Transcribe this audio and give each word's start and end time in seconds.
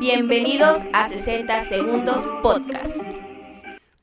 Bienvenidos 0.00 0.78
a 0.92 1.08
60 1.08 1.60
Segundos 1.60 2.26
Podcast. 2.42 3.04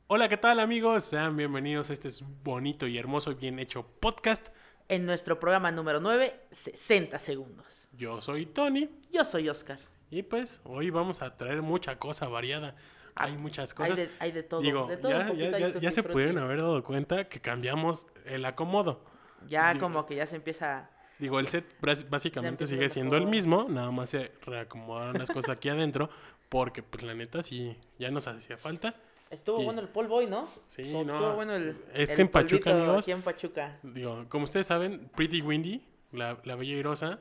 Hola, 0.07 0.29
¿qué 0.29 0.37
tal 0.37 0.59
amigos? 0.59 1.03
Sean 1.03 1.35
bienvenidos 1.35 1.89
a 1.89 1.93
este 1.93 2.09
bonito 2.43 2.85
y 2.87 2.97
hermoso 2.97 3.31
y 3.31 3.33
bien 3.35 3.57
hecho 3.59 3.83
podcast. 3.99 4.49
En 4.87 5.05
nuestro 5.05 5.39
programa 5.39 5.71
número 5.71 5.99
9, 5.99 6.39
60 6.51 7.17
segundos. 7.19 7.65
Yo 7.93 8.21
soy 8.21 8.45
Tony 8.45 8.87
Yo 9.11 9.25
soy 9.25 9.49
Oscar. 9.49 9.79
y 10.11 10.21
pues 10.21 10.61
hoy 10.63 10.91
vamos 10.91 11.21
a 11.21 11.35
traer 11.35 11.61
mucha 11.61 11.97
cosa 11.97 12.27
variada. 12.27 12.75
Hay 13.15 13.35
muchas 13.35 13.71
Hay 13.71 13.89
cosas. 13.89 13.99
de, 14.07 14.09
hay 14.19 14.31
de 14.31 14.43
todo. 14.43 14.61
Digo, 14.61 14.85
de 14.85 14.97
todo 14.97 15.11
ya, 15.11 15.25
hay 15.25 15.91
se 15.91 16.03
pudieron 16.03 16.37
haber 16.37 16.57
dado 16.57 16.83
cuenta 16.83 17.27
que 17.27 17.41
cambiamos 17.41 18.05
el 18.25 18.45
acomodo. 18.45 19.03
Ya 19.47 19.73
Digo- 19.73 19.85
como 19.87 20.05
que 20.05 20.15
ya 20.15 20.27
se 20.27 20.35
empieza... 20.35 20.91
Digo, 21.19 21.39
el 21.39 21.47
set 21.47 21.65
básicamente 22.09 22.67
sigue 22.67 22.89
siendo 22.89 23.17
el 23.17 23.25
mismo, 23.25 23.65
nada 23.69 23.89
más 23.91 24.09
se 24.11 24.31
reacomodaron 24.45 25.17
las 25.17 25.29
cosas 25.31 25.51
aquí 25.57 25.69
adentro, 25.69 26.09
porque 26.49 26.83
pues 26.83 27.03
la 27.03 27.13
neta 27.13 27.41
sí, 27.43 27.75
ya 27.97 28.11
nos 28.11 28.27
hacía 28.27 28.57
falta. 28.57 28.93
Estuvo 29.29 29.61
Y- 29.61 29.65
bueno 29.65 29.81
el 29.81 29.89
polvo 29.89 30.15
hoy, 30.17 30.27
¿no? 30.27 30.47
Sí, 30.67 30.83
Estuvo 30.83 31.03
no. 31.03 31.35
bueno 31.35 31.53
el 31.55 31.75
Es 31.93 32.09
el 32.11 32.15
que 32.15 32.21
en 32.21 32.27
Pachuca, 32.29 32.71
amigos, 32.71 32.99
Aquí 32.99 33.11
en 33.11 33.21
Pachuca. 33.21 33.77
Digo, 33.83 34.25
como 34.29 34.45
ustedes 34.45 34.67
saben, 34.67 35.09
Pretty 35.15 35.41
Windy, 35.41 35.83
la, 36.13 36.37
la 36.45 36.55
bella 36.55 36.75
airosa, 36.75 37.19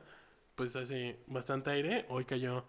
pues 0.55 0.75
hace 0.75 1.19
bastante 1.27 1.69
aire. 1.71 2.05
Hoy 2.09 2.23
cayó 2.23 2.63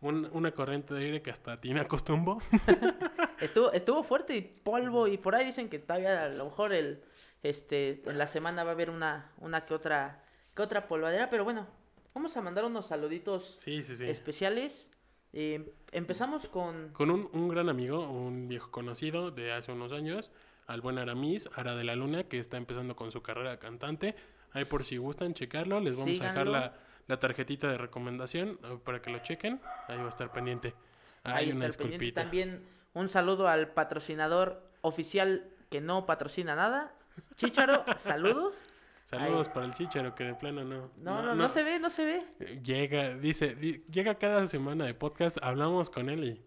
un- 0.00 0.28
una 0.32 0.52
corriente 0.52 0.94
de 0.94 1.04
aire 1.06 1.22
que 1.22 1.30
hasta 1.30 1.60
tiene 1.60 1.80
acostumbo. 1.80 2.38
Estuvo, 3.40 3.72
estuvo 3.72 4.02
fuerte 4.04 4.36
y 4.36 4.42
polvo 4.42 5.08
y 5.08 5.18
por 5.18 5.34
ahí 5.34 5.44
dicen 5.46 5.68
que 5.68 5.78
todavía 5.80 6.24
a 6.24 6.28
lo 6.28 6.44
mejor 6.44 6.72
el, 6.72 7.02
este, 7.42 8.00
en 8.06 8.16
la 8.16 8.28
semana 8.28 8.62
va 8.62 8.70
a 8.70 8.74
haber 8.74 8.90
una, 8.90 9.32
una 9.38 9.64
que 9.66 9.74
otra, 9.74 10.22
que 10.54 10.62
otra 10.62 10.86
polvadera, 10.88 11.28
pero 11.30 11.44
bueno, 11.44 11.66
vamos 12.14 12.36
a 12.36 12.40
mandar 12.42 12.64
unos 12.64 12.86
saluditos 12.86 13.54
Sí, 13.58 13.82
sí, 13.82 13.96
sí. 13.96 14.04
especiales. 14.08 14.88
Eh, 15.32 15.72
empezamos 15.90 16.48
con... 16.48 16.90
Con 16.90 17.10
un, 17.10 17.28
un 17.32 17.48
gran 17.48 17.68
amigo, 17.68 18.08
un 18.08 18.46
viejo 18.48 18.70
conocido 18.70 19.30
de 19.32 19.52
hace 19.52 19.72
unos 19.72 19.92
años, 19.92 20.30
al 20.66 20.80
buen 20.80 20.98
Aramis, 20.98 21.48
Ara 21.56 21.74
de 21.74 21.82
la 21.84 21.96
Luna, 21.96 22.24
que 22.24 22.38
está 22.38 22.56
empezando 22.56 22.94
con 22.94 23.10
su 23.10 23.20
carrera 23.22 23.50
de 23.50 23.58
cantante. 23.58 24.14
Ahí 24.52 24.64
por 24.64 24.84
si 24.84 24.96
gustan 24.96 25.34
checarlo, 25.34 25.80
les 25.80 25.96
vamos 25.96 26.20
a 26.20 26.24
dejar 26.28 26.46
la, 26.46 26.74
la 27.08 27.18
tarjetita 27.18 27.68
de 27.68 27.76
recomendación 27.78 28.60
eh, 28.62 28.78
para 28.84 29.02
que 29.02 29.10
lo 29.10 29.18
chequen. 29.18 29.60
Ahí 29.88 29.98
va 29.98 30.06
a 30.06 30.08
estar 30.08 30.30
pendiente. 30.32 30.74
Hay 31.24 31.46
Ahí 31.46 31.52
una 31.52 31.66
disculpita. 31.66 32.22
También 32.22 32.62
un 32.92 33.08
saludo 33.08 33.48
al 33.48 33.68
patrocinador 33.72 34.62
oficial 34.82 35.50
que 35.68 35.80
no 35.80 36.06
patrocina 36.06 36.54
nada. 36.54 36.94
Chicharo, 37.36 37.84
saludos. 37.98 38.54
Saludos 39.04 39.48
para 39.50 39.66
el 39.66 39.74
chichero, 39.74 40.14
que 40.14 40.24
de 40.24 40.34
plano 40.34 40.64
no. 40.64 40.90
No, 40.96 41.22
no, 41.22 41.34
no, 41.34 41.48
se 41.50 41.62
ve, 41.62 41.78
no 41.78 41.90
se 41.90 42.04
ve. 42.04 42.24
Eh, 42.40 42.60
Llega, 42.64 43.14
dice, 43.14 43.54
di- 43.54 43.84
llega 43.90 44.14
cada 44.14 44.46
semana 44.46 44.86
de 44.86 44.94
podcast, 44.94 45.36
hablamos 45.42 45.90
con 45.90 46.08
él 46.08 46.24
y... 46.24 46.42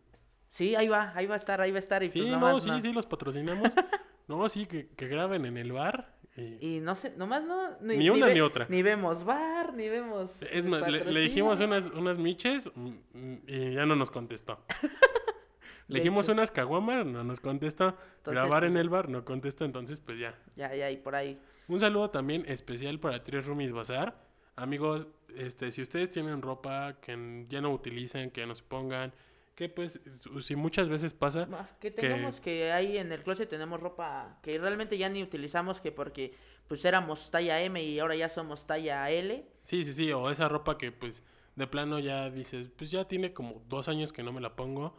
Sí, 0.49 0.75
ahí 0.75 0.87
va, 0.87 1.11
ahí 1.15 1.27
va 1.27 1.35
a 1.35 1.37
estar, 1.37 1.61
ahí 1.61 1.71
va 1.71 1.77
a 1.77 1.79
estar. 1.79 2.01
Y 2.03 2.09
Sí, 2.09 2.19
pues 2.19 2.31
no, 2.31 2.59
sí, 2.59 2.81
sí, 2.81 2.93
los 2.93 3.05
patrocinamos. 3.05 3.75
no, 4.27 4.49
sí, 4.49 4.65
que, 4.65 4.87
que 4.89 5.07
graben 5.07 5.45
en 5.45 5.57
el 5.57 5.71
bar. 5.71 6.15
y- 6.35 6.77
Y 6.77 6.79
no 6.79 6.95
sé, 6.95 7.11
nomás 7.15 7.43
no. 7.43 7.77
Ni 7.81 8.09
una 8.09 8.27
ni 8.29 8.41
otra. 8.41 8.65
Ni 8.69 8.81
vemos 8.81 9.23
bar, 9.23 9.73
ni 9.75 9.87
vemos. 9.87 10.41
Es 10.41 10.65
más, 10.65 10.89
le, 10.89 11.19
dijimos 11.21 11.59
unas, 11.59 11.87
unas 11.91 12.17
miches 12.17 12.71
mm, 12.73 12.89
mm, 13.13 13.37
y 13.45 13.73
ya 13.73 13.85
no 13.85 13.95
nos 13.95 14.09
contestó. 14.09 14.63
le 15.89 15.99
dijimos 15.99 16.27
unas 16.29 16.49
caguamas, 16.49 17.05
no 17.05 17.23
nos 17.23 17.39
contestó. 17.39 17.95
Grabar 18.25 18.61
pues, 18.61 18.71
en 18.71 18.77
el 18.77 18.89
bar 18.89 19.09
no 19.09 19.23
contestó, 19.25 19.63
entonces 19.63 19.99
pues 19.99 20.17
ya. 20.17 20.33
Ya, 20.55 20.73
ya, 20.73 20.89
y 20.89 20.97
por 20.97 21.13
ahí. 21.15 21.39
Un 21.67 21.79
saludo 21.79 22.09
también 22.09 22.45
especial 22.47 22.99
para 22.99 23.23
Tres 23.23 23.45
Roomies 23.45 23.73
Bazar. 23.73 24.15
Amigos, 24.55 25.07
este, 25.35 25.71
si 25.71 25.81
ustedes 25.81 26.09
tienen 26.09 26.41
ropa 26.41 26.97
que 27.01 27.45
ya 27.49 27.61
no 27.61 27.71
utilizan, 27.71 28.31
que 28.31 28.41
ya 28.41 28.47
no 28.47 28.55
se 28.55 28.63
pongan, 28.63 29.13
que 29.53 29.69
pues 29.69 29.99
si 30.41 30.55
muchas 30.55 30.87
veces 30.87 31.13
pasa, 31.13 31.47
Ah, 31.51 31.67
Que 31.79 31.91
tengamos 31.91 32.39
que 32.39 32.71
ahí 32.71 32.97
en 32.97 33.11
el 33.11 33.23
closet 33.23 33.49
tenemos 33.49 33.79
ropa 33.81 34.37
que 34.41 34.57
realmente 34.57 34.97
ya 34.97 35.09
ni 35.09 35.21
utilizamos, 35.23 35.81
que 35.81 35.91
porque 35.91 36.33
pues 36.67 36.85
éramos 36.85 37.31
talla 37.31 37.61
M 37.61 37.83
y 37.83 37.99
ahora 37.99 38.15
ya 38.15 38.29
somos 38.29 38.65
talla 38.65 39.09
L. 39.11 39.45
sí, 39.63 39.83
sí, 39.83 39.93
sí, 39.93 40.11
o 40.11 40.29
esa 40.31 40.47
ropa 40.47 40.77
que 40.77 40.91
pues 40.91 41.23
de 41.55 41.67
plano 41.67 41.99
ya 41.99 42.29
dices, 42.29 42.69
pues 42.75 42.91
ya 42.91 43.05
tiene 43.07 43.33
como 43.33 43.63
dos 43.67 43.87
años 43.89 44.13
que 44.13 44.21
no 44.23 44.31
me 44.31 44.41
la 44.41 44.55
pongo, 44.55 44.95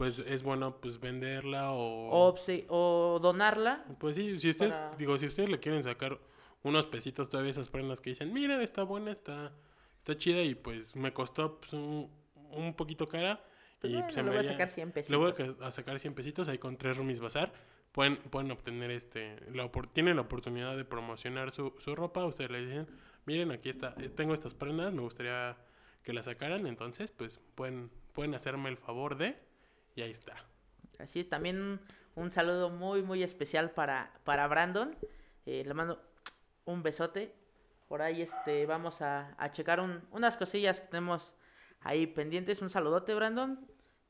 pues 0.00 0.18
es 0.20 0.42
bueno 0.42 0.78
pues 0.80 0.98
venderla 0.98 1.72
o... 1.72 2.08
O, 2.70 3.18
donarla. 3.20 3.84
Pues 3.98 4.16
sí, 4.16 4.38
si 4.40 4.48
ustedes, 4.48 4.74
para- 4.74 4.96
digo, 4.96 5.18
si 5.18 5.26
ustedes 5.26 5.50
le 5.50 5.60
quieren 5.60 5.82
sacar 5.82 6.18
unos 6.62 6.86
pesitos 6.86 7.28
todavía 7.28 7.50
esas 7.50 7.68
prendas 7.68 8.00
que 8.00 8.08
dicen, 8.08 8.32
miren, 8.32 8.62
está 8.62 8.82
buena, 8.82 9.10
está, 9.10 9.52
está 9.98 10.16
chida 10.16 10.40
y 10.40 10.54
pues 10.54 10.96
me 10.96 11.12
costó 11.12 11.60
pues, 11.60 11.74
un, 11.74 12.10
un 12.50 12.72
poquito 12.72 13.06
cara. 13.06 13.44
Pues 13.78 13.90
y 13.90 13.96
bueno, 13.96 14.06
pues, 14.06 14.14
se 14.14 14.22
le 14.22 14.30
me 14.30 14.36
voy 14.38 14.46
a 14.46 14.48
sacar 14.50 14.70
100 14.70 14.94
Le 15.08 15.16
voy 15.18 15.30
a, 15.32 15.34
pesitos. 15.34 15.56
ca- 15.58 15.66
a 15.66 15.70
sacar 15.70 16.00
100 16.00 16.14
pesitos 16.14 16.48
ahí 16.48 16.56
con 16.56 16.78
tres 16.78 16.96
roomies 16.96 17.20
bazar. 17.20 17.52
Pueden, 17.92 18.16
pueden 18.16 18.50
obtener 18.52 18.90
este, 18.92 19.36
la, 19.52 19.70
tienen 19.92 20.16
la 20.16 20.22
oportunidad 20.22 20.78
de 20.78 20.86
promocionar 20.86 21.52
su, 21.52 21.74
su 21.78 21.94
ropa. 21.94 22.24
Ustedes 22.24 22.50
le 22.50 22.64
dicen, 22.64 22.86
miren, 23.26 23.50
aquí 23.52 23.68
está, 23.68 23.94
eh, 23.98 24.08
tengo 24.08 24.32
estas 24.32 24.54
prendas, 24.54 24.94
me 24.94 25.02
gustaría 25.02 25.58
que 26.02 26.14
las 26.14 26.24
sacaran. 26.24 26.66
Entonces, 26.66 27.12
pues 27.12 27.38
pueden, 27.54 27.90
pueden 28.14 28.34
hacerme 28.34 28.70
el 28.70 28.78
favor 28.78 29.18
de, 29.18 29.36
y 29.96 30.02
ahí 30.02 30.10
está. 30.10 30.34
Así 30.98 31.20
es, 31.20 31.28
también 31.28 31.60
un, 31.60 31.80
un 32.14 32.30
saludo 32.30 32.70
muy, 32.70 33.02
muy 33.02 33.22
especial 33.22 33.70
para, 33.70 34.12
para 34.24 34.46
Brandon. 34.48 34.94
Eh, 35.46 35.64
le 35.66 35.74
mando 35.74 36.02
un 36.64 36.82
besote. 36.82 37.34
Por 37.88 38.02
ahí 38.02 38.22
este, 38.22 38.66
vamos 38.66 39.02
a, 39.02 39.34
a 39.38 39.50
checar 39.50 39.80
un- 39.80 40.02
unas 40.12 40.36
cosillas 40.36 40.80
que 40.80 40.86
tenemos 40.88 41.34
ahí 41.80 42.06
pendientes. 42.06 42.62
Un 42.62 42.70
saludote, 42.70 43.14
Brandon. 43.14 43.58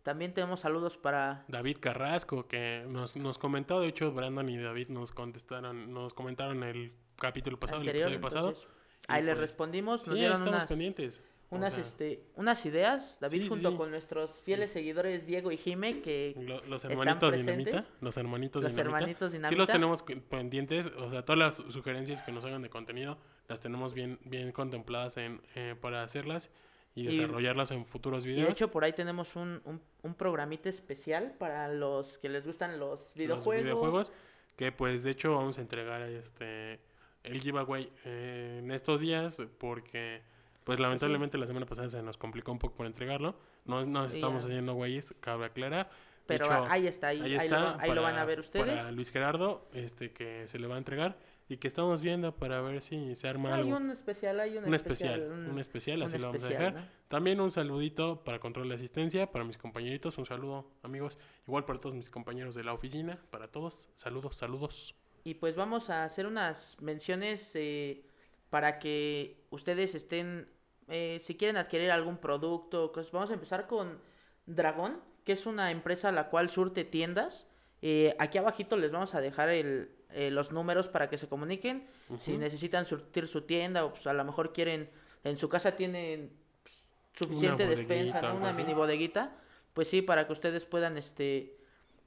También 0.03 0.33
tenemos 0.33 0.61
saludos 0.61 0.97
para... 0.97 1.45
David 1.49 1.77
Carrasco, 1.79 2.49
que 2.49 2.85
nos, 2.89 3.17
nos 3.17 3.37
comentó, 3.39 3.81
de 3.81 3.89
hecho, 3.89 4.11
Brandon 4.13 4.49
y 4.49 4.57
David 4.59 4.89
nos 4.89 5.13
contestaron, 5.13 5.93
nos 5.93 6.15
comentaron 6.15 6.63
el 6.63 6.95
capítulo 7.17 7.61
pasado, 7.61 7.81
anterior, 7.81 8.09
el 8.09 8.15
episodio 8.15 8.21
pasado. 8.23 8.49
entonces, 8.49 8.71
ahí 9.09 9.23
y 9.23 9.27
les 9.27 9.35
pues, 9.35 9.41
respondimos. 9.43 10.01
Nos 10.07 10.15
Sí, 10.15 10.21
dieron 10.21 10.39
estamos 10.39 10.55
unas, 10.55 10.69
pendientes. 10.69 11.23
O 11.53 11.56
unas, 11.56 11.72
sea, 11.75 11.83
este, 11.83 12.22
unas 12.37 12.65
ideas. 12.65 13.19
David 13.21 13.43
Sí, 13.43 13.49
junto 13.49 13.71
sí. 13.72 13.77
con 13.77 13.91
nuestros 13.91 14.41
fieles 14.43 14.71
seguidores 14.71 15.27
Diego 15.27 15.50
y 15.50 15.56
Jime, 15.56 16.00
que 16.00 16.34
lo- 16.38 16.65
los 16.66 16.84
están 16.84 16.93
hermanitos 16.93 17.31
presentes. 17.34 17.66
Dinamita, 17.66 17.94
los 18.00 18.16
hermanitos 18.16 18.62
Los 18.62 18.72
Dinamita. 18.72 18.97
hermanitos 18.97 19.33
Sí 19.33 19.38
los 19.38 19.50
Dinamita. 19.50 19.72
tenemos 19.72 20.03
pendientes, 20.28 20.87
o 20.87 21.10
sea, 21.10 21.25
todas 21.25 21.39
las 21.39 21.55
sugerencias 21.72 22.22
que 22.22 22.31
nos 22.31 22.44
hagan 22.44 22.62
de 22.62 22.71
contenido 22.71 23.19
las 23.49 23.59
tenemos 23.59 23.94
bien, 23.94 24.21
bien 24.25 24.53
contempladas 24.53 25.16
en, 25.16 25.43
eh, 25.56 25.75
para 25.81 26.05
hacerlas 26.05 26.53
y 26.94 27.03
Y- 27.03 27.06
desarrollarlas 27.16 27.72
en 27.72 27.84
futuros 27.84 28.25
Y 28.25 28.28
de 28.28 28.34
videos. 28.37 28.50
hecho 28.53 28.71
por 28.71 28.84
ahí 28.84 28.93
tenemos 28.93 29.34
un, 29.34 29.60
un, 29.65 29.81
un 30.03 30.15
programita 30.15 30.69
especial 30.69 31.34
para 31.37 31.66
los 31.66 32.16
que 32.19 32.28
les 32.28 32.47
gustan 32.47 32.78
los 32.78 33.00
los 33.00 33.15
videojuegos. 33.16 33.62
videojuegos, 33.65 34.12
que 34.56 34.71
pues 34.71 35.03
de 35.03 35.10
hecho 35.10 35.34
vamos 35.34 35.59
a 35.59 35.62
entregar 35.62 36.03
este 36.03 36.78
el 37.25 37.41
giveaway 37.41 37.91
eh, 38.05 38.60
en 38.62 38.71
estos 38.71 39.00
días 39.00 39.37
porque 39.59 40.22
pues 40.71 40.79
lamentablemente 40.79 41.37
la 41.37 41.49
semana 41.49 41.67
pasada 41.67 41.89
se 41.89 42.01
nos 42.01 42.17
complicó 42.17 42.53
un 42.53 42.61
poco 42.61 42.77
por 42.77 42.87
entregarlo. 42.87 43.35
No 43.65 43.85
nos 43.85 44.15
estamos 44.15 44.45
haciendo 44.45 44.75
güeyes, 44.75 45.13
cabe 45.19 45.47
aclarar. 45.47 45.91
Pero 46.29 46.45
hecho, 46.45 46.65
ahí 46.69 46.87
está, 46.87 47.09
ahí, 47.09 47.21
Ahí 47.21 47.35
está. 47.35 47.59
lo, 47.59 47.81
ahí 47.81 47.93
lo 47.93 48.03
van 48.03 48.17
a 48.17 48.25
ver 48.25 48.39
ustedes. 48.39 48.67
Para 48.67 48.93
Luis 48.93 49.11
Gerardo, 49.11 49.69
este 49.75 50.13
que 50.13 50.47
se 50.47 50.61
le 50.61 50.69
va 50.69 50.77
a 50.77 50.79
entregar 50.79 51.19
y 51.49 51.57
que 51.57 51.67
estamos 51.67 52.03
viendo 52.03 52.37
para 52.37 52.61
ver 52.61 52.83
si 52.83 53.17
se 53.17 53.27
arma 53.27 53.53
hay 53.53 53.63
algo. 53.63 53.79
un 53.79 53.91
especial, 53.91 54.39
hay 54.39 54.59
un, 54.59 54.65
Un 54.65 54.73
especial, 54.73 55.23
un 55.51 55.59
especial, 55.59 56.03
un 56.03 56.07
así 56.07 56.19
lo 56.19 56.29
vamos 56.29 56.45
a 56.45 56.47
especial, 56.47 56.75
dejar. 56.75 56.89
¿no? 56.89 56.91
También 57.09 57.41
un 57.41 57.51
saludito 57.51 58.23
para 58.23 58.39
control 58.39 58.69
de 58.69 58.77
asistencia, 58.77 59.33
para 59.33 59.45
mis 59.45 59.59
compañeritos, 59.59 60.19
un 60.19 60.27
saludo 60.27 60.71
amigos, 60.85 61.19
igual 61.49 61.65
para 61.65 61.81
todos 61.81 61.97
mis 61.97 62.11
compañeros 62.11 62.55
de 62.55 62.63
la 62.63 62.75
oficina, 62.75 63.19
para 63.33 63.49
todos, 63.49 63.89
saludos, 63.97 64.37
saludos. 64.37 64.95
Y 65.25 65.35
pues 65.35 65.57
vamos 65.57 65.91
a 65.91 66.05
hacer 66.05 66.29
unas 66.29 66.77
menciones 66.81 67.51
eh, 67.55 68.05
para 68.51 68.79
que 68.79 69.43
ustedes 69.51 69.97
estén, 69.97 70.49
eh, 70.91 71.21
si 71.25 71.37
quieren 71.37 71.56
adquirir 71.56 71.91
algún 71.91 72.19
producto, 72.19 72.91
pues 72.93 73.11
vamos 73.12 73.31
a 73.31 73.34
empezar 73.34 73.67
con 73.67 73.99
Dragón, 74.47 75.01
que 75.25 75.33
es 75.33 75.47
una 75.47 75.71
empresa 75.71 76.10
la 76.13 76.28
cual 76.28 76.51
surte 76.51 76.84
tiendas. 76.84 77.47
Eh, 77.83 78.15
aquí 78.19 78.39
abajito 78.39 78.77
les 78.77 78.91
vamos 78.91 79.15
a 79.15 79.21
dejar 79.21 79.48
el, 79.48 79.91
eh, 80.10 80.31
los 80.31 80.51
números 80.51 80.89
para 80.89 81.09
que 81.09 81.16
se 81.19 81.28
comuniquen. 81.28 81.87
Si 82.19 82.37
necesitan 82.37 82.87
surtir 82.87 83.28
su 83.28 83.42
tienda 83.42 83.84
o 83.84 83.92
pues 83.92 84.07
a 84.07 84.13
lo 84.13 84.25
mejor 84.25 84.53
quieren, 84.53 84.91
en 85.22 85.37
su 85.37 85.48
casa 85.48 85.77
tienen 85.77 86.33
pues, 86.63 86.75
suficiente 87.15 87.66
despensa, 87.66 88.21
¿no? 88.21 88.34
Una 88.34 88.51
así. 88.51 88.63
mini 88.63 88.75
bodeguita. 88.75 89.37
Pues 89.72 89.89
sí, 89.89 90.03
para 90.03 90.27
que 90.27 90.33
ustedes 90.33 90.66
puedan, 90.66 90.98
este, 90.98 91.57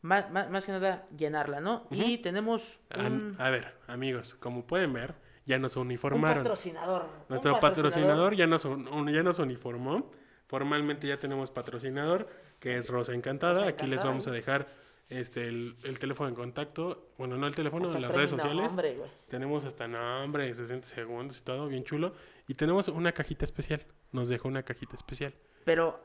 más, 0.01 0.29
más, 0.29 0.49
más 0.49 0.65
que 0.65 0.73
nada, 0.73 1.07
llenarla, 1.17 1.61
¿no? 1.61 1.87
Y 1.89 2.17
tenemos 2.17 2.77
A 2.89 3.49
ver, 3.49 3.73
amigos, 3.87 4.35
como 4.35 4.67
pueden 4.67 4.91
ver, 4.91 5.15
ya 5.45 5.59
nos 5.59 5.75
un 5.75 5.87
uniformaron. 5.87 6.43
patrocinador. 6.43 7.03
un 7.03 7.09
Nuestro 7.29 7.59
patrocinador 7.59 8.35
ya 8.35 8.47
nos, 8.47 8.65
un- 8.65 9.07
ya 9.11 9.23
nos 9.23 9.39
uniformó. 9.39 10.11
Formalmente 10.47 11.07
ya 11.07 11.19
tenemos 11.19 11.49
patrocinador, 11.51 12.27
que 12.59 12.77
es 12.77 12.87
Rosa 12.89 13.13
Encantada. 13.13 13.61
Rosa 13.61 13.69
Aquí 13.69 13.87
les 13.87 14.03
vamos 14.03 14.27
a 14.27 14.31
dejar 14.31 14.67
este 15.09 15.47
el, 15.47 15.75
el 15.83 15.99
teléfono 15.99 16.29
en 16.29 16.35
contacto. 16.35 17.09
Bueno, 17.17 17.37
no 17.37 17.47
el 17.47 17.55
teléfono, 17.55 17.85
Hasta 17.87 17.95
de 17.95 18.01
las 18.01 18.15
redes 18.15 18.29
sociales. 18.29 18.67
nombre. 18.67 18.97
Tenemos 19.27 19.65
hasta 19.65 19.87
nombre, 19.87 20.53
60 20.53 20.85
segundos 20.87 21.39
y 21.39 21.43
todo, 21.43 21.67
bien 21.67 21.83
chulo. 21.83 22.13
Y 22.47 22.53
tenemos 22.55 22.87
una 22.89 23.11
cajita 23.13 23.45
especial. 23.45 23.85
Nos 24.11 24.29
dejó 24.29 24.47
una 24.47 24.63
cajita 24.63 24.95
especial. 24.95 25.33
Pero 25.65 25.99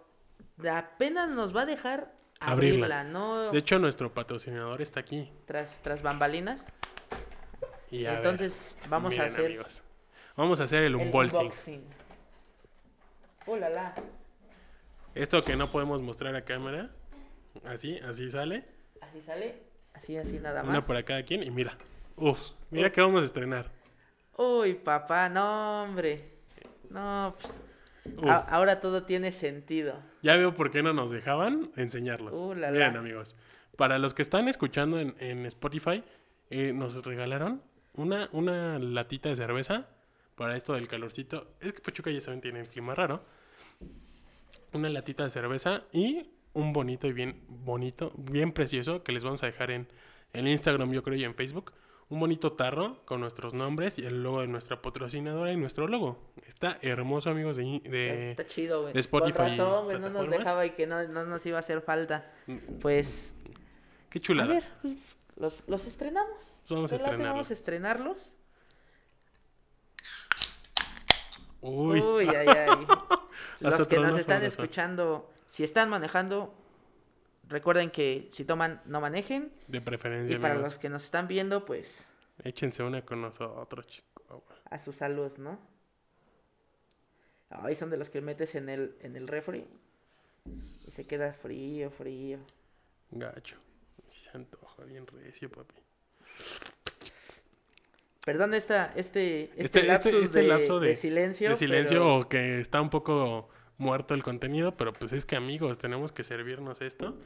apenas 0.70 1.29
nos 1.29 1.55
va 1.55 1.62
a 1.62 1.67
dejar 1.67 2.12
Abrirla. 2.40 2.87
abrirla, 3.00 3.05
¿no? 3.05 3.50
De 3.50 3.58
hecho, 3.58 3.79
nuestro 3.79 4.14
patrocinador 4.14 4.81
está 4.82 5.00
aquí. 5.00 5.31
tras, 5.46 5.82
tras 5.82 6.02
bambalinas. 6.02 6.64
Y 7.90 8.05
a 8.06 8.11
ver, 8.11 8.19
Entonces, 8.19 8.76
vamos 8.88 9.11
miren, 9.11 9.26
a 9.26 9.32
hacer 9.32 9.46
amigos, 9.46 9.82
Vamos 10.37 10.61
a 10.61 10.64
hacer 10.64 10.82
el 10.85 10.94
el 10.94 10.96
unboxing. 10.96 11.40
unboxing. 11.40 11.85
¡Hola, 13.46 13.69
la! 13.70 13.94
Esto 15.14 15.43
que 15.43 15.56
no 15.56 15.70
podemos 15.70 16.00
mostrar 16.02 16.35
a 16.37 16.44
cámara. 16.44 16.90
Así, 17.64 17.99
así 18.00 18.31
sale. 18.31 18.64
Así 19.00 19.20
sale, 19.23 19.62
así, 19.94 20.17
así 20.17 20.38
nada 20.38 20.62
Una 20.62 20.75
más. 20.75 20.85
para 20.87 21.02
cada 21.02 21.23
quien. 21.23 21.43
Y 21.43 21.50
mira. 21.50 21.76
Uf, 22.17 22.38
mira 22.70 22.93
que 22.93 23.00
vamos 23.00 23.23
a 23.23 23.26
estrenar. 23.26 23.70
Uy, 24.37 24.75
papá, 24.75 25.29
no, 25.29 25.82
hombre. 25.85 26.25
No, 26.90 27.35
pues, 27.40 27.52
a- 28.31 28.37
ahora 28.55 28.81
todo 28.81 29.05
tiene 29.05 29.32
sentido. 29.32 30.00
Ya 30.23 30.37
veo 30.37 30.55
por 30.55 30.70
qué 30.70 30.82
no 30.82 30.93
nos 30.93 31.11
dejaban 31.11 31.70
enseñarlos. 31.76 32.38
Uh, 32.38 32.55
la, 32.55 32.70
Miren, 32.70 32.93
la. 32.94 33.00
amigos. 33.00 33.35
Para 33.76 33.99
los 33.99 34.14
que 34.14 34.23
están 34.23 34.49
escuchando 34.49 34.99
en, 35.00 35.14
en 35.19 35.46
Spotify, 35.46 36.02
eh, 36.50 36.73
nos 36.73 37.05
regalaron 37.05 37.62
una, 37.98 38.28
una 38.32 38.78
latita 38.78 39.28
de 39.28 39.36
cerveza 39.36 39.88
para 40.34 40.56
esto 40.56 40.72
del 40.74 40.88
calorcito. 40.88 41.48
Es 41.60 41.72
que 41.72 41.80
Pachuca 41.80 42.10
ya 42.10 42.20
saben, 42.20 42.40
tiene 42.40 42.60
el 42.60 42.68
clima 42.68 42.94
raro. 42.94 43.22
Una 44.72 44.88
latita 44.88 45.24
de 45.24 45.30
cerveza 45.30 45.82
y 45.92 46.30
un 46.52 46.72
bonito 46.72 47.06
y 47.06 47.12
bien 47.12 47.42
bonito, 47.48 48.12
bien 48.16 48.52
precioso, 48.52 49.02
que 49.02 49.12
les 49.12 49.24
vamos 49.24 49.42
a 49.42 49.46
dejar 49.46 49.70
en, 49.70 49.88
en 50.32 50.46
Instagram, 50.46 50.92
yo 50.92 51.02
creo, 51.02 51.16
y 51.16 51.24
en 51.24 51.34
Facebook. 51.34 51.72
Un 52.10 52.20
bonito 52.20 52.52
tarro 52.52 53.04
con 53.04 53.20
nuestros 53.20 53.52
nombres 53.52 53.98
y 53.98 54.06
el 54.06 54.22
logo 54.22 54.40
de 54.40 54.46
nuestra 54.48 54.80
patrocinadora 54.80 55.52
y 55.52 55.56
nuestro 55.56 55.86
logo. 55.88 56.18
Está 56.46 56.78
hermoso, 56.80 57.28
amigos, 57.30 57.56
de, 57.58 57.80
de- 57.84 58.30
Está 58.30 58.46
chido, 58.46 58.80
güey. 58.82 58.94
de 58.94 59.00
Spotify 59.00 59.36
Con 59.36 59.46
y 59.46 59.50
razón, 59.50 59.84
güey, 59.84 59.98
no 60.00 60.08
nos 60.08 60.30
dejaba 60.30 60.64
y 60.64 60.70
que 60.70 60.86
no, 60.86 61.06
no 61.08 61.24
nos 61.26 61.44
iba 61.44 61.58
a 61.58 61.60
hacer 61.60 61.82
falta. 61.82 62.32
Pues, 62.80 63.34
Qué 64.08 64.18
a 64.18 64.22
chulada. 64.22 64.54
ver, 64.54 64.64
pues, 64.80 64.96
los, 65.36 65.64
los 65.68 65.86
estrenamos. 65.86 66.38
Vamos 66.70 66.92
a 66.92 66.96
¿Te 66.96 67.02
late? 67.02 67.10
estrenarlo. 67.12 67.32
Vamos 67.34 67.50
a 67.50 67.52
estrenarlos. 67.52 68.32
Uy, 71.60 72.00
Uy, 72.00 72.28
ay, 72.28 72.46
ay. 72.48 72.86
Los 73.60 73.86
que 73.88 73.98
nos 73.98 74.16
están 74.18 74.44
escuchando, 74.44 75.28
si 75.48 75.64
están 75.64 75.90
manejando, 75.90 76.54
recuerden 77.48 77.90
que 77.90 78.28
si 78.32 78.44
toman, 78.44 78.80
no 78.84 79.00
manejen. 79.00 79.52
de 79.66 79.80
preferencia, 79.80 80.36
Y 80.36 80.38
para 80.38 80.54
amigos. 80.54 80.72
los 80.72 80.78
que 80.78 80.88
nos 80.88 81.02
están 81.04 81.26
viendo, 81.26 81.64
pues 81.64 82.06
Échense 82.44 82.84
una 82.84 83.04
con 83.04 83.20
nosotros, 83.20 83.86
chico. 83.88 84.44
a 84.70 84.78
su 84.78 84.92
salud, 84.92 85.32
¿no? 85.38 85.58
Ay, 87.50 87.74
son 87.74 87.90
de 87.90 87.96
los 87.96 88.10
que 88.10 88.20
metes 88.20 88.54
en 88.54 88.68
el, 88.68 88.96
en 89.00 89.16
el 89.16 89.26
refri 89.26 89.66
y 90.44 90.56
se 90.56 91.04
queda 91.04 91.32
frío, 91.32 91.90
frío. 91.90 92.38
Gacho. 93.10 93.56
Se 94.08 94.30
antoja 94.36 94.84
bien 94.84 95.04
recio, 95.08 95.50
papi. 95.50 95.74
Perdón 98.25 98.52
esta, 98.55 98.93
este, 98.94 99.44
este, 99.56 99.62
Este- 99.64 99.79
este- 99.81 99.87
lapsus 99.87 100.25
este 100.25 100.40
de, 100.43 100.49
lapso 100.49 100.81
de- 100.81 100.88
de 100.88 100.94
silencio. 100.94 101.49
De 101.50 101.56
silencio 101.56 101.99
pero- 102.00 102.17
o 102.19 102.29
que 102.29 102.61
está 102.61 102.81
un 102.81 102.90
poco 102.90 103.49
muerto 103.79 104.14
el 104.14 104.23
contenido, 104.23 104.76
pero 104.76 104.93
pues 104.93 105.12
es 105.12 105.25
que 105.25 105.37
amigos, 105.37 105.79
tenemos 105.79 106.12
que 106.12 106.25
servirnos 106.25 106.82
esto. 106.82 107.17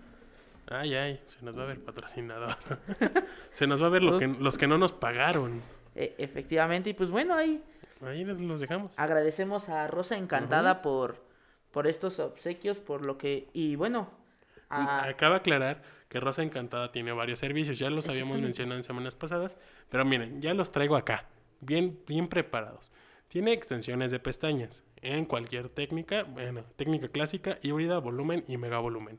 Ay, 0.68 0.94
ay, 0.94 1.20
se 1.26 1.42
nos 1.44 1.58
va 1.58 1.64
a 1.64 1.66
ver 1.66 1.80
patrocinador. 1.80 2.56
se 3.52 3.66
nos 3.66 3.82
va 3.82 3.86
a 3.86 3.90
ver 3.90 4.04
lo 4.04 4.18
que, 4.18 4.28
los 4.28 4.56
que 4.58 4.68
no 4.68 4.78
nos 4.78 4.92
pagaron. 4.92 5.60
e- 5.96 6.14
efectivamente, 6.18 6.90
y 6.90 6.94
pues 6.94 7.10
bueno, 7.10 7.34
ahí 7.34 7.62
Ahí 8.02 8.24
los 8.24 8.60
dejamos. 8.60 8.96
agradecemos 8.98 9.68
a 9.68 9.86
Rosa 9.88 10.16
Encantada 10.16 10.82
por, 10.82 11.16
por 11.72 11.86
estos 11.86 12.18
obsequios, 12.20 12.78
por 12.78 13.04
lo 13.04 13.18
que... 13.18 13.48
Y 13.52 13.74
bueno, 13.76 14.08
a- 14.72 15.08
Acaba 15.08 15.34
de 15.36 15.40
aclarar 15.40 15.82
que 16.08 16.20
Rosa 16.20 16.42
Encantada 16.42 16.92
tiene 16.92 17.12
varios 17.12 17.38
servicios, 17.38 17.78
ya 17.78 17.88
los 17.90 18.08
habíamos 18.08 18.38
mencionado 18.40 18.76
en 18.76 18.82
semanas 18.82 19.14
pasadas, 19.16 19.56
pero 19.88 20.04
miren, 20.04 20.40
ya 20.42 20.52
los 20.54 20.70
traigo 20.72 20.96
acá, 20.96 21.26
bien, 21.60 21.98
bien 22.06 22.28
preparados. 22.28 22.92
Tiene 23.28 23.52
extensiones 23.54 24.10
de 24.10 24.18
pestañas 24.18 24.84
en 24.96 25.24
cualquier 25.24 25.70
técnica, 25.70 26.24
bueno, 26.24 26.64
técnica 26.76 27.08
clásica, 27.08 27.56
híbrida, 27.62 27.98
volumen 27.98 28.44
y 28.46 28.58
mega 28.58 28.78
volumen. 28.78 29.18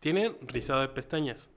Tiene 0.00 0.36
rizado 0.40 0.80
de 0.80 0.88
pestañas, 0.88 1.48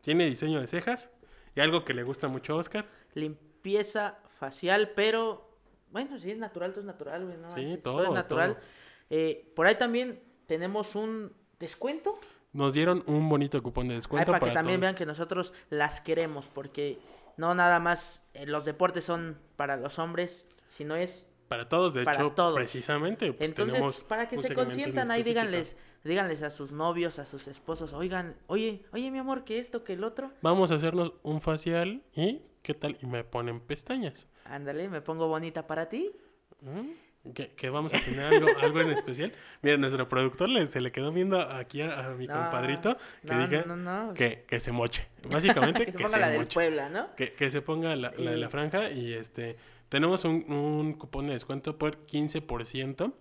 tiene 0.00 0.26
diseño 0.26 0.60
de 0.60 0.66
cejas 0.66 1.08
y 1.54 1.60
algo 1.60 1.84
que 1.84 1.94
le 1.94 2.02
gusta 2.02 2.26
mucho 2.26 2.54
a 2.54 2.56
Oscar, 2.56 2.86
limpieza 3.14 4.18
facial, 4.38 4.90
pero 4.96 5.48
bueno, 5.92 6.18
si 6.18 6.32
es 6.32 6.38
natural, 6.38 6.70
todo 6.72 6.80
es 6.80 6.86
natural, 6.86 7.24
güey, 7.26 7.36
no 7.36 7.54
Sí, 7.54 7.60
manches, 7.62 7.82
todo, 7.82 8.02
es 8.04 8.10
natural. 8.10 8.54
todo. 8.54 8.62
Eh, 9.10 9.52
por 9.54 9.66
ahí 9.66 9.76
también 9.78 10.20
tenemos 10.46 10.94
un 10.96 11.32
descuento. 11.60 12.18
Nos 12.52 12.74
dieron 12.74 13.02
un 13.06 13.28
bonito 13.28 13.62
cupón 13.62 13.88
de 13.88 13.94
descuento 13.94 14.26
para, 14.32 14.40
para, 14.40 14.50
que 14.50 14.54
también 14.54 14.78
todos. 14.80 14.82
vean 14.82 14.94
que 14.96 15.06
nosotros 15.06 15.52
las 15.68 16.00
queremos, 16.00 16.46
porque 16.46 16.98
no 17.36 17.54
nada 17.54 17.78
más 17.78 18.22
eh, 18.34 18.46
los 18.46 18.64
deportes 18.64 19.04
son 19.04 19.38
para 19.56 19.76
los 19.76 19.98
hombres, 19.98 20.44
sino 20.68 20.94
es 20.96 21.26
Para 21.48 21.68
todos, 21.68 21.94
de 21.94 22.04
para 22.04 22.20
hecho, 22.22 22.32
todos. 22.32 22.54
precisamente 22.54 23.32
pues, 23.32 23.48
Entonces, 23.48 23.74
tenemos 23.74 24.04
para 24.04 24.28
que 24.28 24.38
se 24.38 24.54
consientan 24.54 25.10
ahí, 25.10 25.22
díganles, 25.22 25.76
díganles 26.04 26.42
a 26.42 26.50
sus 26.50 26.72
novios, 26.72 27.18
a 27.18 27.26
sus 27.26 27.46
esposos, 27.48 27.92
oigan, 27.92 28.36
oye, 28.46 28.84
oye, 28.92 29.10
mi 29.10 29.18
amor, 29.18 29.44
que 29.44 29.58
esto, 29.58 29.84
que 29.84 29.92
el 29.94 30.04
otro, 30.04 30.30
Vamos 30.42 30.70
a 30.70 30.74
hacernos 30.74 31.12
un 31.22 31.40
facial 31.40 32.02
y 32.14 32.42
¿qué 32.62 32.74
tal? 32.74 32.96
Y 33.00 33.06
me 33.06 33.24
ponen 33.24 33.60
pestañas. 33.60 34.26
ándale, 34.44 34.88
me 34.88 35.00
pongo 35.00 35.28
bonita 35.28 35.66
para 35.66 35.88
ti. 35.88 36.12
¿Mm? 36.60 36.90
¿Que, 37.34 37.48
que 37.48 37.68
vamos 37.68 37.92
a 37.92 38.00
tener 38.00 38.20
algo, 38.32 38.48
algo 38.60 38.80
en 38.80 38.90
especial? 38.92 39.32
Mira, 39.60 39.76
nuestro 39.76 40.08
productor 40.08 40.48
le- 40.48 40.66
se 40.66 40.80
le 40.80 40.90
quedó 40.90 41.12
viendo 41.12 41.38
aquí 41.38 41.82
a, 41.82 42.06
a 42.06 42.10
mi 42.14 42.26
No, 42.26 42.34
compadrito 42.34 42.96
que 43.26 43.34
no, 43.34 43.46
diga 43.46 43.64
no. 43.66 44.14
Que, 44.14 44.44
que 44.48 44.58
se 44.58 44.72
moche. 44.72 45.06
Básicamente 45.28 45.84
que 45.84 45.92
que, 45.92 45.98
se 45.98 46.04
ponga 46.04 46.08
se 46.26 46.32
la 46.32 46.38
moche. 46.38 46.54
Puebla, 46.54 46.88
¿no? 46.88 47.14
Que, 47.16 47.30
que 47.32 47.50
se 47.50 47.60
ponga 47.60 47.94
la, 47.94 48.12
la 48.16 48.30
de 48.30 48.36
la 48.38 48.48
franja 48.48 48.90
y 48.90 49.12
este 49.12 49.56
tenemos 49.90 50.24
un, 50.24 50.50
un 50.50 50.94
cupón 50.94 51.26
de 51.26 51.34
descuento 51.34 51.76
por 51.76 52.06
15%, 52.06 53.12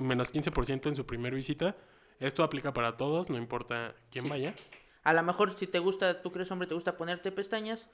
menos 0.00 0.32
15% 0.32 0.86
en 0.88 0.94
su 0.94 1.04
primera 1.06 1.34
visita. 1.34 1.74
Esto 2.20 2.44
aplica 2.44 2.72
para 2.72 2.96
todos, 2.96 3.28
no 3.28 3.38
importa 3.38 3.94
quién 4.10 4.24
Sí. 4.26 4.30
vaya. 4.30 4.54
A 5.02 5.12
lo 5.12 5.22
mejor 5.22 5.58
si 5.58 5.66
te 5.66 5.78
gusta, 5.80 6.22
tú 6.22 6.30
crees 6.32 6.50
hombre, 6.50 6.68
te 6.68 6.74
gusta 6.74 6.96
ponerte 6.96 7.32
pestañas, 7.32 7.88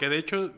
Que 0.00 0.08
de 0.08 0.18
hecho, 0.18 0.52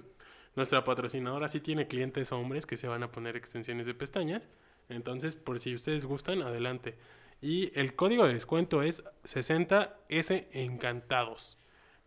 nuestra 0.56 0.84
patrocinadora 0.84 1.48
sí 1.48 1.60
tiene 1.60 1.86
clientes 1.86 2.32
hombres 2.32 2.66
que 2.66 2.76
se 2.76 2.88
van 2.88 3.02
a 3.02 3.12
poner 3.12 3.36
extensiones 3.36 3.86
de 3.86 3.94
pestañas. 3.94 4.48
Entonces, 4.88 5.36
por 5.36 5.60
si 5.60 5.74
ustedes 5.74 6.04
gustan, 6.04 6.42
adelante. 6.42 6.98
Y 7.40 7.78
el 7.78 7.94
código 7.94 8.26
de 8.26 8.34
descuento 8.34 8.82
es 8.82 9.04
60S 9.24 10.48
Encantados. 10.52 11.58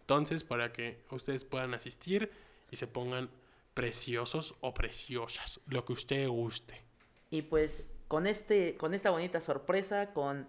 Entonces, 0.01 0.44
para 0.44 0.74
que 0.74 1.03
ustedes 1.12 1.46
puedan 1.46 1.74
asistir 1.74 2.32
y 2.72 2.75
se 2.77 2.88
pongan 2.88 3.29
preciosos 3.75 4.56
o 4.62 4.74
preciosas, 4.74 5.62
lo 5.68 5.86
que 5.86 5.94
usted 5.94 6.27
guste. 6.27 6.84
Y 7.29 7.44
pues 7.44 7.91
con 8.08 8.25
este, 8.25 8.75
con 8.75 8.94
esta 8.96 9.12
bonita 9.12 9.39
sorpresa, 9.39 10.12
con, 10.13 10.48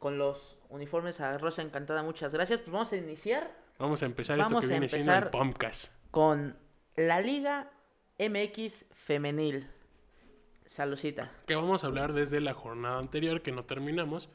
con 0.00 0.18
los 0.18 0.58
uniformes 0.68 1.20
a 1.20 1.38
Rosa 1.38 1.62
Encantada, 1.62 2.02
muchas 2.02 2.32
gracias. 2.32 2.60
Pues 2.60 2.72
vamos 2.72 2.92
a 2.92 2.96
iniciar 2.96 3.66
Vamos 3.78 4.02
a 4.02 4.06
empezar 4.06 4.38
esto 4.40 4.54
Vamos 4.54 4.66
que 4.66 4.74
a 4.74 4.78
viene 4.78 4.88
siendo 4.88 5.12
el 5.12 5.28
podcast. 5.28 5.92
con 6.10 6.56
la 6.96 7.20
Liga 7.20 7.70
MX 8.18 8.86
Femenil. 8.94 9.68
Salucita. 10.64 11.30
Que 11.46 11.54
vamos 11.54 11.84
a 11.84 11.86
hablar 11.86 12.12
desde 12.12 12.40
la 12.40 12.54
jornada 12.54 12.98
anterior 12.98 13.42
que 13.42 13.52
no 13.52 13.64
terminamos. 13.64 14.28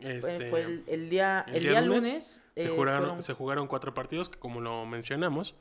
Fue, 0.00 0.10
Este, 0.16 0.50
fue 0.50 0.62
el, 0.62 0.84
el 0.86 1.08
día, 1.10 1.44
el 1.48 1.56
el 1.56 1.62
día 1.62 1.70
día 1.72 1.80
lunes 1.82 2.04
lunes. 2.04 2.40
Se, 2.56 2.66
eh, 2.66 2.68
jugaron, 2.68 3.02
fueron- 3.04 3.22
se 3.22 3.32
jugaron 3.34 3.66
cuatro 3.66 3.94
partidos 3.94 4.28
que 4.28 4.38
como 4.38 4.60
lo 4.60 4.84
mencionamos, 4.86 5.54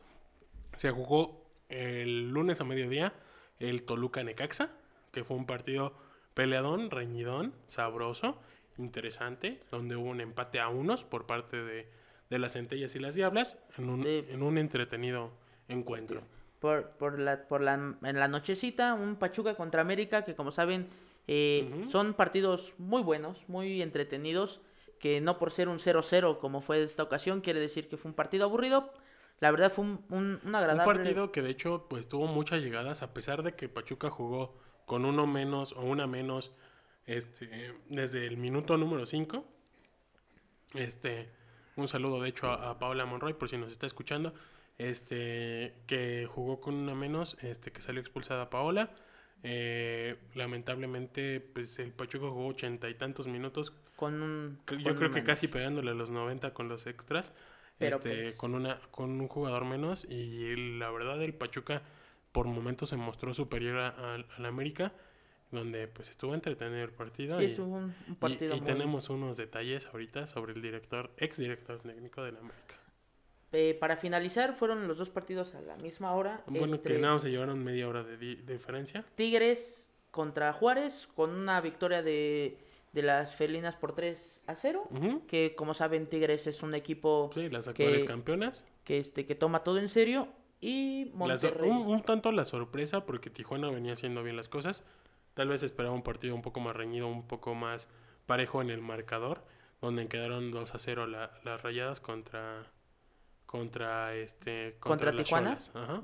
se 0.76 0.92
jugó 0.92 1.46
el 1.70 2.30
lunes 2.30 2.60
a 2.62 2.64
mediodía 2.64 3.14
el 3.60 3.84
Toluca 3.84 4.24
Necaxa, 4.24 4.70
que 5.12 5.24
fue 5.24 5.38
un 5.38 5.46
partido 5.46 5.96
peleadón, 6.34 6.90
reñidón, 6.92 7.54
sabroso, 7.68 8.40
interesante, 8.78 9.62
donde 9.72 9.96
hubo 9.96 10.10
un 10.10 10.20
empate 10.22 10.60
a 10.60 10.68
unos 10.70 11.06
por 11.06 11.26
parte 11.26 11.58
de, 11.58 11.88
de 12.30 12.40
las 12.40 12.54
centellas 12.54 12.96
y 12.96 13.00
las 13.00 13.16
diablas 13.16 13.58
en 13.78 13.90
un, 13.90 14.04
Sí. 14.04 14.26
en 14.30 14.42
un 14.44 14.58
entretenido 14.58 15.32
encuentro. 15.68 16.22
por, 16.60 16.92
por 16.92 17.20
la, 17.20 17.48
por 17.48 17.62
la, 17.62 17.74
en 17.74 18.20
la 18.20 18.28
nochecita, 18.28 18.94
un 18.94 19.18
Pachuca 19.18 19.56
contra 19.56 19.82
América, 19.82 20.24
que 20.24 20.34
como 20.36 20.52
saben, 20.52 20.88
eh, 21.28 21.86
son 21.90 22.14
partidos 22.14 22.74
muy 22.78 23.02
buenos, 23.02 23.44
muy 23.48 23.82
entretenidos, 23.82 24.62
que 25.00 25.20
no 25.20 25.38
por 25.38 25.52
ser 25.52 25.68
un 25.68 25.80
0-0 25.80 26.40
como 26.40 26.62
fue 26.62 26.82
esta 26.82 27.04
ocasión, 27.04 27.42
quiere 27.42 27.60
decir 27.60 27.90
que 27.90 27.98
fue 27.98 28.10
un 28.10 28.16
partido 28.16 28.46
aburrido. 28.46 28.94
La 29.42 29.52
verdad 29.52 29.72
fue 29.74 29.84
un, 29.84 30.06
un, 30.10 30.40
un 30.42 30.50
Un 30.50 30.56
agradable... 30.56 30.86
partido 30.86 31.32
que 31.34 31.42
de 31.42 31.50
hecho 31.50 31.88
pues 31.90 32.08
tuvo 32.08 32.28
muchas 32.28 32.62
llegadas 32.62 33.02
a 33.02 33.14
pesar 33.14 33.44
de 33.44 33.54
que 33.56 33.68
Pachuca 33.68 34.10
jugó 34.10 34.58
con 34.86 35.04
uno 35.04 35.28
menos 35.28 35.74
o 35.74 35.82
una 35.82 36.08
menos 36.08 36.54
este 37.06 37.74
desde 37.90 38.26
el 38.26 38.38
minuto 38.38 38.78
número 38.78 39.06
5. 39.06 39.44
Este 40.76 41.30
un 41.76 41.90
saludo 41.90 42.22
de 42.22 42.30
hecho 42.30 42.48
a, 42.48 42.70
a 42.70 42.80
Paola 42.80 43.06
Monroy 43.06 43.34
por 43.34 43.50
si 43.50 43.58
nos 43.58 43.72
está 43.72 43.86
escuchando. 43.86 44.34
Este 44.78 45.74
que 45.88 46.28
jugó 46.30 46.60
con 46.62 46.74
una 46.76 46.96
menos, 46.96 47.38
este 47.44 47.72
que 47.72 47.82
salió 47.82 48.02
expulsada 48.02 48.50
Paola. 48.50 48.92
Eh, 49.46 50.16
lamentablemente 50.36 51.42
pues 51.42 51.78
el 51.80 51.92
Pachuca 51.92 52.28
jugó 52.30 52.48
ochenta 52.48 52.90
y 52.90 52.94
tantos 52.96 53.28
minutos 53.28 53.74
con 53.98 54.22
un... 54.22 54.60
con 54.66 54.80
yo 54.80 54.92
un 54.92 54.98
creo 54.98 55.10
que 55.10 55.16
menos. 55.16 55.28
casi 55.28 55.48
pegándole 55.50 55.92
a 55.92 55.94
los 55.94 56.10
90 56.10 56.54
con 56.54 56.70
los 56.70 56.88
extras, 56.88 57.34
Pero, 57.78 57.98
este, 57.98 58.24
pues- 58.24 58.36
con 58.36 58.56
una 58.56 58.78
con 58.92 59.12
un 59.20 59.28
jugador 59.28 59.66
menos 59.66 60.06
y 60.10 60.56
la 60.80 60.90
verdad 60.92 61.22
el 61.22 61.34
Pachuca 61.34 61.82
por 62.32 62.48
momentos 62.48 62.90
se 62.90 62.96
mostró 62.96 63.34
superior 63.34 63.78
a- 63.80 64.14
al 64.16 64.26
al 64.38 64.46
América, 64.46 64.94
donde 65.52 65.88
pues 65.90 66.10
estuvo 66.10 66.34
entretenido 66.34 66.84
el 66.84 66.92
partido 66.92 67.38
Sí, 67.40 67.46
y, 67.46 67.52
es 67.52 67.60
un, 67.60 67.74
un 67.74 67.96
y- 68.08 68.14
partido 68.16 68.56
y 68.56 68.62
muy- 68.62 68.66
tenemos 68.68 69.10
unos 69.10 69.36
detalles 69.38 69.86
ahorita 69.88 70.26
sobre 70.28 70.54
el 70.54 70.62
director, 70.62 71.12
ex 71.18 71.38
director 71.38 71.80
técnico 71.80 72.24
del 72.24 72.38
América. 72.38 72.76
Eh, 73.54 73.78
para 73.80 73.96
finalizar, 73.98 74.56
fueron 74.56 74.88
los 74.88 74.98
dos 74.98 75.10
partidos 75.10 75.54
a 75.56 75.62
la 75.62 75.76
misma 75.78 76.14
hora. 76.14 76.42
Bueno, 76.48 76.82
que 76.82 76.98
nada, 76.98 77.20
se 77.20 77.30
llevaron 77.30 77.64
media 77.64 77.88
hora 77.88 78.04
de, 78.04 78.18
di- 78.18 78.36
de 78.36 78.54
diferencia. 78.54 79.06
Tigres 79.16 79.90
contra 80.12 80.52
Juárez, 80.54 81.08
con 81.16 81.30
una 81.30 81.62
victoria 81.62 82.02
de, 82.02 82.58
de 82.94 83.02
las 83.04 83.36
felinas 83.36 83.76
por 83.76 83.94
3 83.94 84.42
a 84.48 84.56
0. 84.56 84.88
Ujú. 84.90 85.26
Que 85.28 85.54
como 85.56 85.74
saben, 85.74 86.08
Tigres 86.08 86.48
es 86.48 86.64
un 86.64 86.74
equipo 86.74 87.30
Sí, 87.34 87.48
las 87.50 87.68
actuales 87.68 88.04
que, 88.04 88.08
campeonas. 88.10 88.66
que, 88.84 88.98
este, 89.00 89.26
que 89.26 89.36
toma 89.36 89.64
todo 89.64 89.78
en 89.78 89.88
serio. 89.90 90.28
Y 90.60 91.06
La 91.12 91.16
Monterrey. 91.16 91.70
un, 91.70 91.78
un 91.88 92.02
tanto 92.04 92.32
la 92.32 92.46
sorpresa 92.46 93.06
porque 93.06 93.30
Tijuana 93.30 93.70
venía 93.70 93.94
haciendo 93.94 94.24
bien 94.24 94.36
las 94.36 94.50
cosas. 94.50 94.84
Tal 95.36 95.50
vez 95.50 95.62
esperaba 95.62 95.94
un 95.94 96.04
partido 96.04 96.34
un 96.36 96.42
poco 96.42 96.60
más 96.60 96.76
reñido, 96.76 97.08
un 97.08 97.28
poco 97.28 97.54
más 97.54 97.90
parejo 98.26 98.62
en 98.62 98.70
el 98.70 98.82
marcador, 98.82 99.44
donde 99.82 100.08
quedaron 100.08 100.52
2 100.52 100.74
a 100.74 100.80
0 100.80 101.06
la- 101.08 101.32
las 101.44 101.62
rayadas 101.62 102.00
contra 102.00 102.72
contra 103.54 104.16
este 104.16 104.78
¿Contra 104.80 105.12
las 105.12 105.26
Tijuana? 105.26 105.58
Ajá. 105.76 106.02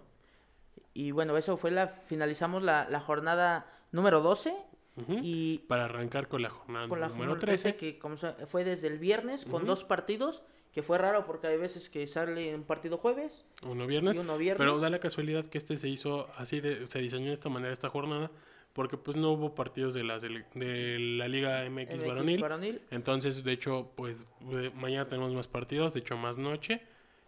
Y 0.94 1.10
bueno, 1.10 1.36
eso 1.36 1.58
fue 1.58 1.72
la. 1.72 1.88
Finalizamos 2.06 2.62
la, 2.62 2.88
la 2.90 3.00
jornada 3.00 3.66
número 3.92 4.22
12. 4.22 4.54
Ujú. 4.98 5.20
Y 5.24 5.60
Para 5.68 5.86
arrancar 5.86 6.28
con 6.28 6.44
la 6.44 6.52
jornada 6.52 6.88
con 6.88 7.00
la 7.00 7.08
número 7.08 7.32
jornada 7.32 7.48
13. 7.48 7.76
que 7.76 7.98
como 7.98 8.18
fue 8.18 8.64
desde 8.64 8.88
el 8.88 9.00
viernes 9.00 9.46
con 9.46 9.66
dos 9.66 9.84
partidos. 9.84 10.44
Que 10.72 10.84
fue 10.84 11.00
raro 11.00 11.26
porque 11.26 11.48
hay 11.48 11.58
veces 11.58 11.90
que 11.90 12.06
sale 12.06 12.54
un 12.54 12.64
partido 12.64 13.00
jueves 13.00 13.44
Uno 13.64 13.88
viernes. 13.88 14.18
y 14.18 14.20
uno 14.20 14.38
viernes. 14.38 14.60
Pero 14.60 14.80
da 14.80 14.92
la 14.92 15.00
casualidad 15.00 15.48
que 15.48 15.58
este 15.58 15.76
se 15.78 15.90
hizo 15.90 16.28
así, 16.38 16.62
de, 16.62 16.86
se 16.86 17.00
diseñó 17.00 17.30
de 17.30 17.34
esta 17.34 17.50
manera 17.50 17.74
esta 17.74 17.90
jornada, 17.90 18.30
porque 18.74 18.96
pues 18.96 19.18
no 19.18 19.32
hubo 19.32 19.56
partidos 19.56 19.96
de, 19.96 20.04
las, 20.04 20.22
de, 20.22 20.98
la 21.18 21.28
Liga 21.28 21.68
MX, 21.68 21.94
MX 21.96 22.08
varonil. 22.08 22.40
varonil. 22.42 22.82
Entonces, 22.92 23.44
de 23.44 23.52
hecho, 23.52 23.92
pues 23.96 24.24
mañana 24.76 25.08
tenemos 25.10 25.34
más 25.34 25.48
partidos, 25.48 25.96
de 25.96 26.02
hecho 26.02 26.16
más 26.18 26.38
noche. 26.38 26.84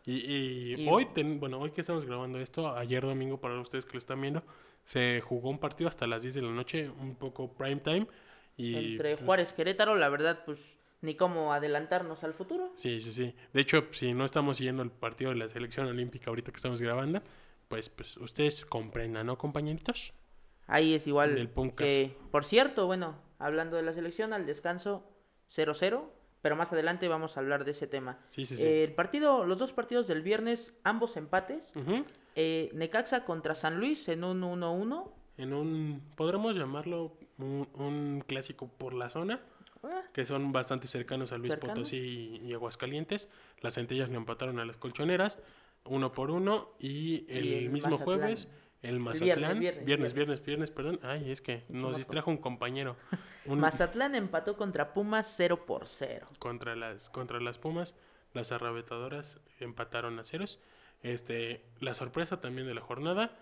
Y, 0.05 0.13
y 0.13 0.75
Y- 0.81 0.87
hoy, 0.89 1.05
ten- 1.13 1.39
bueno, 1.39 1.59
hoy 1.59 1.71
que 1.71 1.81
estamos 1.81 2.05
grabando 2.05 2.39
esto, 2.39 2.75
ayer 2.75 3.03
domingo 3.03 3.39
para 3.39 3.59
ustedes 3.59 3.85
que 3.85 3.93
lo 3.93 3.99
están 3.99 4.19
viendo, 4.21 4.43
se 4.83 5.21
jugó 5.21 5.49
un 5.49 5.59
partido 5.59 5.87
hasta 5.89 6.07
las 6.07 6.23
10 6.23 6.33
de 6.35 6.41
la 6.41 6.51
noche, 6.51 6.89
un 6.89 7.15
poco 7.15 7.53
prime 7.53 7.77
time. 7.81 8.07
Y, 8.57 8.93
entre 8.93 9.15
pues, 9.15 9.25
Juárez 9.25 9.53
Querétaro, 9.53 9.95
la 9.95 10.09
verdad, 10.09 10.41
pues 10.45 10.59
ni 11.01 11.15
cómo 11.15 11.53
adelantarnos 11.53 12.23
al 12.23 12.33
futuro. 12.33 12.71
Sí, 12.77 13.01
sí, 13.01 13.11
sí. 13.11 13.33
De 13.53 13.61
hecho, 13.61 13.87
si 13.91 14.13
no 14.13 14.25
estamos 14.25 14.57
siguiendo 14.57 14.83
el 14.83 14.91
partido 14.91 15.31
de 15.31 15.37
la 15.37 15.47
selección 15.47 15.87
olímpica 15.87 16.29
ahorita 16.29 16.51
que 16.51 16.57
estamos 16.57 16.81
grabando, 16.81 17.21
pues, 17.67 17.89
pues 17.89 18.17
ustedes 18.17 18.65
comprendan, 18.65 19.25
¿no, 19.27 19.37
compañeritos? 19.37 20.13
Ahí 20.67 20.93
es 20.93 21.07
igual 21.07 21.35
Del 21.35 21.49
que, 21.75 22.15
por 22.31 22.45
cierto, 22.45 22.85
bueno, 22.85 23.15
hablando 23.39 23.77
de 23.77 23.83
la 23.83 23.93
selección, 23.93 24.31
al 24.33 24.45
descanso 24.45 25.03
0-0, 25.49 26.03
pero 26.41 26.55
más 26.55 26.71
adelante 26.73 27.07
vamos 27.07 27.37
a 27.37 27.39
hablar 27.39 27.65
de 27.65 27.71
ese 27.71 27.87
tema. 27.87 28.19
Sí, 28.29 28.45
sí, 28.45 28.55
sí. 28.57 28.63
Eh, 28.63 28.83
el 28.83 28.93
partido, 28.93 29.45
los 29.45 29.57
dos 29.57 29.73
partidos 29.73 30.07
del 30.07 30.21
viernes, 30.21 30.73
ambos 30.83 31.17
empates. 31.17 31.71
Eh, 32.35 32.69
Necaxa 32.73 33.25
contra 33.25 33.55
San 33.55 33.77
Luis 33.79 34.07
en 34.07 34.23
un 34.23 34.41
1-1. 34.41 35.11
En 35.37 35.53
un, 35.53 36.01
podremos 36.15 36.55
llamarlo 36.55 37.17
un, 37.37 37.67
un 37.73 38.23
clásico 38.25 38.67
por 38.67 38.93
la 38.93 39.09
zona, 39.09 39.41
Ah, 39.83 40.03
que 40.13 40.25
son 40.27 40.51
bastante 40.51 40.87
cercanos 40.87 41.31
a 41.31 41.39
Luis 41.39 41.53
¿Cercanos? 41.53 41.75
Potosí 41.79 41.97
y, 42.43 42.47
y 42.47 42.53
Aguascalientes. 42.53 43.29
Las 43.61 43.73
centellas 43.73 44.09
le 44.09 44.15
empataron 44.17 44.59
a 44.59 44.65
las 44.65 44.77
colchoneras, 44.77 45.39
uno 45.85 46.11
por 46.11 46.29
uno, 46.29 46.69
y 46.79 47.25
el, 47.35 47.45
Y 47.45 47.53
el 47.55 47.69
mismo 47.71 47.91
Mazatlán. 47.93 48.19
jueves, 48.19 48.47
el 48.81 48.99
Mazatlán, 48.99 49.59
viernes, 49.59 49.61
viernes, 49.61 49.85
viernes. 49.85 50.13
viernes, 50.13 50.43
viernes, 50.45 50.71
perdón, 50.71 50.99
ay, 51.03 51.29
es 51.31 51.41
que 51.41 51.63
nos 51.69 51.97
distrajo 51.97 52.31
un 52.31 52.37
compañero. 52.37 52.95
Un- 53.45 53.59
Mazatlán 53.59 54.15
empató 54.15 54.57
contra 54.57 54.93
Pumas 54.93 55.31
0 55.37 55.65
por 55.65 55.87
0. 55.87 56.27
contra 56.39 56.75
las 56.75 57.09
contra 57.09 57.39
las 57.39 57.57
Pumas, 57.59 57.95
las 58.33 58.51
arrebatadoras 58.51 59.39
empataron 59.59 60.17
a 60.19 60.23
ceros. 60.23 60.59
Este, 61.03 61.63
la 61.79 61.93
sorpresa 61.93 62.41
también 62.41 62.67
de 62.67 62.73
la 62.75 62.81
jornada, 62.81 63.37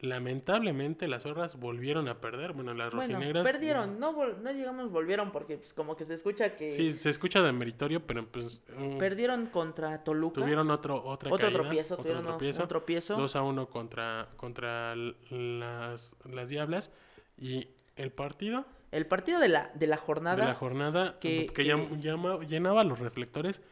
lamentablemente 0.00 1.08
las 1.08 1.22
zorras 1.22 1.58
volvieron 1.58 2.08
a 2.08 2.20
perder, 2.20 2.52
bueno, 2.52 2.74
las 2.74 2.92
Bueno, 2.92 3.14
rojinegras 3.14 3.44
perdieron, 3.44 3.98
no, 3.98 4.12
vol- 4.14 4.36
no 4.38 4.52
llegamos, 4.52 4.90
volvieron 4.90 5.30
porque 5.32 5.56
pues, 5.56 5.72
como 5.72 5.96
que 5.96 6.04
se 6.04 6.14
escucha 6.14 6.56
que 6.56 6.74
Sí, 6.74 6.92
se 6.92 7.10
escucha 7.10 7.42
de 7.42 7.52
meritorio, 7.52 8.06
pero 8.06 8.26
pues 8.26 8.62
um, 8.78 8.98
perdieron 8.98 9.46
contra 9.46 10.02
Toluca. 10.04 10.40
tuvieron 10.40 10.70
otro 10.70 10.96
otra 11.04 11.32
otro 11.32 11.46
caída, 11.46 11.60
tropiezo, 11.62 11.94
otro 11.94 12.02
tuvieron 12.04 12.24
tropiezo, 12.26 12.62
un 12.62 12.68
tropiezo. 12.68 13.16
2 13.16 13.36
a 13.36 13.42
1 13.42 13.68
contra 13.70 14.28
contra 14.36 14.94
las 14.96 16.14
las 16.30 16.48
Diablas 16.48 16.90
y 17.38 17.68
el 17.96 18.10
partido 18.12 18.66
El 18.90 19.06
partido 19.06 19.40
de 19.40 19.48
la, 19.48 19.70
de 19.74 19.86
la 19.86 19.96
jornada, 19.96 20.36
de 20.36 20.48
la 20.48 20.54
jornada 20.54 21.18
que, 21.18 21.46
que- 21.46 21.52
que- 21.54 21.64
llama- 22.00 22.44
llenaba 22.44 22.84
los 22.84 22.98
reflectores 22.98 23.62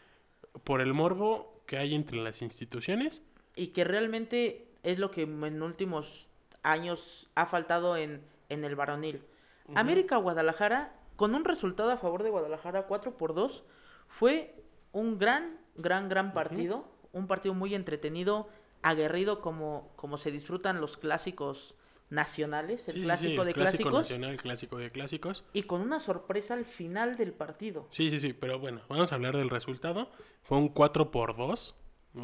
por 0.65 0.81
el 0.81 0.95
morbo 0.95 1.63
que 1.67 1.77
hay 1.79 1.95
entre 1.95 2.19
las 2.19 2.43
instituciones. 2.43 3.23
y 3.55 3.69
que 3.69 3.85
realmente 3.85 4.67
es 4.83 4.99
lo 4.99 5.11
que 5.11 5.23
en 5.23 5.63
últimos 5.63 6.29
años 6.63 7.31
ha 7.35 7.47
faltado 7.47 7.97
en, 7.97 8.23
en 8.49 8.65
el 8.65 8.77
varonil. 8.77 9.23
América 9.75 10.17
Guadalajara, 10.17 10.95
con 11.17 11.35
un 11.35 11.45
resultado 11.45 11.91
a 11.91 11.97
favor 11.97 12.23
de 12.23 12.31
Guadalajara 12.31 12.87
4 12.87 13.17
por 13.17 13.35
2, 13.35 13.65
fue 14.09 14.55
un 14.93 15.19
gran, 15.19 15.59
gran, 15.77 16.09
gran 16.09 16.33
partido. 16.33 16.85
Un 17.13 17.27
partido 17.27 17.55
muy 17.55 17.75
entretenido, 17.75 18.49
aguerrido 18.83 19.41
como, 19.41 19.93
como 19.97 20.17
se 20.19 20.31
disfrutan 20.31 20.81
los 20.81 20.97
clásicos 20.97 21.75
nacionales, 22.09 22.89
el 22.89 22.95
Sí, 22.95 23.01
sí, 23.01 23.03
sí, 23.03 23.07
clásico 23.07 23.43
el 23.43 23.47
de 23.49 23.53
clásico 23.55 23.83
clásicos, 23.91 24.11
nacional, 24.11 24.37
clásico 24.37 24.77
de 24.77 24.91
clásicos. 24.91 25.45
y 25.55 25.63
con 25.63 25.81
una 25.81 25.99
sorpresa 25.99 26.55
al 26.55 26.65
final 26.67 27.17
del 27.17 27.33
partido. 27.33 27.87
Sí, 27.91 28.11
sí, 28.11 28.19
sí, 28.19 28.33
pero 28.35 28.59
bueno, 28.59 28.83
vamos 28.89 29.13
a 29.13 29.15
hablar 29.15 29.37
del 29.37 29.49
resultado. 29.49 30.11
Fue 30.43 30.59
un 30.59 30.69
4 30.69 31.11
por 31.11 31.37
2 31.37 31.75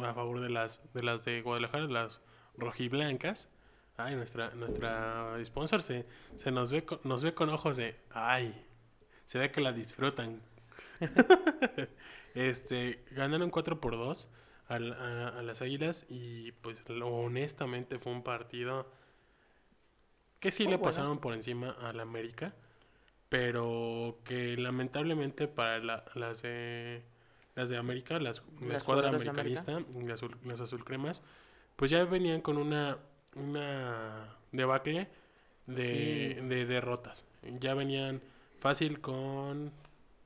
a 0.03 0.13
favor 0.13 0.41
de 0.41 0.49
las 0.49 0.81
de 0.93 1.03
las 1.03 1.25
de 1.25 1.41
Guadalajara, 1.41 1.87
las 1.87 2.21
rojiblancas. 2.59 3.49
Ay, 3.97 4.15
nuestra 4.15 4.51
nuestra 4.51 5.37
sponsor 5.43 5.81
se, 5.83 6.05
se 6.37 6.51
nos 6.51 6.71
ve 6.71 6.85
con, 6.85 6.99
nos 7.03 7.23
ve 7.23 7.33
con 7.33 7.49
ojos 7.49 7.77
de 7.77 7.99
ay, 8.11 8.65
se 9.25 9.39
ve 9.39 9.51
que 9.51 9.61
la 9.61 9.73
disfrutan. 9.73 10.41
este, 12.35 13.03
ganaron 13.11 13.49
4 13.49 13.79
por 13.79 13.93
2 13.97 14.27
al- 14.67 14.93
a, 14.93 15.29
a 15.39 15.41
las 15.41 15.61
Águilas 15.61 16.05
y 16.09 16.51
pues 16.53 16.87
lo- 16.89 17.07
honestamente 17.09 17.99
fue 17.99 18.11
un 18.13 18.23
partido 18.23 18.87
que 20.39 20.51
sí 20.51 20.63
le 20.67 20.77
bueno. 20.77 20.81
pasaron 20.81 21.19
por 21.19 21.33
encima 21.33 21.71
al 21.71 21.99
América, 21.99 22.53
pero 23.29 24.19
que 24.25 24.57
lamentablemente 24.57 25.47
para 25.47 25.79
la- 25.79 26.05
las 26.15 26.41
de 26.41 27.03
las 27.55 27.69
de 27.69 27.77
América, 27.77 28.19
las, 28.19 28.41
la 28.61 28.75
escuadra 28.75 29.09
jugadoras 29.09 29.23
de 29.23 29.29
América. 29.29 29.63
americanista, 29.65 29.73
las, 30.07 30.23
azul- 30.23 30.37
las 30.45 30.61
azulcremas, 30.61 31.23
pues 31.79 31.89
ya 31.91 32.03
venían 32.03 32.41
con 32.41 32.57
una 32.57 32.97
una 33.35 34.35
debacle 34.51 35.07
de, 35.65 36.35
Sí. 36.37 36.45
de 36.47 36.65
derrotas. 36.65 37.23
Ya 37.61 37.73
venían 37.73 38.21
fácil 38.59 38.99
con 38.99 39.71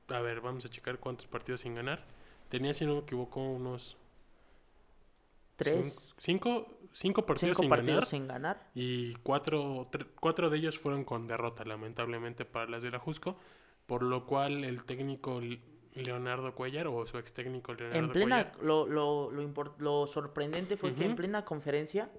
a 0.08 0.20
ver, 0.20 0.40
vamos 0.40 0.64
a 0.64 0.68
checar 0.68 0.98
cuántos 0.98 1.26
partidos 1.28 1.60
sin 1.60 1.76
ganar. 1.76 2.04
Tenía, 2.48 2.74
si 2.74 2.84
no 2.84 2.94
me 2.94 3.00
equivoco, 3.02 3.40
unos 3.40 3.96
Tres, 5.56 6.12
cinco, 6.18 6.66
cinco 6.92 7.24
partidos 7.24 7.56
cinco 7.56 7.62
sin 7.62 7.70
partidos 7.70 7.94
ganar. 7.94 8.06
sin 8.08 8.26
ganar. 8.26 8.70
Y 8.74 9.14
cuatro, 9.22 9.88
tre- 9.92 10.08
cuatro 10.18 10.50
de 10.50 10.58
ellos 10.58 10.78
fueron 10.80 11.04
con 11.04 11.28
derrota, 11.28 11.64
lamentablemente, 11.64 12.44
para 12.44 12.68
las 12.68 12.82
de 12.82 12.90
la 12.90 12.98
Jusco. 12.98 13.36
Por 13.86 14.02
lo 14.02 14.26
cual 14.26 14.64
el 14.64 14.82
técnico 14.84 15.40
Leonardo 15.94 16.54
Cuellar, 16.54 16.86
o 16.88 17.06
su 17.06 17.18
ex 17.18 17.32
técnico 17.34 17.72
Leonardo 17.74 17.98
En 17.98 18.10
plena, 18.12 18.50
Cuellar, 18.52 18.64
lo, 18.64 18.86
lo, 18.86 19.30
lo, 19.30 19.74
lo 19.78 20.06
sorprendente 20.06 20.76
fue 20.76 20.94
que 20.94 21.04
en 21.04 21.14
plena 21.16 21.44
conferencia, 21.44 22.10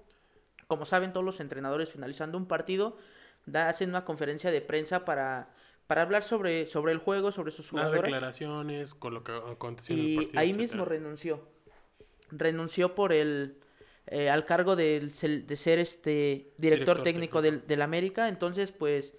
como 0.66 0.86
saben 0.86 1.12
todos 1.12 1.24
los 1.26 1.40
entrenadores 1.40 1.90
finalizando 1.90 2.38
un 2.38 2.46
partido, 2.46 2.96
da, 3.44 3.68
hacen 3.68 3.90
una 3.90 4.04
conferencia 4.04 4.50
de 4.50 4.60
prensa 4.62 5.04
para, 5.04 5.50
para 5.86 6.02
hablar 6.02 6.22
sobre, 6.22 6.66
sobre 6.66 6.92
el 6.92 6.98
juego, 6.98 7.32
sobre 7.32 7.52
sus 7.52 7.66
las 7.66 7.70
jugadores. 7.70 8.02
declaraciones, 8.02 8.94
con 8.94 9.14
lo 9.14 9.22
que 9.22 9.32
aconteció 9.32 9.94
en 9.94 10.00
el 10.00 10.06
Y 10.08 10.16
partido, 10.16 10.40
ahí 10.40 10.48
etcétera. 10.48 10.62
mismo 10.68 10.84
renunció. 10.84 11.48
Renunció 12.30 12.94
por 12.94 13.12
el 13.12 13.58
eh, 14.08 14.30
al 14.30 14.44
cargo 14.46 14.74
sel- 14.76 15.46
de 15.46 15.56
ser 15.56 15.78
este 15.80 16.52
director, 16.58 16.58
Director 16.58 17.02
técnico, 17.02 17.40
técnico. 17.40 17.42
Del, 17.42 17.66
del 17.68 17.82
América. 17.82 18.28
Entonces, 18.28 18.72
pues, 18.72 19.14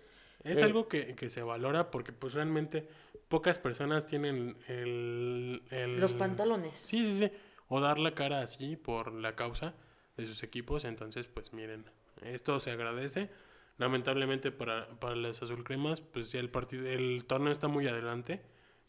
Es 0.48 0.60
eh, 0.60 0.64
algo 0.64 0.88
que, 0.88 1.16
que 1.16 1.30
se 1.30 1.42
valora 1.42 1.92
porque 1.92 2.12
pues 2.14 2.34
realmente 2.34 2.88
pocas 3.28 3.60
personas 3.60 4.08
tienen 4.08 4.58
el... 4.68 5.62
el- 5.72 6.00
los 6.00 6.14
pantalones. 6.14 6.78
Sí, 6.80 7.06
sí, 7.06 7.18
sí. 7.18 7.32
O 7.70 7.82
dar 7.82 8.00
la 8.00 8.12
cara 8.14 8.42
así 8.42 8.76
por 8.78 9.12
la 9.14 9.36
causa 9.36 9.74
de 10.16 10.26
sus 10.26 10.42
equipos. 10.44 10.86
Entonces, 10.86 11.28
pues 11.28 11.52
miren, 11.54 11.86
esto 12.24 12.60
se 12.60 12.72
agradece. 12.72 13.30
Lamentablemente 13.78 14.52
para, 14.52 14.88
para 15.00 15.16
las 15.16 15.42
azulcremas, 15.44 16.02
pues 16.02 16.32
ya 16.32 16.40
el 16.40 16.50
partido, 16.50 16.88
el 16.88 17.26
torneo 17.26 17.52
está 17.52 17.68
muy 17.68 17.88
adelante. 17.88 18.42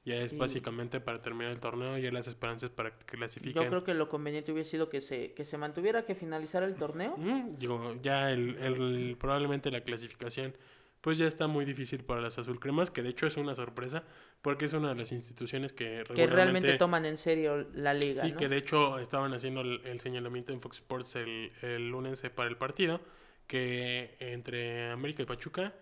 Ya 0.05 0.15
es 0.23 0.33
Y- 0.33 0.37
básicamente 0.37 1.00
para 1.00 1.21
terminar 1.21 1.53
el 1.53 1.61
torneo, 1.61 1.99
ya 1.99 2.11
las 2.11 2.27
esperanzas 2.29 2.71
para 2.71 2.97
que 2.97 3.05
clasifiquen. 3.05 3.65
Yo 3.65 3.69
creo 3.69 3.85
que 3.85 3.93
lo 3.93 4.09
conveniente 4.09 4.53
hubiera 4.53 4.67
sido 4.67 4.88
que 4.88 5.03
se, 5.03 5.33
que 5.35 5.45
se 5.45 5.59
mantuviera, 5.59 6.07
que 6.07 6.15
finalizara 6.15 6.65
el 6.65 6.77
torneo. 6.77 7.17
Digo, 7.59 7.97
ya 8.00 8.31
el, 8.33 8.57
el- 8.59 9.17
probablemente 9.21 9.71
la 9.71 9.83
clasificación 9.83 10.55
pues 11.00 11.17
ya 11.19 11.26
está 11.26 11.47
muy 11.47 11.64
difícil 11.64 12.05
para 12.05 12.21
las 12.21 12.38
azul 12.38 12.59
cremas, 12.61 12.90
que 12.90 13.02
de 13.02 13.11
hecho 13.11 13.26
es 13.26 13.37
una 13.37 13.55
sorpresa 13.55 14.05
porque 14.43 14.64
es 14.64 14.73
una 14.73 14.88
de 14.90 14.95
las 14.97 15.12
instituciones 15.12 15.73
que 15.73 16.02
Que 16.14 16.26
realmente 16.26 16.76
toman 16.78 17.05
en 17.05 17.19
serio 17.19 17.67
la 17.75 17.95
liga. 17.95 18.23
Sí, 18.23 18.33
¿no? 18.33 18.38
que 18.38 18.49
de 18.49 18.57
hecho 18.57 18.99
estaban 18.99 19.33
haciendo 19.33 19.61
el, 19.61 19.81
el 19.85 20.00
señalamiento 20.00 20.52
en 20.52 20.61
Fox 20.61 20.76
Sports 20.78 21.17
el, 21.17 21.52
el 21.62 21.88
lunes 21.88 22.23
para 22.35 22.49
el 22.49 22.57
partido, 22.57 23.00
que 23.47 24.17
entre 24.21 24.90
América 24.90 25.23
y 25.23 25.26
Pachuca, 25.26 25.73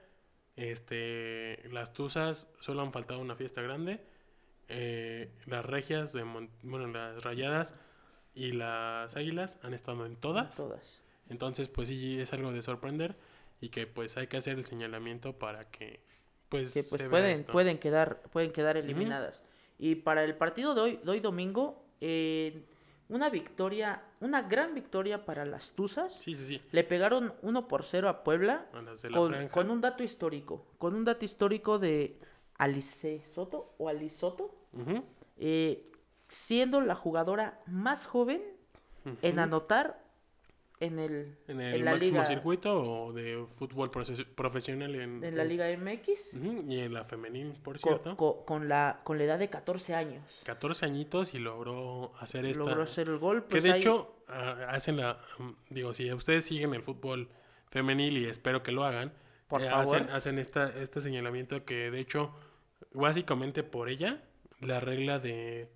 este, 0.56 1.62
las 1.70 1.92
Tuzas 1.92 2.48
solo 2.60 2.82
han 2.82 2.92
faltado 2.92 3.20
una 3.20 3.36
fiesta 3.36 3.60
grande, 3.62 4.00
eh, 4.68 5.30
las 5.46 5.64
Regias, 5.64 6.12
de 6.12 6.24
Mon- 6.24 6.50
bueno, 6.62 6.86
las 6.88 7.22
Rayadas 7.22 7.74
y 8.34 8.52
las 8.52 9.16
Águilas 9.16 9.58
han 9.62 9.74
estado 9.74 10.06
en 10.06 10.16
todas, 10.16 10.56
Todas. 10.56 11.02
entonces 11.28 11.68
pues 11.68 11.88
sí 11.88 12.18
es 12.20 12.32
algo 12.32 12.52
de 12.52 12.62
sorprender 12.62 13.16
y 13.60 13.68
que 13.70 13.86
pues 13.86 14.16
hay 14.16 14.26
que 14.26 14.36
hacer 14.36 14.58
el 14.58 14.64
señalamiento 14.64 15.32
para 15.38 15.70
que 15.70 16.00
pues, 16.48 16.74
que 16.74 16.82
pues 16.82 16.90
se 16.90 17.08
vea 17.08 17.10
pueden, 17.10 17.30
esto. 17.32 17.52
pueden 17.52 17.78
quedar, 17.78 18.22
pueden 18.30 18.52
quedar 18.52 18.76
eliminadas. 18.76 19.42
Y 19.78 19.96
para 19.96 20.24
el 20.24 20.34
partido 20.36 20.74
de 20.74 20.80
hoy, 20.80 21.00
de 21.02 21.10
hoy 21.10 21.20
domingo, 21.20 21.84
eh, 22.00 22.64
una 23.08 23.30
victoria, 23.30 24.02
una 24.20 24.42
gran 24.42 24.74
victoria 24.74 25.24
para 25.24 25.44
las 25.44 25.72
Tuzas. 25.72 26.14
Sí, 26.14 26.34
sí, 26.34 26.44
sí, 26.44 26.62
Le 26.72 26.84
pegaron 26.84 27.34
1 27.42 27.68
por 27.68 27.84
0 27.84 28.08
a 28.08 28.24
Puebla 28.24 28.66
a 28.72 29.10
con, 29.12 29.48
con 29.48 29.70
un 29.70 29.80
dato 29.80 30.02
histórico. 30.02 30.66
Con 30.78 30.94
un 30.94 31.04
dato 31.04 31.24
histórico 31.24 31.78
de 31.78 32.18
Alice 32.58 33.22
Soto 33.26 33.74
o 33.78 33.88
Alisoto, 33.88 34.54
Ujú, 34.72 35.02
eh, 35.36 35.90
siendo 36.28 36.80
la 36.80 36.94
jugadora 36.94 37.60
más 37.66 38.06
joven 38.06 38.42
en 39.22 39.38
anotar 39.38 40.02
en 40.80 40.98
el 40.98 41.36
En 41.48 41.60
el 41.60 41.84
la 41.84 41.92
máximo 41.92 42.18
liga 42.18 42.26
circuito 42.26 42.82
o 43.06 43.12
de 43.12 43.44
fútbol 43.48 43.90
profesional 43.90 44.94
en, 44.94 45.24
en 45.24 45.36
la 45.36 45.42
en- 45.42 45.48
liga 45.48 45.66
MX 45.76 46.34
Ujú, 46.34 46.64
y 46.70 46.80
en 46.80 46.92
la 46.92 47.04
femenil, 47.04 47.54
por 47.62 47.80
co- 47.80 47.88
cierto. 47.88 48.16
co- 48.16 48.44
con, 48.44 48.68
la 48.68 49.00
con 49.04 49.16
la 49.18 49.24
edad 49.24 49.38
de 49.38 49.48
14 49.48 49.94
años. 49.94 50.22
14 50.44 50.84
añitos 50.84 51.32
y 51.34 51.38
logró 51.38 52.12
hacer 52.20 52.44
esta... 52.44 52.64
Logró 52.64 52.82
hacer 52.82 53.08
el 53.08 53.18
gol. 53.18 53.42
que 53.44 53.48
pues 53.48 53.62
de 53.62 53.72
ahí- 53.72 53.80
hecho 53.80 54.16
ah, 54.28 54.66
hacen 54.70 54.98
la... 54.98 55.18
mm, 55.38 55.50
Digo, 55.70 55.94
si 55.94 56.12
ustedes 56.12 56.44
siguen 56.44 56.74
el 56.74 56.82
fútbol 56.82 57.28
femenil 57.70 58.18
y 58.18 58.26
espero 58.26 58.62
que 58.62 58.72
lo 58.72 58.84
hagan, 58.84 59.12
Por 59.48 59.62
eh, 59.62 59.70
favor. 59.70 59.96
hacen, 59.96 60.10
hacen 60.10 60.38
esta, 60.38 60.68
este 60.80 61.00
señalamiento 61.00 61.64
que 61.64 61.90
de 61.90 62.00
hecho, 62.00 62.34
básicamente 62.92 63.62
por 63.62 63.88
ella, 63.88 64.22
la 64.60 64.80
regla 64.80 65.18
de, 65.18 65.68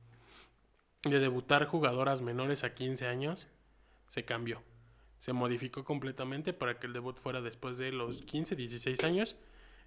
de 1.04 1.18
debutar 1.20 1.64
jugadoras 1.66 2.20
menores 2.20 2.64
a 2.64 2.74
15 2.74 3.06
años 3.06 3.48
se 4.06 4.24
cambió. 4.24 4.62
Se 5.20 5.34
modificó 5.34 5.84
completamente 5.84 6.54
para 6.54 6.78
que 6.78 6.86
el 6.86 6.94
debut 6.94 7.18
fuera 7.18 7.42
después 7.42 7.76
de 7.76 7.92
los 7.92 8.22
15, 8.22 8.56
16 8.56 9.04
años. 9.04 9.36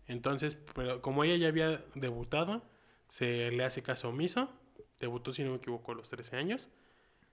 Entonces, 0.08 0.56
pero 0.76 1.02
como 1.02 1.24
ella 1.24 1.36
ya 1.38 1.48
había 1.48 1.84
debutado, 1.96 2.62
se 3.10 3.50
le 3.50 3.64
hace 3.64 3.82
caso 3.82 4.10
omiso. 4.10 4.52
Debutó, 5.00 5.34
si 5.34 5.44
no 5.44 5.50
me 5.50 5.58
equivoco, 5.58 5.92
a 5.92 5.96
los 5.96 6.08
13 6.08 6.38
años. 6.38 6.70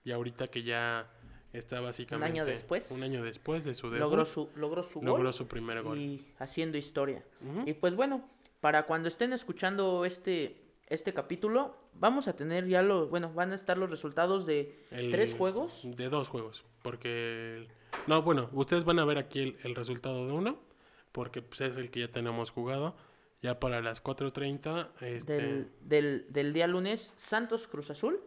Y 0.03 0.11
ahorita 0.11 0.47
que 0.47 0.63
ya 0.63 1.11
está 1.53 1.79
básicamente... 1.79 2.43
después. 2.43 2.89
Un 2.89 3.03
año 3.03 3.23
después 3.23 3.65
de 3.65 3.75
su 3.75 3.91
debut. 3.91 3.99
logró 3.99 4.25
su 4.25 4.49
logró 4.55 4.81
su 4.81 4.99
logró 5.03 5.25
gol 5.25 5.33
su 5.35 5.47
primer 5.47 5.83
gol. 5.83 5.99
y 5.99 6.25
haciendo 6.39 6.79
historia. 6.79 7.23
Y 7.67 7.73
pues 7.73 7.95
bueno, 7.95 8.27
para 8.61 8.87
cuando 8.87 9.09
estén 9.09 9.31
escuchando 9.31 10.05
este 10.05 10.57
este 10.87 11.13
capítulo, 11.13 11.77
vamos 11.93 12.27
a 12.27 12.35
tener 12.35 12.67
ya 12.67 12.81
los, 12.81 13.09
bueno, 13.09 13.31
van 13.31 13.51
a 13.51 13.55
estar 13.55 13.77
los 13.77 13.89
resultados 13.91 14.45
de 14.47 14.87
El- 14.91 15.11
tres 15.11 15.33
juegos. 15.35 15.79
De 15.83 16.09
dos 16.09 16.27
juegos. 16.29 16.65
Porque. 16.81 17.67
No, 18.07 18.21
bueno, 18.23 18.49
ustedes 18.53 18.83
van 18.83 18.99
a 18.99 19.05
ver 19.05 19.17
aquí 19.17 19.39
el, 19.41 19.57
el 19.63 19.75
resultado 19.75 20.25
de 20.27 20.33
uno. 20.33 20.59
Porque 21.11 21.41
pues, 21.41 21.61
es 21.61 21.77
el 21.77 21.91
que 21.91 22.01
ya 22.01 22.07
tenemos 22.09 22.51
jugado. 22.51 22.95
Ya 23.41 23.59
para 23.59 23.81
las 23.81 24.03
4.30. 24.03 24.89
Este, 25.01 25.33
Del, 25.33 25.71
del, 25.81 26.25
del 26.29 26.53
día 26.53 26.67
lunes, 26.67 27.13
Santos 27.17 27.67
Cruz 27.67 27.89
Azul. 27.89 28.19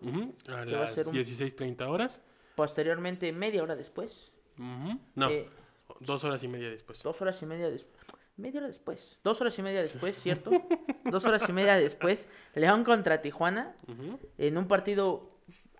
a 0.48 0.64
las 0.64 0.94
ser 0.94 1.06
un- 1.06 1.14
16.30 1.14 1.88
horas. 1.88 2.22
Posteriormente, 2.56 3.32
media 3.32 3.62
hora 3.62 3.76
después. 3.76 4.30
No, 4.56 5.28
eh, 5.30 5.48
dos 6.00 6.22
horas 6.24 6.42
y 6.42 6.48
media 6.48 6.68
después. 6.70 7.02
dos 7.02 7.20
horas 7.22 7.40
y 7.42 7.46
media 7.46 7.68
después. 7.70 7.96
Media 8.36 8.58
hora 8.58 8.66
después. 8.68 9.18
Dos 9.22 9.40
horas 9.40 9.56
y 9.58 9.62
media 9.62 9.82
después, 9.82 10.16
¿cierto? 10.20 10.50
dos 11.04 11.24
horas 11.24 11.48
y 11.48 11.52
media 11.52 11.76
después. 11.76 12.28
León 12.54 12.82
contra 12.84 13.22
Tijuana. 13.22 13.74
En 14.38 14.58
un 14.58 14.66
partido 14.68 15.33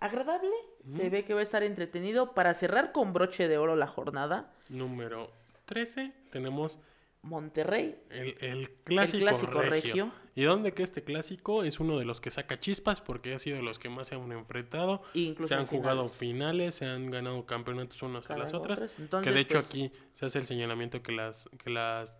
agradable. 0.05 0.51
Se 0.87 1.09
ve 1.09 1.25
que 1.25 1.33
va 1.33 1.39
a 1.39 1.43
estar 1.43 1.63
entretenido. 1.63 2.33
Para 2.33 2.53
cerrar 2.53 2.91
con 2.91 3.13
broche 3.13 3.47
de 3.47 3.57
oro 3.57 3.75
la 3.75 3.87
jornada. 3.87 4.53
Número 4.69 5.31
13. 5.65 6.11
Tenemos 6.31 6.79
Monterrey. 7.21 7.95
el, 8.09 8.35
el 8.41 8.69
clásico, 8.83 9.23
clásico 9.23 9.61
regio. 9.61 9.69
regio. 9.69 10.11
Y 10.35 10.43
donde 10.43 10.73
que 10.73 10.83
este 10.83 11.03
clásico 11.03 11.63
es 11.63 11.79
uno 11.79 11.97
de 11.97 12.05
los 12.05 12.21
que 12.21 12.29
saca 12.29 12.59
chispas. 12.59 13.01
Porque 13.01 13.33
ha 13.33 13.39
sido 13.39 13.57
de 13.57 13.63
los 13.63 13.79
que 13.79 13.89
más 13.89 14.07
se 14.07 14.15
han 14.15 14.31
enfrentado. 14.31 15.01
Incluso 15.13 15.47
se 15.47 15.55
han 15.55 15.65
jugado 15.65 16.07
finales. 16.09 16.17
finales, 16.17 16.75
se 16.75 16.85
han 16.85 17.09
ganado 17.09 17.45
campeonatos 17.45 18.01
unas 18.03 18.25
a 18.25 18.27
Cada 18.27 18.39
las 18.41 18.53
otras. 18.53 18.79
otras. 18.79 18.99
Entonces, 18.99 19.27
que 19.27 19.33
de 19.33 19.41
hecho 19.41 19.57
pues, 19.57 19.65
aquí 19.65 19.91
se 20.13 20.25
hace 20.25 20.39
el 20.39 20.45
señalamiento 20.45 21.01
que 21.01 21.11
las, 21.11 21.49
que 21.63 21.69
las 21.69 22.19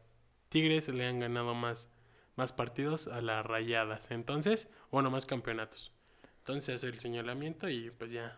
Tigres 0.49 0.87
le 0.89 1.05
han 1.05 1.19
ganado 1.19 1.53
más, 1.53 1.89
más 2.35 2.53
partidos 2.53 3.07
a 3.07 3.21
las 3.21 3.45
Rayadas. 3.45 4.09
Entonces, 4.11 4.69
bueno, 4.89 5.11
más 5.11 5.25
campeonatos. 5.25 5.91
Entonces 6.45 6.75
hace 6.75 6.87
el 6.89 6.99
señalamiento 6.99 7.67
y 7.67 7.89
pues 7.89 8.11
ya, 8.11 8.37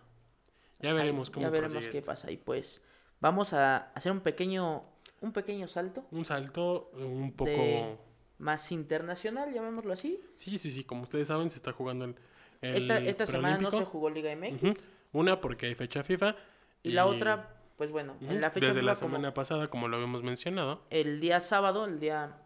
ya 0.79 0.93
veremos 0.93 1.27
ahí, 1.27 1.33
cómo 1.33 1.45
ya 1.47 1.49
veremos 1.49 1.83
qué 1.83 1.97
esto. 1.97 2.05
pasa. 2.05 2.31
Y 2.31 2.37
pues 2.37 2.81
vamos 3.19 3.51
a 3.51 3.91
hacer 3.93 4.13
un 4.13 4.21
pequeño, 4.21 4.83
un 5.19 5.33
pequeño 5.33 5.67
salto 5.67 6.05
Un 6.11 6.23
salto 6.23 6.89
un 6.93 7.33
poco... 7.33 7.51
De- 7.51 7.97
más 8.39 8.71
internacional, 8.71 9.51
llamémoslo 9.51 9.91
así. 9.91 10.21
Sí, 10.35 10.57
sí, 10.59 10.71
sí, 10.71 10.83
como 10.83 11.01
ustedes 11.01 11.27
saben, 11.27 11.49
se 11.49 11.55
está 11.57 11.73
jugando 11.73 12.05
el, 12.05 12.15
el 12.61 12.75
Esta, 12.77 12.97
esta 12.99 13.25
semana 13.25 13.57
no 13.57 13.71
se 13.71 13.83
jugó 13.83 14.09
Liga 14.11 14.33
MX. 14.35 14.61
Ujú. 14.63 14.73
Una 15.13 15.41
porque 15.41 15.65
hay 15.65 15.73
fecha 15.75 16.03
FIFA. 16.03 16.35
Y 16.83 16.91
la 16.91 17.07
otra, 17.07 17.57
pues 17.77 17.89
bueno, 17.91 18.15
en 18.21 18.39
la 18.39 18.51
fecha 18.51 18.67
Desde 18.67 18.83
la 18.83 18.93
como 18.93 19.09
semana 19.09 19.33
pasada, 19.33 19.69
como 19.69 19.87
lo 19.87 19.95
habíamos 19.97 20.21
mencionado. 20.23 20.83
el 20.91 21.19
día 21.19 21.41
sábado, 21.41 21.85
el 21.85 21.99
día, 21.99 22.37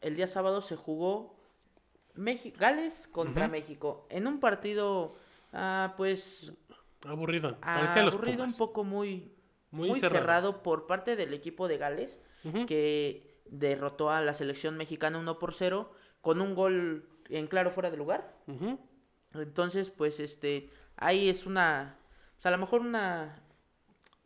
el 0.00 0.16
día 0.16 0.26
sábado 0.26 0.62
se 0.62 0.76
jugó 0.76 1.33
México, 2.14 2.56
Gales 2.60 3.08
contra. 3.12 3.48
México. 3.48 4.06
En 4.10 4.26
un 4.26 4.40
partido, 4.40 5.14
ah, 5.52 5.94
pues, 5.96 6.52
Aburrido. 7.06 7.58
Parecía 7.60 8.02
los 8.02 8.14
aburrido, 8.14 8.44
un 8.44 8.56
poco 8.56 8.82
muy, 8.82 9.30
Muy, 9.70 9.88
muy 9.90 10.00
cerrado. 10.00 10.20
cerrado 10.20 10.62
por 10.62 10.86
parte 10.86 11.16
del 11.16 11.34
equipo 11.34 11.68
de 11.68 11.76
Gales. 11.78 12.18
Que 12.66 13.40
derrotó 13.46 14.10
a 14.10 14.20
la 14.20 14.34
selección 14.34 14.76
mexicana 14.76 15.18
1 15.18 15.38
por 15.38 15.54
0 15.54 15.90
con 16.20 16.40
un 16.42 16.54
gol 16.54 17.08
en 17.30 17.46
claro 17.46 17.70
fuera 17.70 17.90
de 17.90 17.96
lugar. 17.96 18.34
Entonces, 19.34 19.90
pues 19.90 20.20
este 20.20 20.70
ahí 20.96 21.28
es 21.28 21.44
una 21.46 21.96
o 22.38 22.40
sea, 22.42 22.50
a 22.50 22.52
lo 22.52 22.58
mejor 22.58 22.80
una 22.82 23.36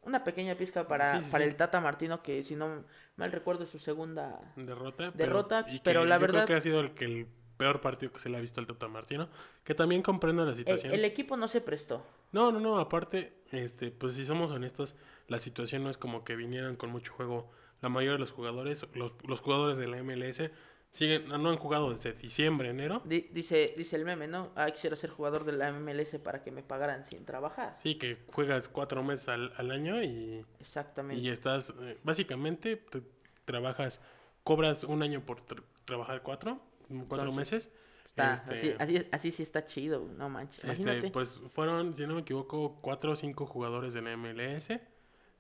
una 0.03 0.25
pequeña 0.25 0.55
pizca 0.57 0.87
para, 0.89 1.19
Sí, 1.21 1.25
sí, 1.27 1.31
para 1.33 1.45
sí. 1.45 1.51
el 1.51 1.57
Tata 1.57 1.81
Martino 1.81 2.23
que 2.23 2.43
si 2.45 2.55
no 2.57 2.85
mal 3.17 3.31
recuerdo 3.33 3.65
es 3.65 3.71
su 3.71 3.79
segunda 3.79 4.41
Derrota. 4.57 5.11
Derrota, 5.13 5.65
y 5.69 5.79
que 5.79 5.85
pero 5.85 6.05
la 6.05 6.17
yo 6.17 6.21
verdad- 6.23 6.45
Creo 6.45 6.47
que 6.47 6.55
ha 6.55 6.61
sido 6.61 6.81
el, 6.81 6.93
que 6.95 7.05
el 7.05 7.27
peor 7.59 7.83
partido 7.83 8.11
que 8.13 8.19
se 8.21 8.31
le 8.31 8.39
ha 8.39 8.41
visto 8.41 8.61
al 8.61 8.67
Tata 8.67 8.89
Martino. 8.89 9.29
Que 9.65 9.75
también 9.75 10.01
comprendo 10.03 10.45
la 10.47 10.55
situación. 10.55 10.95
el 10.95 11.05
equipo 11.05 11.37
no 11.37 11.47
se 11.49 11.61
prestó. 11.61 12.03
No, 12.33 12.51
no, 12.53 12.61
no. 12.61 12.79
Aparte, 12.79 13.35
este, 13.53 13.91
pues 13.91 14.15
si 14.15 14.25
somos 14.25 14.51
honestos, 14.51 14.97
la 15.27 15.39
situación 15.39 15.83
no 15.85 15.91
es 15.91 15.99
como 15.99 16.25
que 16.25 16.37
vinieran 16.37 16.77
con 16.77 16.89
mucho 16.91 17.13
juego. 17.13 17.51
La 17.83 17.89
mayoría 17.91 18.13
de 18.15 18.19
los 18.21 18.33
jugadores, 18.33 18.87
los, 18.95 19.13
los 19.27 19.41
jugadores 19.41 19.77
de 19.77 19.87
la 19.87 20.03
MLS, 20.03 20.51
siguen, 20.91 21.29
no 21.29 21.51
han 21.51 21.57
jugado 21.59 21.91
desde 21.91 22.13
diciembre, 22.15 22.71
enero. 22.71 23.03
Di- 23.05 23.29
dice 23.33 23.75
dice 23.77 23.95
el 23.97 24.05
meme, 24.05 24.27
¿no? 24.27 24.51
Ah, 24.57 24.71
quisiera 24.71 24.97
ser 24.97 25.11
jugador 25.11 25.45
de 25.45 25.53
la 25.53 25.71
MLS 25.73 26.19
para 26.19 26.43
que 26.43 26.51
me 26.51 26.63
pagaran 26.63 27.05
sin 27.07 27.25
trabajar. 27.25 27.77
Sí, 27.83 27.97
que 27.97 28.19
juegas 28.33 28.69
cuatro 28.69 29.03
meses 29.05 29.29
al, 29.29 29.53
al 29.59 29.71
año 29.71 30.03
y, 30.03 30.45
Exactamente. 30.61 31.23
y 31.23 31.29
estás, 31.29 31.73
eh, 31.83 31.99
básicamente, 32.05 32.77
te- 32.77 33.03
trabajas, 33.45 34.01
cobras 34.45 34.83
un 34.85 35.03
año 35.03 35.21
por 35.25 35.45
tra- 35.47 35.63
trabajar 35.85 36.23
cuatro, 36.23 36.61
cuatro 36.89 37.29
Entonces, 37.29 37.37
meses. 37.37 37.73
Está- 38.07 38.33
este, 38.33 38.55
así, 38.55 38.75
así, 38.79 39.07
así 39.13 39.31
sí 39.33 39.43
está 39.45 39.65
chido, 39.65 40.09
no 40.17 40.29
manches. 40.29 40.65
Imagínate. 40.65 40.99
Este, 40.99 41.11
pues 41.11 41.41
fueron, 41.49 41.95
si 41.95 42.07
no 42.07 42.15
me 42.15 42.23
equivoco, 42.23 42.79
cuatro 42.81 43.13
o 43.13 43.17
cinco 43.17 43.47
jugadores 43.47 43.93
de 43.93 44.03
la 44.03 44.17
MLS. 44.17 44.81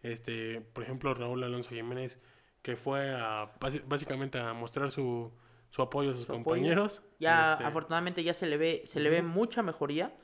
Este, 0.02 0.60
por 0.60 0.84
ejemplo, 0.84 1.12
Raúl 1.14 1.42
Alonso 1.42 1.70
Jiménez, 1.70 2.20
que 2.62 2.76
fue 2.76 3.10
a 3.14 3.50
básicamente 3.86 4.38
a 4.38 4.52
mostrar 4.52 4.92
su, 4.92 5.32
su 5.70 5.82
apoyo 5.82 6.10
a 6.10 6.14
sus 6.14 6.24
Su 6.24 6.32
apoyo. 6.32 6.44
compañeros. 6.44 7.02
Ya 7.18 7.52
Este, 7.54 7.64
afortunadamente 7.64 8.22
ya 8.22 8.32
se 8.34 8.46
le 8.46 8.56
ve, 8.58 8.84
se 8.86 9.00
le 9.00 9.10
ve 9.10 9.22
mucha 9.22 9.62
mejoría, 9.62 10.14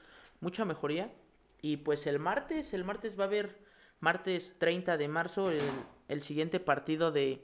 mucha 0.40 0.64
mejoría. 0.64 1.12
Y 1.60 1.78
pues 1.78 2.06
el 2.06 2.20
martes, 2.20 2.72
el 2.72 2.84
martes 2.84 3.18
va 3.18 3.24
a 3.24 3.26
haber, 3.26 3.58
martes 3.98 4.54
30 4.58 4.96
de 4.96 5.08
marzo, 5.08 5.50
el, 5.50 5.60
el 6.06 6.22
siguiente 6.22 6.60
partido 6.60 7.10
de 7.10 7.42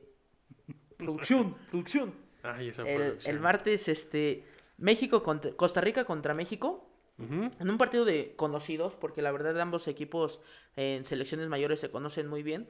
producción, 0.98 1.54
producción. 1.70 2.14
Ay, 2.42 2.68
esa 2.68 2.82
El, 2.88 3.18
el 3.24 3.40
martes, 3.40 3.88
este, 3.88 4.44
México 4.78 5.22
contra, 5.22 5.52
Costa 5.52 5.80
Rica 5.80 6.04
contra 6.04 6.34
México. 6.34 6.86
En 7.18 7.68
un 7.68 7.76
partido 7.76 8.06
de 8.06 8.32
conocidos, 8.34 8.94
porque 8.94 9.20
la 9.20 9.30
verdad 9.30 9.60
ambos 9.60 9.86
equipos 9.88 10.40
en 10.74 11.04
selecciones 11.04 11.50
mayores 11.50 11.78
se 11.78 11.90
conocen 11.90 12.26
muy 12.26 12.42
bien. 12.42 12.66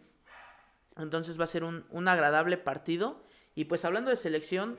Entonces 0.96 1.38
va 1.38 1.44
a 1.44 1.46
ser 1.46 1.62
un, 1.62 1.84
un 1.90 2.08
agradable 2.08 2.56
partido. 2.56 3.22
Y 3.54 3.66
pues 3.66 3.84
hablando 3.84 4.10
de 4.10 4.16
selección, 4.16 4.76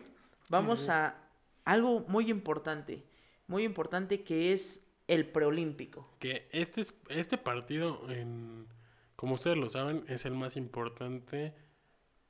vamos 0.49 0.81
sí. 0.81 0.87
a 0.89 1.15
algo 1.63 2.01
muy 2.09 2.29
importante. 2.29 3.05
Muy 3.47 3.63
importante 3.63 4.23
que 4.23 4.51
es 4.51 4.81
el 5.07 5.25
preolímpico. 5.25 6.09
Que 6.19 6.49
este, 6.51 6.81
es, 6.81 6.93
este 7.07 7.37
partido, 7.37 8.09
en, 8.09 8.67
como 9.15 9.35
ustedes 9.35 9.55
lo 9.55 9.69
saben, 9.69 10.03
es 10.09 10.25
el 10.25 10.33
más 10.33 10.57
importante 10.57 11.53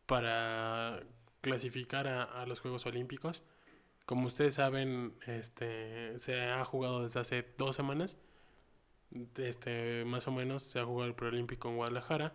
para 0.06 1.02
clasificar 1.42 2.08
a, 2.08 2.24
a 2.24 2.46
los 2.46 2.60
Juegos 2.62 2.86
Olímpicos. 2.86 3.44
Como 4.06 4.28
ustedes 4.28 4.56
saben, 4.56 5.14
este 5.28 6.18
se 6.20 6.42
ha 6.42 6.64
jugado 6.66 7.04
desde 7.04 7.20
hace 7.20 7.46
dos 7.58 7.76
semanas. 7.76 8.18
Este, 9.38 10.06
más 10.06 10.28
o 10.28 10.32
menos 10.32 10.64
se 10.64 10.80
ha 10.80 10.86
jugado 10.86 11.08
el 11.10 11.16
preolímpico 11.16 11.68
en 11.70 11.76
Guadalajara, 11.76 12.32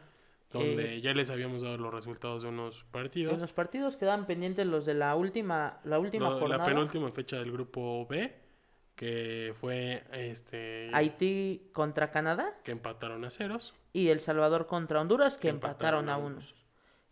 donde 0.53 0.97
Eh, 0.97 1.01
ya 1.01 1.15
les 1.15 1.31
habíamos 1.31 1.63
dado 1.63 1.79
los 1.79 1.93
resultados 1.93 2.43
de 2.43 2.49
unos 2.51 2.83
En 2.83 2.91
partidos. 2.91 3.41
los 3.41 3.53
partidos 3.53 3.97
quedaban 3.97 4.27
pendientes 4.27 4.67
los 4.67 4.85
de 4.85 4.95
la 4.95 5.17
última, 5.17 5.81
la 5.85 5.99
última 5.99 6.27
No, 6.29 6.35
la 6.35 6.41
jornada. 6.41 6.65
penúltima 6.65 7.11
fecha 7.13 7.37
del 7.37 7.51
grupo 7.51 8.07
B, 8.07 8.35
que 8.95 9.55
fue 9.59 10.05
este 10.13 10.91
Haití 10.93 11.71
contra 11.73 12.11
Canadá 12.11 12.55
que 12.63 12.73
empataron 12.73 13.25
a 13.25 13.31
ceros. 13.31 13.75
y 13.95 14.09
El 14.09 14.21
Salvador 14.21 14.67
contra 14.67 15.01
Honduras 15.01 15.37
que, 15.37 15.43
Que 15.43 15.49
empataron, 15.49 16.01
empataron 16.05 16.09
a 16.11 16.15
a 16.15 16.19
unos. 16.19 16.53
unos. 16.53 16.66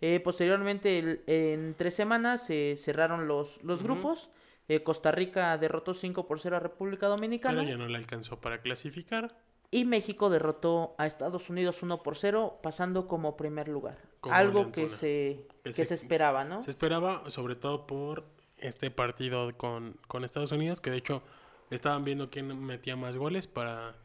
Eh, 0.07 0.21
posteriormente, 0.21 0.99
el- 0.99 1.23
en 1.27 1.75
tres 1.79 1.95
semanas 1.95 2.45
se 2.45 2.77
cerraron 2.77 3.27
los, 3.27 3.59
los 3.63 3.83
grupos. 3.83 4.29
Eh, 4.69 4.83
Costa 4.83 5.11
Rica 5.13 5.57
derrotó 5.57 5.95
5 5.95 6.27
por 6.27 6.41
0 6.41 6.57
a 6.57 6.61
República 6.61 7.07
Dominicana. 7.07 7.61
Pero 7.61 7.71
ya 7.71 7.79
no 7.79 7.89
le 7.89 7.97
alcanzó 7.97 8.39
para 8.39 8.61
clasificar. 8.61 9.35
Y 9.71 9.87
México 9.87 10.29
derrotó 10.29 10.95
a 10.99 11.07
Estados 11.07 11.49
Unidos 11.49 11.83
1 11.83 12.03
por 12.03 12.19
0, 12.19 12.61
pasando 12.63 13.09
como 13.09 13.35
primer 13.39 13.69
lugar. 13.69 13.97
Como 14.21 14.35
Algo 14.35 14.73
que 14.73 14.83
Antuna. 14.83 14.99
se, 15.01 15.47
Que 15.63 15.71
que 15.71 15.73
se- 15.73 15.85
se 15.87 15.95
esperaba, 15.95 16.45
¿no? 16.45 16.63
Se 16.63 16.69
esperaba, 16.69 17.23
sobre 17.31 17.57
todo 17.57 17.87
por 17.87 18.25
este 18.59 18.91
partido 18.91 19.57
con, 19.57 19.97
con 20.07 20.23
Estados 20.23 20.53
Unidos, 20.53 20.83
que 20.83 20.91
de 20.91 20.99
hecho 20.99 21.23
estaban 21.71 22.05
viendo 22.05 22.29
quién 22.29 22.63
metía 22.63 22.95
más 22.95 23.17
goles 23.17 23.47
para, 23.47 23.97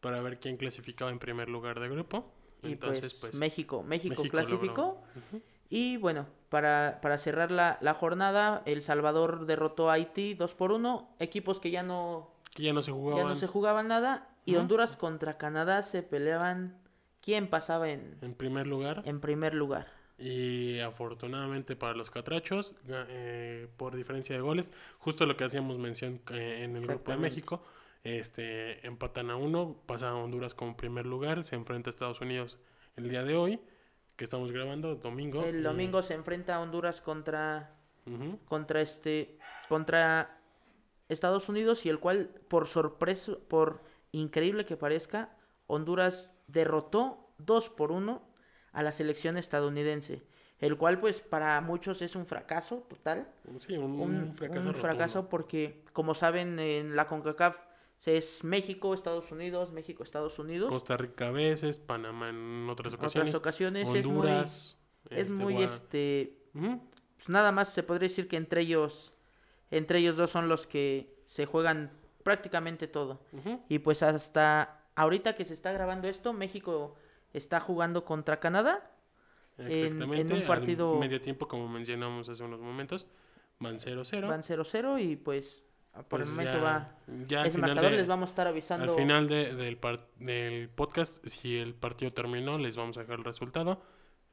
para 0.00 0.20
ver 0.22 0.40
quién 0.40 0.56
clasificaba 0.56 1.12
en 1.12 1.20
primer 1.20 1.48
lugar 1.48 1.78
de 1.78 1.88
grupo. 1.88 2.32
Y 2.62 2.72
Entonces, 2.72 3.14
pues, 3.14 3.32
pues, 3.32 3.34
México, 3.34 3.82
México, 3.82 4.14
México 4.16 4.30
clasificó. 4.30 5.02
Y 5.68 5.96
bueno, 5.98 6.26
para, 6.48 6.98
para 7.00 7.16
cerrar 7.16 7.50
la, 7.50 7.78
la 7.80 7.94
jornada, 7.94 8.62
El 8.66 8.82
Salvador 8.82 9.46
derrotó 9.46 9.88
a 9.88 9.94
Haití 9.94 10.34
2 10.34 10.54
por 10.54 10.72
1. 10.72 11.16
Equipos 11.20 11.60
que 11.60 11.70
ya 11.70 11.82
no, 11.82 12.30
que 12.54 12.64
ya 12.64 12.72
no 12.72 12.82
se 12.82 12.90
ya 12.90 12.96
jugaban 12.96 13.28
no 13.28 13.34
se 13.36 13.46
jugaban 13.46 13.88
nada. 13.88 14.28
Y. 14.44 14.56
Honduras 14.56 14.96
contra 14.96 15.38
Canadá 15.38 15.82
se 15.82 16.02
peleaban 16.02 16.76
quién 17.20 17.48
pasaba 17.48 17.90
en, 17.90 18.16
en 18.20 18.34
primer 18.34 18.66
lugar. 18.66 19.02
en 19.04 19.20
primer 19.20 19.54
lugar. 19.54 19.86
Y 20.18 20.80
afortunadamente 20.80 21.76
para 21.76 21.94
los 21.94 22.10
catrachos, 22.10 22.74
eh, 22.88 23.68
por 23.78 23.96
diferencia 23.96 24.34
de 24.34 24.42
goles, 24.42 24.70
justo 24.98 25.24
lo 25.24 25.36
que 25.36 25.44
hacíamos 25.44 25.78
mención 25.78 26.20
eh, 26.32 26.60
en 26.64 26.76
el 26.76 26.86
grupo 26.86 27.12
de. 27.12 27.16
México, 27.16 27.62
este, 28.04 28.86
empatan 28.86 29.30
a 29.30 29.36
uno, 29.36 29.76
pasa 29.86 30.10
a 30.10 30.14
Honduras 30.16 30.54
como 30.54 30.76
primer 30.76 31.06
lugar, 31.06 31.44
se 31.44 31.54
enfrenta 31.56 31.88
a 31.88 31.90
Estados 31.90 32.20
Unidos 32.20 32.58
el 32.96 33.08
día 33.08 33.22
de 33.22 33.36
hoy, 33.36 33.60
que 34.16 34.24
estamos 34.24 34.52
grabando, 34.52 34.96
domingo. 34.96 35.44
El 35.44 35.60
y- 35.60 35.62
domingo 35.62 36.02
se 36.02 36.14
enfrenta 36.14 36.56
a 36.56 36.60
Honduras 36.60 37.00
contra, 37.00 37.76
contra 38.46 38.80
este 38.80 39.38
contra 39.68 40.38
Estados 41.08 41.48
Unidos 41.48 41.86
y 41.86 41.88
el 41.90 41.98
cual 42.00 42.28
por 42.48 42.66
sorpresa 42.66 43.32
por 43.48 43.82
increíble 44.12 44.64
que 44.64 44.76
parezca 44.76 45.36
Honduras 45.66 46.34
derrotó 46.48 47.28
2 47.38 47.68
por 47.70 47.92
1 47.92 48.22
a 48.72 48.82
la 48.82 48.90
selección 48.92 49.36
estadounidense 49.36 50.22
el 50.58 50.76
cual 50.76 50.98
pues 51.00 51.20
para 51.20 51.60
muchos 51.60 52.02
es 52.02 52.16
un 52.16 52.26
fracaso 52.26 52.78
total 52.88 53.28
Sí, 53.60 53.76
un, 53.76 53.92
un, 54.00 54.16
un 54.22 54.34
fracaso. 54.34 54.68
un 54.68 54.74
fracaso 54.74 55.28
porque 55.28 55.84
como 55.92 56.14
saben 56.14 56.58
en 56.58 56.96
la 56.96 57.06
CONCACAF 57.06 57.56
es 58.06 58.44
México 58.44 58.94
Estados 58.94 59.30
Unidos 59.30 59.72
México 59.72 60.02
Estados 60.02 60.38
Unidos 60.38 60.70
Costa 60.70 60.96
Rica 60.96 61.28
a 61.28 61.30
veces, 61.30 61.78
Panamá 61.78 62.30
en 62.30 62.66
otras 62.68 62.94
otras 62.94 63.10
ocasiones, 63.14 63.34
ocasiones 63.34 63.88
Honduras. 63.88 64.76
es 65.10 65.16
muy 65.16 65.18
es 65.18 65.30
este, 65.30 65.42
muy 65.42 65.62
este 65.62 66.36
pues 67.16 67.28
nada 67.28 67.52
más 67.52 67.68
se 67.68 67.82
podría 67.82 68.08
decir 68.08 68.26
que 68.28 68.36
entre 68.36 68.62
ellos 68.62 69.12
entre 69.70 69.98
ellos 69.98 70.16
dos 70.16 70.30
son 70.30 70.48
los 70.48 70.66
que 70.66 71.14
se 71.26 71.46
juegan 71.46 71.90
prácticamente 72.22 72.88
todo 72.88 73.20
Ujú. 73.32 73.60
y 73.68 73.78
pues 73.80 74.02
hasta 74.02 74.82
ahorita 74.96 75.34
que 75.36 75.44
se 75.44 75.54
está 75.54 75.72
grabando 75.72 76.08
esto 76.08 76.32
México 76.32 76.96
está 77.32 77.60
jugando 77.60 78.04
contra 78.04 78.40
Canadá 78.40 78.90
en- 79.58 79.66
en 79.66 79.72
Exactamente. 79.72 80.34
un 80.34 80.40
al 80.40 80.46
partido- 80.46 80.98
medio 80.98 81.20
tiempo, 81.20 81.46
como 81.46 81.68
mencionamos 81.68 82.28
hace 82.30 82.42
unos 82.42 82.60
momentos, 82.60 83.06
van 83.58 83.78
0-0. 83.78 84.26
van 84.26 84.42
0-0 84.42 84.98
y 84.98 85.16
pues 85.16 85.62
por 85.92 86.04
Pues 86.08 86.28
el 86.28 86.32
momento 86.34 86.58
ya- 86.58 86.62
va 86.62 86.92
ya 87.26 87.40
al 87.40 87.46
ese 87.46 87.54
final 87.56 87.70
marcador 87.70 87.90
de- 87.92 87.96
les 87.98 88.06
vamos 88.06 88.28
a 88.28 88.32
estar 88.32 88.46
avisando 88.46 88.92
Al 88.92 88.98
final 88.98 89.28
de- 89.28 89.54
del, 89.54 89.76
par- 89.76 90.06
del 90.18 90.68
podcast, 90.68 91.24
si 91.26 91.56
el 91.58 91.74
partido 91.74 92.12
terminó, 92.12 92.58
les 92.58 92.76
vamos 92.76 92.96
a 92.96 93.00
dejar 93.00 93.18
el 93.18 93.24
resultado. 93.24 93.82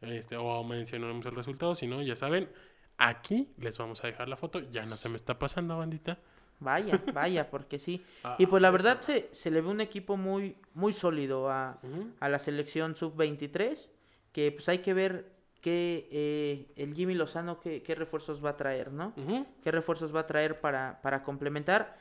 Este, 0.02 0.38
o 0.38 0.64
mencionaremos 0.64 1.26
el 1.26 1.36
resultado. 1.36 1.74
Si 1.74 1.88
no, 1.88 2.04
ya 2.04 2.16
saben, 2.16 2.50
aquí 2.98 3.50
les 3.58 3.78
vamos 3.80 4.04
a 4.04 4.08
dejar 4.08 4.30
la 4.30 4.38
foto. 4.38 4.60
Ya 4.72 4.86
no 4.86 4.96
se 4.98 5.10
me 5.10 5.16
está 5.16 5.40
pasando, 5.40 5.78
bandita. 5.78 6.20
vaya 6.60 7.02
vaya 7.14 7.50
porque 7.52 7.78
sí 7.80 8.04
Ah, 8.24 8.36
y 8.40 8.46
pues 8.48 8.62
la 8.62 8.72
verdad 8.72 9.02
se, 9.02 9.30
se 9.32 9.52
le 9.52 9.62
ve 9.62 9.68
un 9.70 9.80
equipo 9.82 10.18
muy 10.18 10.56
muy 10.74 10.92
sólido 10.94 11.50
a, 11.52 11.80
a 12.20 12.30
la 12.30 12.40
selección 12.40 12.96
sub-23, 12.96 13.92
que 14.32 14.52
pues 14.52 14.68
hay 14.70 14.80
que 14.80 14.94
ver 14.94 15.37
qué 15.62 16.08
eh, 16.12 16.66
el 16.76 16.94
Jimmy 16.94 17.14
Lozano 17.16 17.60
qué, 17.60 17.82
qué 17.84 17.96
refuerzos 17.96 18.44
va 18.44 18.52
a 18.52 18.58
traer, 18.58 18.92
¿no? 18.92 19.14
Ujú. 19.18 19.46
¿Qué 19.64 19.72
refuerzos 19.72 20.16
va 20.16 20.22
a 20.22 20.28
traer 20.28 20.60
para, 20.62 21.00
para 21.02 21.24
complementar? 21.24 21.98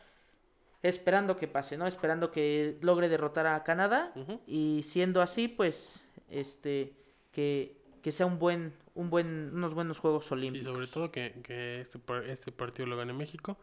Esperando 0.83 1.37
que 1.37 1.49
pase, 1.49 1.77
¿no? 1.77 1.87
Esperando 1.87 2.31
que 2.31 2.79
logre 2.83 3.09
derrotar 3.09 3.47
a 3.47 3.64
Canadá 3.64 4.12
y 4.47 4.83
siendo 4.85 5.21
así, 5.21 5.49
pues, 5.49 6.01
este, 6.31 6.92
que, 7.33 7.77
que 8.03 8.12
sea 8.12 8.27
un 8.27 8.38
buen, 8.38 8.73
un 8.95 9.11
buen, 9.11 9.51
unos 9.53 9.75
buenos 9.75 9.99
Juegos 9.99 10.27
Sí, 10.27 10.35
Olímpicos. 10.35 10.73
sobre 10.73 10.87
todo 10.87 11.11
que, 11.11 11.40
que 11.42 11.81
este, 11.81 11.99
este 12.31 12.53
partido 12.53 12.87
lo 12.87 12.97
gane 12.97 13.12
México 13.14 13.57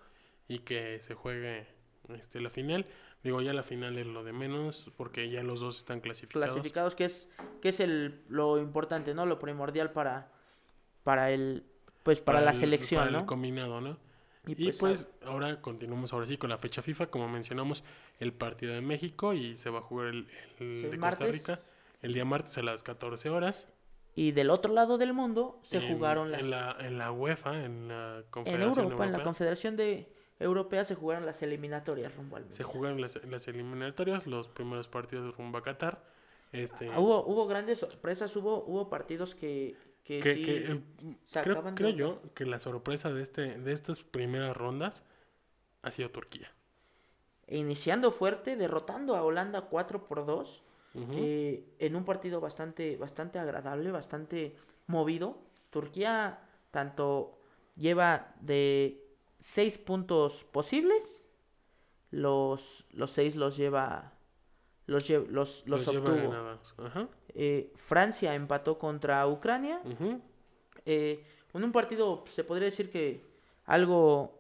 y 0.50 0.60
que 0.60 1.00
se 1.02 1.14
juegue 1.14 1.66
este, 2.10 2.42
la 2.42 2.50
final. 2.50 2.86
Digo, 3.24 3.42
ya 3.42 3.54
la 3.54 3.64
final 3.64 3.98
es 3.98 4.06
lo 4.06 4.24
de 4.24 4.34
menos 4.34 4.92
porque 4.98 5.30
ya 5.30 5.44
los 5.44 5.62
dos 5.62 5.78
están 5.78 6.02
clasificados. 6.02 6.52
Clasificados, 6.52 6.96
que 6.96 7.06
es, 7.06 7.30
que 7.62 7.70
es 7.70 7.80
el, 7.80 8.22
lo 8.28 8.60
importante, 8.60 9.14
¿no? 9.14 9.26
Lo 9.26 9.40
primordial 9.40 9.92
para, 9.92 10.30
para 11.04 11.32
el, 11.32 11.64
pues, 12.04 12.20
para, 12.20 12.42
la 12.42 12.52
el- 12.52 12.58
selección, 12.58 13.00
para 13.00 13.12
¿no? 13.12 13.20
el 13.20 13.26
combinado, 13.26 13.80
¿no? 13.80 13.98
Y 14.46 14.52
Y 14.52 14.56
pues, 14.56 14.78
pues, 14.78 15.08
ahora 15.26 15.62
continuamos 15.62 16.12
ahora 16.12 16.26
sí 16.26 16.36
con 16.38 16.50
la 16.50 16.58
fecha 16.58 16.82
FIFA, 16.82 17.08
como 17.08 17.30
mencionamos, 17.30 17.86
el 18.20 18.34
partido 18.34 18.74
de 18.74 18.82
México 18.82 19.34
y 19.34 19.58
se 19.58 19.70
va 19.70 19.80
a 19.80 19.84
jugar 19.84 20.08
el, 20.08 20.28
el 20.60 20.92
de 20.92 20.98
martes. 20.98 21.20
Costa 21.20 21.32
Rica 21.32 21.60
el 22.02 22.14
día 22.14 22.26
martes 22.26 22.58
a 22.58 22.62
las 22.64 22.84
14 22.84 23.30
horas. 23.30 23.70
Y 24.16 24.34
del 24.34 24.50
otro 24.50 24.74
lado 24.74 24.98
del 24.98 25.14
mundo 25.14 25.60
se 25.64 25.78
en, 25.78 25.94
jugaron 25.94 26.30
las... 26.32 26.42
en 26.42 26.52
la, 26.52 26.76
en 26.82 26.98
la 26.98 27.12
UEFA, 27.14 27.64
en 27.64 27.88
la 27.88 28.18
En 28.18 28.24
Confederación 28.30 28.92
en 29.02 29.12
la. 29.14 29.24
Confederación 29.24 29.78
de 29.78 30.13
Europea 30.40 30.84
se 30.86 30.96
jugaron 30.96 31.26
las 31.26 31.42
eliminatorias 31.42 32.14
rumbo 32.16 32.36
al 32.38 32.44
Se 32.44 32.64
Mundial. 32.64 32.68
jugaron 32.68 33.02
las, 33.02 33.24
las 33.26 33.48
eliminatorias, 33.48 34.26
los 34.28 34.48
primeros 34.50 34.88
partidos 34.88 35.36
rumbo 35.38 35.58
a 35.60 35.64
Qatar. 35.64 36.04
Este, 36.52 36.90
Ah, 36.92 37.00
hubo, 37.00 37.26
hubo 37.26 37.48
grandes 37.48 37.80
sorpresas, 37.80 38.36
hubo, 38.36 38.64
hubo 38.66 38.90
partidos 38.90 39.34
que, 39.36 39.76
que, 40.04 40.20
que, 40.20 40.34
sí 40.36 40.44
que, 40.44 40.58
eh, 40.58 40.82
creo, 40.98 41.16
sacaban 41.26 41.76
creo 41.76 41.90
de- 41.90 41.96
yo 41.96 42.22
que 42.36 42.46
la 42.46 42.60
sorpresa 42.60 43.12
de, 43.12 43.22
este, 43.24 43.58
de 43.58 43.74
estas 43.74 44.04
primeras 44.04 44.56
rondas 44.56 45.04
ha 45.82 45.92
sido 45.92 46.10
Turquía. 46.12 46.52
iniciando 47.48 48.12
fuerte, 48.12 48.56
derrotando 48.56 49.16
a 49.16 49.24
Holanda 49.24 49.62
4 49.62 50.06
por 50.06 50.26
2 50.26 50.64
Ujú. 50.96 51.12
eh, 51.16 51.64
en 51.80 51.96
un 51.96 52.06
partido 52.06 52.40
bastante, 52.40 52.98
bastante 52.98 53.40
agradable, 53.40 53.92
bastante 53.92 54.56
movido. 54.88 55.38
Turquía 55.72 56.40
tanto 56.72 57.40
lleva 57.76 58.34
de 58.42 59.03
6 59.44 59.78
puntos 59.78 60.44
posibles, 60.46 61.24
los, 62.12 62.86
los 62.92 63.12
6 63.12 63.36
los 63.36 63.58
lleva, 63.58 64.14
los, 64.88 65.10
lle- 65.10 65.26
los, 65.28 65.64
los, 65.68 65.86
lleva 65.88 66.10
obtuvo. 66.12 66.86
Ajá. 66.86 67.08
Eh, 67.36 67.72
Francia 67.76 68.36
empató 68.36 68.78
contra 68.78 69.26
Ucrania. 69.28 69.82
Eh, 70.86 71.26
en 71.54 71.64
un 71.64 71.72
partido 71.72 72.24
se 72.32 72.44
podría 72.44 72.66
decir 72.66 72.90
que 72.92 73.24
algo 73.66 74.40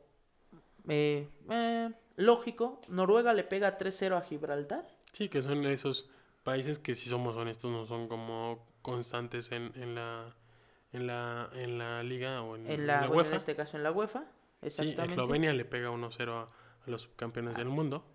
eh, 0.87 1.27
eh, 1.49 1.89
lógico. 2.17 2.79
Noruega 2.89 3.33
le 3.33 3.43
pega 3.43 3.77
3-0 3.77 4.17
a 4.17 4.21
Gibraltar. 4.21 4.85
Sí, 5.11 5.29
que 5.29 5.41
son 5.41 5.65
esos 5.65 6.09
países 6.43 6.79
que 6.79 6.95
si 6.95 7.09
somos 7.09 7.35
honestos 7.35 7.71
no 7.71 7.85
son 7.85 8.07
como 8.07 8.65
constantes 8.81 9.51
en, 9.51 9.71
en 9.75 9.95
la 9.95 10.35
en 10.91 11.07
la 11.07 11.49
en 11.53 11.77
la 11.77 12.03
liga 12.03 12.41
o 12.43 12.55
en, 12.55 12.65
En 12.67 12.71
en 12.81 12.87
la, 12.87 12.97
bueno, 13.07 13.13
en 13.13 13.17
UEFA. 13.17 13.35
este 13.37 13.55
caso 13.55 13.77
en 13.77 13.83
la 13.83 13.91
UEFA. 13.91 14.25
Sí, 14.63 14.81
exactamente. 14.81 15.13
Eslovenia 15.13 15.53
le 15.53 15.65
pega 15.65 15.89
1-0 15.91 16.29
a, 16.31 16.41
a 16.43 16.49
los 16.89 17.01
subcampeones 17.03 17.55
del 17.57 17.67
mundo. 17.69 18.05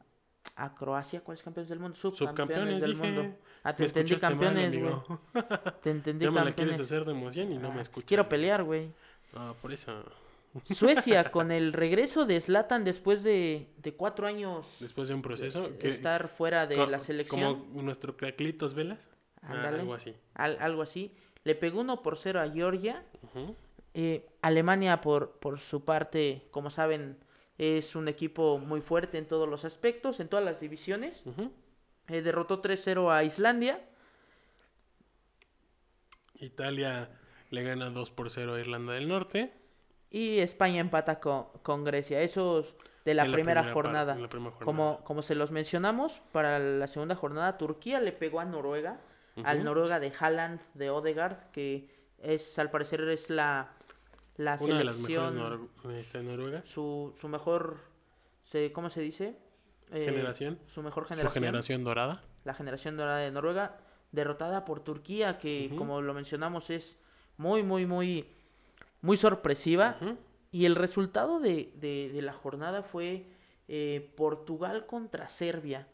A 0.56 0.74
Croacia, 0.74 1.20
¿cuáles 1.20 1.42
campeones 1.42 1.68
del 1.68 1.78
mundo? 1.80 1.96
Subcampeones, 1.96 2.28
Subcampeones, 2.36 2.82
del 2.82 2.94
dije. 2.94 3.06
mundo. 3.12 3.36
Ah, 3.64 3.74
te 3.76 3.82
Me 3.82 3.86
entendí 3.88 4.16
campeones, 4.16 4.78
güey. 4.78 4.94
Te 5.82 5.90
entendí 5.90 6.24
Ya 6.24 6.30
me 6.30 6.36
la 6.36 6.42
quieres 6.52 6.54
campeones. 6.54 6.80
hacer 6.80 7.04
de 7.04 7.10
emoción 7.12 7.52
y 7.52 7.58
no 7.58 7.70
me 7.72 7.78
Ah, 7.80 7.82
escuchas. 7.82 8.06
Quiero 8.08 8.28
pelear, 8.28 8.62
güey. 8.64 8.90
Ah, 9.34 9.52
por 9.60 9.72
eso. 9.72 10.04
Suecia, 10.64 11.24
con 11.30 11.52
el 11.52 11.72
regreso 11.72 12.24
de 12.24 12.40
Zlatan 12.40 12.82
después 12.84 13.22
de, 13.22 13.68
de 13.76 13.94
cuatro 13.94 14.26
años 14.26 14.66
Después 14.80 15.08
de 15.08 15.14
un 15.14 15.22
proceso. 15.22 15.68
de 15.68 15.76
que- 15.78 15.88
estar 15.88 16.28
fuera 16.28 16.66
de 16.66 16.86
la 16.86 16.98
selección, 17.00 17.60
Como 17.68 17.82
nuestro 17.82 18.16
Craclitos 18.16 18.74
Velas. 18.74 18.98
Ah, 19.42 19.68
algo 19.68 19.92
así. 19.94 20.14
al- 20.34 20.56
algo 20.60 20.82
así, 20.82 21.14
le 21.44 21.54
pegó 21.54 21.80
1 21.80 22.02
por 22.02 22.16
0 22.16 22.40
a 22.40 22.48
Georgia. 22.50 23.04
Ujú. 23.22 23.54
Eh, 24.00 24.24
Alemania, 24.42 25.00
por, 25.00 25.40
por 25.40 25.58
su 25.58 25.84
parte, 25.84 26.46
como 26.52 26.70
saben, 26.70 27.18
es 27.58 27.96
un 27.96 28.06
equipo 28.06 28.58
muy 28.58 28.80
fuerte 28.80 29.18
en 29.18 29.26
todos 29.26 29.48
los 29.48 29.64
aspectos, 29.64 30.20
en 30.20 30.28
todas 30.28 30.44
las 30.44 30.60
divisiones. 30.60 31.24
Eh, 32.06 32.22
derrotó 32.22 32.62
3-0 32.62 33.12
a 33.12 33.24
Islandia. 33.24 33.80
Italia 36.36 37.10
le 37.50 37.64
gana 37.64 37.90
2 37.90 38.10
por 38.12 38.30
0 38.30 38.54
a 38.54 38.60
Irlanda 38.60 38.92
del 38.92 39.08
Norte. 39.08 39.52
Y 40.12 40.38
España 40.38 40.80
empata 40.80 41.18
con, 41.18 41.46
con 41.64 41.82
Grecia. 41.82 42.22
Eso 42.22 42.60
es 42.60 42.76
de 43.04 43.14
la, 43.14 43.24
En 43.24 43.32
primera, 43.32 43.72
jornada. 43.72 44.14
en 44.14 44.22
la 44.22 44.28
primera 44.28 44.52
jornada. 44.52 44.64
Como, 44.64 45.02
como 45.02 45.22
se 45.22 45.34
los 45.34 45.50
mencionamos, 45.50 46.22
para 46.30 46.60
la 46.60 46.86
segunda 46.86 47.16
jornada, 47.16 47.58
Turquía 47.58 47.98
le 47.98 48.12
pegó 48.12 48.38
a 48.38 48.44
Noruega, 48.44 49.00
al. 49.42 49.64
Noruega 49.64 49.98
de 49.98 50.12
Haaland, 50.16 50.60
de 50.74 50.88
Odegaard, 50.88 51.50
que 51.50 51.90
es, 52.18 52.60
al 52.60 52.70
parecer, 52.70 53.00
es 53.08 53.28
la, 53.28 53.72
la 54.38 54.56
Una 54.60 54.78
de 54.78 54.84
las 54.84 54.98
mejores 54.98 55.32
nor- 55.34 55.68
este, 55.92 56.22
noruegas. 56.22 56.66
su, 56.68 57.12
su 57.20 57.28
mejor, 57.28 57.76
se, 58.44 58.72
¿cómo 58.72 58.88
se 58.88 59.00
dice? 59.02 59.36
Eh, 59.90 60.04
Generación. 60.06 60.58
Su 60.68 60.82
mejor 60.82 61.04
Su 61.04 61.08
generación. 61.10 61.42
generación 61.44 61.84
dorada. 61.84 62.24
La 62.44 62.54
generación 62.54 62.96
dorada 62.96 63.18
de 63.18 63.30
Noruega, 63.30 63.76
derrotada 64.12 64.64
por 64.64 64.80
Turquía, 64.80 65.38
que, 65.38 65.70
como 65.76 66.00
lo 66.00 66.14
mencionamos, 66.14 66.70
es 66.70 66.96
muy, 67.36 67.62
muy, 67.62 67.84
muy, 67.84 68.26
muy 69.02 69.16
sorpresiva. 69.18 69.96
Y 70.50 70.64
el 70.64 70.76
resultado 70.76 71.40
de, 71.40 71.72
de- 71.76 72.10
de 72.12 72.22
la 72.22 72.32
jornada 72.32 72.82
fue 72.82 73.26
eh, 73.66 74.10
Portugal 74.16 74.86
contra 74.86 75.28
Serbia. 75.28 75.88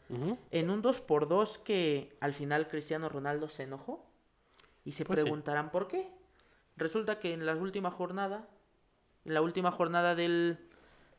En 0.51 0.69
un 0.69 0.81
2 0.81 1.01
por 1.01 1.27
2 1.27 1.57
que 1.57 2.15
al 2.21 2.33
final 2.33 2.67
Cristiano 2.69 3.09
Ronaldo 3.09 3.49
se 3.49 3.63
enojó. 3.63 4.05
Y 4.85 4.91
se 4.93 5.03
Pues 5.03 5.19
sí. 5.19 5.23
preguntarán 5.23 5.71
por 5.71 5.87
qué. 5.87 6.07
Resulta 6.77 7.19
que 7.19 7.33
en 7.33 7.45
la 7.45 7.55
última 7.55 7.91
jornada, 7.91 8.47
en 9.23 9.33
la 9.33 9.41
última 9.41 9.71
jornada 9.71 10.15
del, 10.15 10.59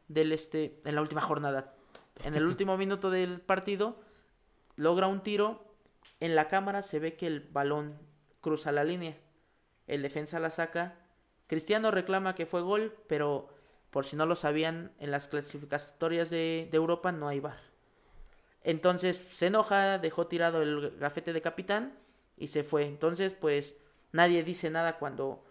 del 0.09 0.33
este, 0.33 0.81
en 0.85 0.95
la 0.95 1.01
última 1.01 1.23
jornada, 1.23 1.75
en 2.25 2.35
el 2.35 2.47
último 2.47 2.77
minuto 2.79 3.11
del 3.11 3.41
partido, 3.41 3.97
logra 4.77 5.07
un 5.07 5.23
tiro. 5.23 5.65
En 6.21 6.35
la 6.35 6.49
cámara 6.49 6.83
se 6.83 6.99
ve 6.99 7.17
que 7.17 7.27
el 7.27 7.41
balón 7.41 7.99
cruza 8.41 8.73
la 8.73 8.85
línea. 8.85 9.17
El 9.87 10.03
defensa 10.03 10.39
la 10.39 10.51
saca. 10.51 10.95
Cristiano 11.47 11.91
reclama 11.91 12.35
que 12.35 12.47
fue 12.47 12.63
gol, 12.63 12.95
pero 13.07 13.49
por 13.91 14.05
si 14.05 14.17
no 14.17 14.27
lo 14.27 14.37
sabían, 14.37 14.93
en 14.99 15.11
las 15.11 15.29
clasificatorias 15.29 16.29
de, 16.29 16.69
de 16.71 16.77
Europa 16.77 17.13
no 17.13 17.29
hay 17.29 17.41
VAR. 17.41 17.59
Entonces 18.63 19.23
se 19.33 19.47
enoja, 19.47 19.99
dejó 19.99 20.27
tirado 20.27 20.61
el 20.61 20.99
gafete 20.99 21.33
de 21.33 21.41
capitán 21.41 21.97
y 22.37 22.49
se 22.49 22.65
fue. 22.65 22.87
Entonces, 22.87 23.33
pues 23.33 23.75
nadie 24.13 24.43
dice 24.45 24.71
nada 24.71 24.99
cuando, 24.99 25.45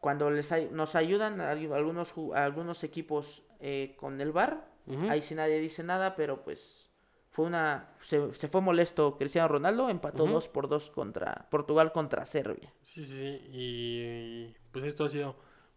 cuando 0.00 0.30
les 0.30 0.50
ay- 0.52 0.68
nos 0.72 0.94
ayudan 0.94 1.40
a 1.40 1.50
al- 1.50 1.72
algunos, 1.72 2.12
a 2.34 2.44
algunos 2.44 2.82
equipos 2.84 3.42
eh, 3.60 3.94
con 3.98 4.20
el 4.20 4.32
VAR. 4.32 4.66
Ujú. 4.86 5.08
Ahí 5.10 5.22
sí 5.22 5.34
nadie 5.34 5.60
dice 5.60 5.82
nada, 5.84 6.16
pero 6.16 6.42
pues 6.42 6.90
fue 7.30 7.46
una 7.46 7.94
se, 8.02 8.34
se 8.34 8.48
fue 8.48 8.60
molesto 8.60 9.16
Cristiano 9.16 9.48
Ronaldo, 9.48 9.88
empató 9.88 10.24
Ujú. 10.24 10.34
2 10.34 10.48
por 10.48 10.68
2 10.68 10.90
contra 10.90 11.46
Portugal 11.50 11.92
contra 11.92 12.24
Serbia. 12.24 12.72
Sí, 12.82 13.04
sí, 13.04 13.16
sí. 13.16 13.40
Y 13.52 14.54
pues 14.72 14.84
esto 14.84 15.04
ha 15.04 15.08
sido 15.08 15.36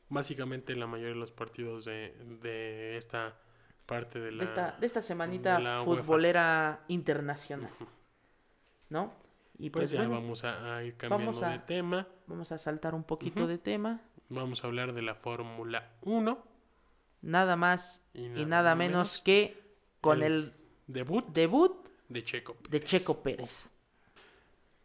básicamente 0.09 0.75
la 0.75 0.87
mayoría 0.87 1.13
de 1.13 1.19
los 1.19 1.31
partidos 1.31 1.85
de, 1.85 2.15
de 2.41 2.97
esta 2.97 3.37
parte 3.85 4.19
de 4.19 4.31
la... 4.31 4.39
de 4.39 4.45
esta, 4.45 4.71
de 4.79 4.85
esta 4.87 5.01
semanita 5.03 5.57
de 5.57 5.63
la 5.63 5.81
UEFA. 5.83 6.01
futbolera 6.03 6.83
internacional. 6.87 7.69
¿No? 8.89 9.13
Y 9.57 9.69
Pues 9.69 9.83
pues, 9.83 9.91
ya 9.91 9.99
bueno, 9.99 10.13
vamos 10.21 10.43
a, 10.43 10.77
a 10.77 10.83
ir 10.83 10.95
cambiando 10.95 11.27
vamos 11.27 11.43
a- 11.43 11.49
de 11.51 11.59
tema. 11.59 12.07
vamos 12.27 12.51
a 12.51 12.57
saltar 12.57 12.93
un 12.95 13.03
poquito 13.03 13.47
de 13.47 13.57
tema. 13.57 14.01
Vamos 14.29 14.63
a 14.63 14.67
hablar 14.67 14.93
de 14.93 15.01
la 15.01 15.15
Fórmula 15.15 15.91
1. 16.01 16.43
Nada 17.21 17.55
más 17.55 18.01
Y 18.13 18.25
y 18.25 18.45
nada 18.45 18.75
menos, 18.75 18.93
menos 18.93 19.21
que 19.23 19.61
con 20.01 20.23
el 20.23 20.33
el, 20.33 20.53
Debut 20.87 21.25
debut 21.33 21.87
de 22.09 22.23
Checo 22.23 22.53
de 22.69 22.79
Pérez. 22.79 22.89
Checo 22.89 23.23
Pérez. 23.23 23.67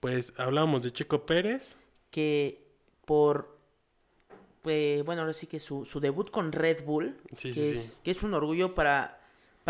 Pues 0.01 0.33
hablábamos 0.39 0.83
de 0.83 0.93
Checo 0.93 1.27
Pérez. 1.27 1.77
Que 2.11 2.67
por, 3.05 3.59
eh, 4.65 5.03
bueno, 5.05 5.23
ahora 5.23 5.35
sí 5.35 5.47
que 5.47 5.61
su, 5.61 5.85
su 5.85 6.01
debut 6.01 6.31
con 6.31 6.53
Red 6.53 6.85
Bull, 6.85 7.17
Sí, 7.37 7.49
que, 7.53 7.55
sí, 7.55 7.67
es, 7.77 7.83
sí. 7.85 8.01
que 8.03 8.11
es 8.13 8.23
un 8.23 8.35
orgullo 8.35 8.75
para, 8.75 9.20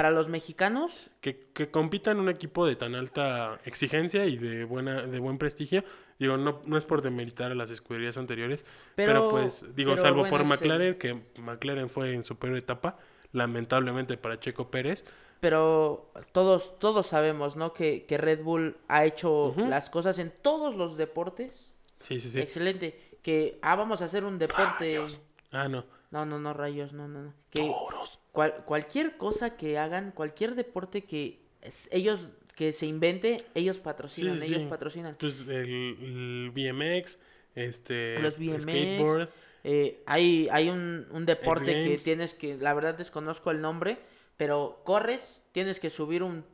para 0.00 0.12
los 0.12 0.30
mexicanos. 0.30 1.10
Que, 1.20 1.50
que 1.52 1.70
compita 1.70 2.10
en 2.10 2.20
un 2.20 2.30
equipo 2.30 2.66
de 2.66 2.74
tan 2.74 2.94
alta 2.94 3.60
exigencia 3.66 4.24
y 4.24 4.38
de 4.38 4.64
buena 4.64 5.02
de 5.02 5.18
buen 5.18 5.36
prestigio. 5.36 5.84
Digo, 6.18 6.38
no, 6.38 6.62
no 6.64 6.78
es 6.78 6.86
por 6.86 7.02
demeritar 7.02 7.52
a 7.52 7.54
las 7.54 7.70
escuderías 7.70 8.16
anteriores, 8.16 8.64
pero, 8.94 9.12
Pero, 9.12 9.28
pues, 9.28 9.62
digo, 9.76 9.90
pero 9.90 10.02
salvo 10.02 10.20
bueno, 10.20 10.38
por 10.38 10.46
McLaren, 10.46 10.94
que 10.94 11.20
McLaren 11.42 11.90
fue 11.90 12.14
en 12.14 12.24
su 12.24 12.38
peor 12.38 12.56
etapa, 12.56 12.96
lamentablemente 13.32 14.16
para 14.16 14.40
Checo 14.40 14.70
Pérez. 14.70 15.04
Pero 15.40 16.10
todos, 16.32 16.78
todos 16.78 17.06
sabemos, 17.06 17.56
¿no? 17.56 17.74
Que, 17.74 18.06
que 18.06 18.16
Red 18.16 18.42
Bull 18.42 18.78
ha 18.88 19.04
hecho 19.04 19.54
las 19.54 19.90
cosas 19.90 20.18
en 20.18 20.32
todos 20.40 20.76
los 20.76 20.96
deportes. 20.96 21.74
Sí, 21.98 22.20
sí, 22.20 22.30
sí. 22.30 22.40
Excelente. 22.40 23.18
Que, 23.22 23.58
ah, 23.60 23.76
vamos 23.76 24.00
a 24.00 24.06
hacer 24.06 24.24
un 24.24 24.38
deporte. 24.38 24.96
Rayos. 24.96 25.20
Ah, 25.52 25.68
no. 25.68 25.84
No, 26.10 26.24
no, 26.24 26.40
no, 26.40 26.54
rayos, 26.54 26.94
no, 26.94 27.06
no, 27.06 27.22
no. 27.22 27.34
Que 27.50 27.60
Toros. 27.60 28.19
Cual- 28.32 28.64
cualquier 28.64 29.16
cosa 29.16 29.56
que 29.56 29.78
hagan, 29.78 30.12
cualquier 30.12 30.54
deporte 30.54 31.04
que 31.04 31.40
es- 31.62 31.88
ellos, 31.92 32.28
que 32.54 32.72
se 32.72 32.86
invente, 32.86 33.44
ellos 33.54 33.78
patrocinan, 33.78 34.34
Sí, 34.34 34.40
sí, 34.40 34.46
ellos 34.48 34.62
sí. 34.62 34.68
patrocinan. 34.68 35.16
Pues 35.18 35.40
el, 35.48 35.48
el 35.48 36.50
BMX, 36.54 37.18
este, 37.54 38.18
Los 38.20 38.38
BMX, 38.38 38.62
skateboard. 38.62 39.28
Eh, 39.64 40.02
hay, 40.06 40.48
hay 40.50 40.68
un, 40.70 41.06
un 41.10 41.26
deporte 41.26 41.66
que 41.84 41.98
tienes 42.02 42.32
que, 42.34 42.56
la 42.56 42.72
verdad 42.74 42.94
desconozco 42.94 43.50
el 43.50 43.60
nombre, 43.60 43.98
pero 44.36 44.80
corres, 44.84 45.42
tienes 45.52 45.80
que 45.80 45.90
subir 45.90 46.22
un 46.22 46.44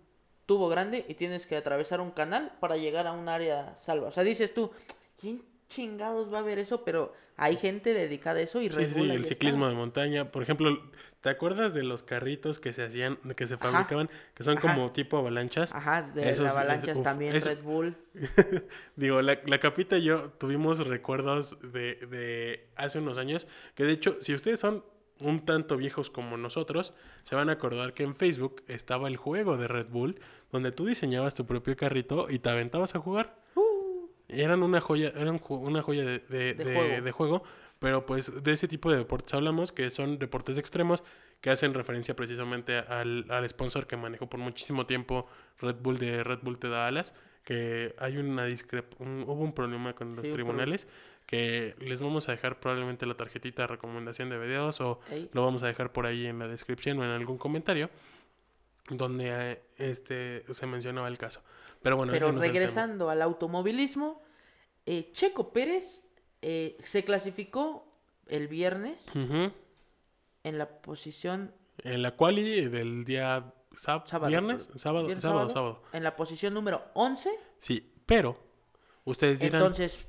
tubo 0.47 0.69
grande 0.69 1.05
y 1.09 1.15
tienes 1.15 1.47
que 1.47 1.57
atravesar 1.57 2.01
un 2.01 2.11
canal 2.13 2.53
para 2.61 2.77
llegar 2.77 3.07
a 3.07 3.13
un 3.13 3.29
área 3.29 3.75
salva. 3.77 4.09
O 4.09 4.11
sea, 4.11 4.23
dices 4.25 4.55
tú, 4.55 4.71
¿quién 5.21 5.43
chingados 5.69 6.33
va 6.33 6.39
a 6.39 6.43
ver 6.43 6.59
eso? 6.59 6.85
Pero 6.85 7.13
hay 7.37 7.57
gente 7.57 7.93
dedicada 7.93 8.39
a 8.39 8.43
eso 8.43 8.61
y 8.61 8.69
Sí, 8.71 8.77
Red 8.77 8.87
sí, 8.89 9.01
ahí 9.01 9.11
el 9.11 9.25
ciclismo 9.25 9.69
de 9.69 9.75
montaña. 9.75 10.31
Por 10.31 10.43
ejemplo, 10.43 10.71
¿te 11.21 11.29
acuerdas 11.29 11.75
de 11.75 11.83
los 11.83 12.03
carritos 12.03 12.59
que 12.59 12.73
se 12.73 12.85
hacían, 12.85 13.17
que 13.37 13.47
se 13.47 13.55
Ajá. 13.55 13.71
fabricaban, 13.73 14.09
que 14.35 14.43
son 14.45 14.59
Ajá. 14.59 14.69
como 14.75 14.93
tipo 14.93 15.17
avalanchas? 15.19 15.75
Ajá, 15.75 16.03
de 16.03 16.31
Esos- 16.31 16.45
la 16.47 16.51
avalancha 16.53 16.93
uf, 16.95 17.03
también 17.03 17.35
eso- 17.35 17.49
Red 17.49 17.63
Bull. 17.63 17.97
Digo, 18.97 19.23
la, 19.23 19.39
la 19.47 19.59
Capita 19.61 19.99
y 19.99 20.05
yo 20.05 20.31
tuvimos 20.39 20.87
recuerdos 20.87 21.59
de, 21.73 21.95
de 21.97 22.69
hace 22.77 22.99
unos 22.99 23.19
años, 23.19 23.47
que 23.75 23.85
de 23.85 23.93
hecho, 23.93 24.17
si 24.21 24.35
ustedes 24.35 24.61
son 24.61 24.85
un 25.19 25.47
tanto 25.47 25.77
viejos 25.79 26.11
como 26.11 26.37
nosotros, 26.37 26.93
se 27.23 27.35
van 27.35 27.49
a 27.49 27.53
acordar 27.53 27.95
que 27.95 28.03
en 28.03 28.15
Facebook 28.15 28.63
estaba 28.69 29.09
el 29.09 29.17
juego 29.17 29.57
de 29.57 29.67
Red 29.67 29.87
Bull, 29.89 30.21
donde 30.53 30.73
tú 30.73 30.85
diseñabas 30.87 31.35
tu 31.35 31.47
propio 31.47 31.75
carrito 31.77 32.27
y 32.29 32.39
te 32.39 32.51
aventabas 32.51 32.95
a 32.95 32.99
jugar. 32.99 33.35
Eran 34.29 34.63
una 34.63 34.81
joya, 34.81 35.13
eran 35.17 35.41
una 35.49 35.83
joya 35.83 36.05
de, 36.05 36.19
de- 36.21 36.55
De 36.55 36.65
juego. 36.75 37.03
de 37.05 37.13
juego, 37.13 37.43
pero 37.79 38.07
pues 38.07 38.43
de 38.43 38.53
ese 38.53 38.67
tipo 38.69 38.91
de 38.91 38.99
deportes 38.99 39.35
hablamos, 39.35 39.73
que 39.73 39.91
son 39.91 40.19
deportes 40.19 40.59
extremos, 40.59 41.05
que 41.41 41.51
hacen 41.51 41.75
referencia 41.75 42.17
precisamente 42.17 42.79
al, 42.79 43.27
al 43.31 43.49
sponsor 43.49 43.87
que 43.87 43.97
manejó 43.97 44.29
por 44.29 44.41
muchísimo 44.41 44.87
tiempo 44.87 45.27
Red 45.61 45.77
Bull 45.81 45.99
de 45.99 46.25
Red 46.25 46.39
Bull 46.43 46.59
te 46.59 46.69
da 46.69 46.87
alas, 46.87 47.15
que 47.45 47.95
hay 47.99 48.17
una 48.17 48.47
discrep 48.47 48.99
un- 49.01 49.23
hubo 49.27 49.43
un 49.45 49.53
problema 49.53 49.93
con 49.95 50.17
los 50.17 50.25
Sí, 50.25 50.33
tribunales, 50.33 50.89
que 51.27 51.75
les 51.79 52.01
vamos 52.01 52.29
a 52.29 52.33
dejar 52.33 52.59
probablemente 52.59 53.05
la 53.07 53.15
tarjetita 53.15 53.63
de 53.63 53.67
recomendación 53.69 54.31
de 54.31 54.39
videos 54.39 54.81
o 54.81 55.01
Ey. 55.11 55.29
lo 55.33 55.45
vamos 55.45 55.63
a 55.63 55.67
dejar 55.67 55.93
por 55.93 56.07
ahí 56.07 56.27
en 56.27 56.39
la 56.39 56.49
descripción 56.49 56.99
o 56.99 57.05
en 57.05 57.11
algún 57.11 57.37
comentario 57.39 57.91
donde 58.89 59.53
eh, 59.53 59.63
este 59.79 60.45
se 60.53 60.67
mencionaba 60.67 61.09
el 61.09 61.19
caso. 61.19 61.43
Pero 61.87 61.97
bueno, 61.99 62.13
Pero 62.13 62.33
no 62.33 62.41
regresando 62.41 63.11
al 63.11 63.23
automovilismo, 63.23 64.21
eh, 64.87 65.11
Checo 65.13 65.53
Pérez 65.53 66.03
eh, 66.43 66.77
se 66.83 67.05
clasificó 67.05 67.87
el 68.27 68.49
viernes 68.49 69.01
Ujú. 69.15 69.53
en 70.43 70.59
la 70.59 70.67
posición 70.83 71.55
En 71.85 72.03
la 72.03 72.17
quali 72.17 72.67
del 72.67 73.05
día 73.05 73.53
sab- 73.71 74.05
Sábado, 74.09 74.27
viernes, 74.31 74.69
sábado, 74.75 75.07
Viernes, 75.07 75.23
sábado, 75.23 75.49
sábado. 75.49 75.75
sábado. 75.75 75.83
en 75.93 76.03
la 76.03 76.17
posición 76.17 76.55
número 76.55 76.83
11. 76.95 77.31
Sí, 77.59 77.93
pero 78.05 78.37
Ustedes 79.05 79.39
dirán. 79.39 79.63
Entonces, 79.63 80.01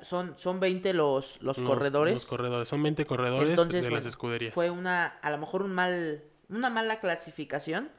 son, 0.00 0.34
son 0.38 0.60
20 0.60 0.94
los, 0.94 1.36
los, 1.42 1.58
corredores. 1.58 2.14
Los 2.14 2.24
corredores. 2.24 2.66
Son 2.70 2.82
20 2.82 3.04
corredores 3.04 3.50
Entonces, 3.50 3.84
de 3.84 3.90
las 3.90 3.90
bueno, 3.90 4.08
escuderías. 4.08 4.54
Fue 4.54 4.70
una, 4.70 5.04
a 5.08 5.30
lo 5.30 5.36
mejor 5.36 5.60
un 5.60 5.74
mal, 5.74 6.24
una 6.48 6.70
mala 6.70 7.00
clasificación, 7.00 7.90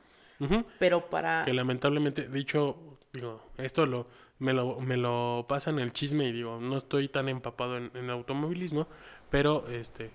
Pero 0.80 1.10
para... 1.10 1.44
Que 1.46 1.54
lamentablemente, 1.54 2.28
dicho, 2.30 2.98
digo, 3.14 3.44
esto 3.58 3.86
lo 3.86 4.08
me, 4.40 4.54
lo 4.54 4.80
me 4.80 4.96
lo 4.98 5.46
pasan 5.50 5.80
el 5.80 5.92
chisme 5.92 6.28
y 6.28 6.32
digo, 6.32 6.60
no 6.62 6.78
estoy 6.78 7.10
tan 7.10 7.28
empapado 7.28 7.78
en, 7.78 7.92
en 7.94 8.10
automovilismo, 8.10 8.88
pero 9.30 9.68
este 9.68 10.12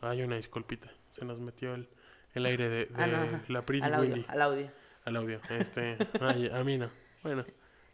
hay 0.00 0.22
una 0.22 0.36
disculpita, 0.36 0.88
se 1.12 1.24
nos 1.24 1.38
metió 1.38 1.74
el, 1.74 1.88
el 2.34 2.46
aire 2.46 2.68
de, 2.68 2.86
de 2.86 2.90
Ah, 2.96 3.06
no, 3.06 3.16
ajá. 3.16 3.42
la 3.48 3.66
Pretty 3.66 3.84
al 3.84 3.94
audio, 3.94 4.24
al 4.28 4.42
audio. 4.42 4.70
al 5.04 5.16
audio. 5.16 5.40
Este, 5.50 5.96
ay, 6.20 6.48
a 6.52 6.62
mí 6.64 6.78
no. 6.78 6.88
Bueno, 7.22 7.44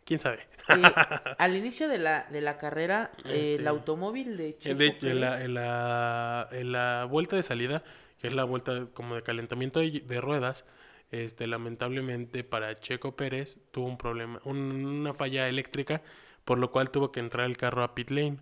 quién 0.05 0.21
sabe. 0.21 0.41
Eh, 0.69 0.75
al 1.39 1.57
inicio 1.57 1.89
de 1.89 1.99
la, 1.99 2.25
de 2.31 2.41
la 2.43 2.59
carrera, 2.59 3.11
eh, 3.25 3.43
Este, 3.43 3.55
el 3.55 3.67
automóvil 3.69 4.37
de 4.37 4.59
Eh, 4.63 4.75
de- 4.75 5.01
Pérez- 5.01 5.11
en, 5.11 5.21
la, 5.21 5.43
en, 5.43 5.55
la, 5.55 6.49
en 6.53 6.73
la 6.73 7.07
vuelta 7.11 7.35
de 7.37 7.43
salida, 7.43 7.83
que 8.21 8.29
es 8.29 8.35
la 8.35 8.45
vuelta 8.45 8.87
como 8.95 9.15
de 9.17 9.23
calentamiento 9.23 9.81
de, 9.81 10.01
de 10.01 10.21
ruedas, 10.21 10.65
este, 11.11 11.47
lamentablemente 11.47 12.45
para 12.45 12.75
Checo 12.79 13.17
Pérez 13.17 13.61
tuvo 13.71 13.87
un 13.87 13.99
problema, 13.99 14.41
un- 14.45 14.85
una 14.85 15.15
falla 15.15 15.49
eléctrica, 15.49 16.03
por 16.45 16.59
lo 16.59 16.71
cual 16.71 16.91
tuvo 16.91 17.13
que 17.13 17.21
entrar 17.21 17.47
el 17.47 17.57
carro 17.57 17.83
a 17.83 17.95
pit 17.95 18.11
lane 18.11 18.39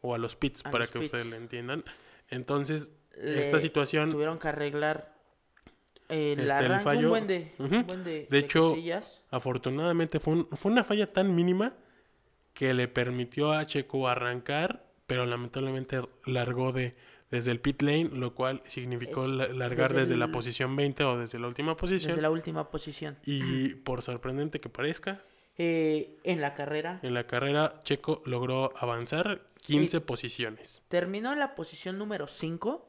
o 0.00 0.14
a 0.14 0.18
los 0.18 0.36
pits, 0.36 0.64
A 0.64 0.70
para 0.70 0.84
los 0.84 0.90
que 0.90 0.98
pits. 1.00 1.06
ustedes 1.12 1.26
lo 1.26 1.36
entiendan. 1.36 1.84
Entonces, 2.28 2.92
le 3.16 3.40
esta 3.40 3.58
situación, 3.58 4.10
tuvieron 4.12 4.38
que 4.38 4.48
arreglar 4.48 5.14
el 6.08 6.40
Este, 6.40 6.66
el 6.66 6.80
fallo- 6.80 7.00
un 7.06 7.10
buen 7.10 7.26
de, 7.26 7.52
un 7.58 7.66
Ujú. 7.66 7.84
buen 7.84 8.04
de, 8.04 8.26
De 8.30 8.38
hecho, 8.38 8.70
cosillas. 8.70 9.22
afortunadamente, 9.30 10.20
fue, 10.20 10.34
un- 10.34 10.48
fue 10.52 10.70
una 10.72 10.84
falla 10.84 11.12
tan 11.12 11.34
mínima 11.34 11.74
que 12.54 12.74
le 12.74 12.88
permitió 12.88 13.52
a 13.52 13.66
Checo 13.66 14.08
arrancar, 14.08 14.84
pero 15.06 15.26
lamentablemente 15.26 16.00
largó 16.26 16.72
de 16.72 16.92
desde 17.30 17.50
el 17.50 17.60
pit 17.60 17.82
lane, 17.82 18.08
lo 18.12 18.34
cual 18.34 18.62
significó 18.64 19.24
Es- 19.24 19.30
la- 19.30 19.48
largar 19.48 19.90
desde 19.90 20.00
desde, 20.00 20.16
la 20.16 20.26
el- 20.26 20.30
posición 20.30 20.74
20 20.76 21.04
o 21.04 21.18
desde 21.18 21.38
la 21.38 21.46
última 21.48 21.76
posición. 21.76 22.08
desde 22.10 22.22
la 22.22 22.30
última 22.30 22.70
posición. 22.70 23.16
Y 23.26 23.74
por 23.76 24.02
sorprendente 24.02 24.60
que 24.60 24.68
parezca, 24.68 25.22
Eh, 25.60 26.16
en 26.22 26.40
la 26.40 26.54
carrera 26.54 27.00
en 27.02 27.14
la 27.14 27.26
carrera 27.26 27.82
Checo 27.82 28.22
logró 28.26 28.72
avanzar 28.78 29.42
15 29.62 30.00
posiciones. 30.00 30.82
terminó 30.88 31.32
en 31.32 31.40
la 31.40 31.54
posición 31.56 31.98
número 31.98 32.28
5, 32.28 32.88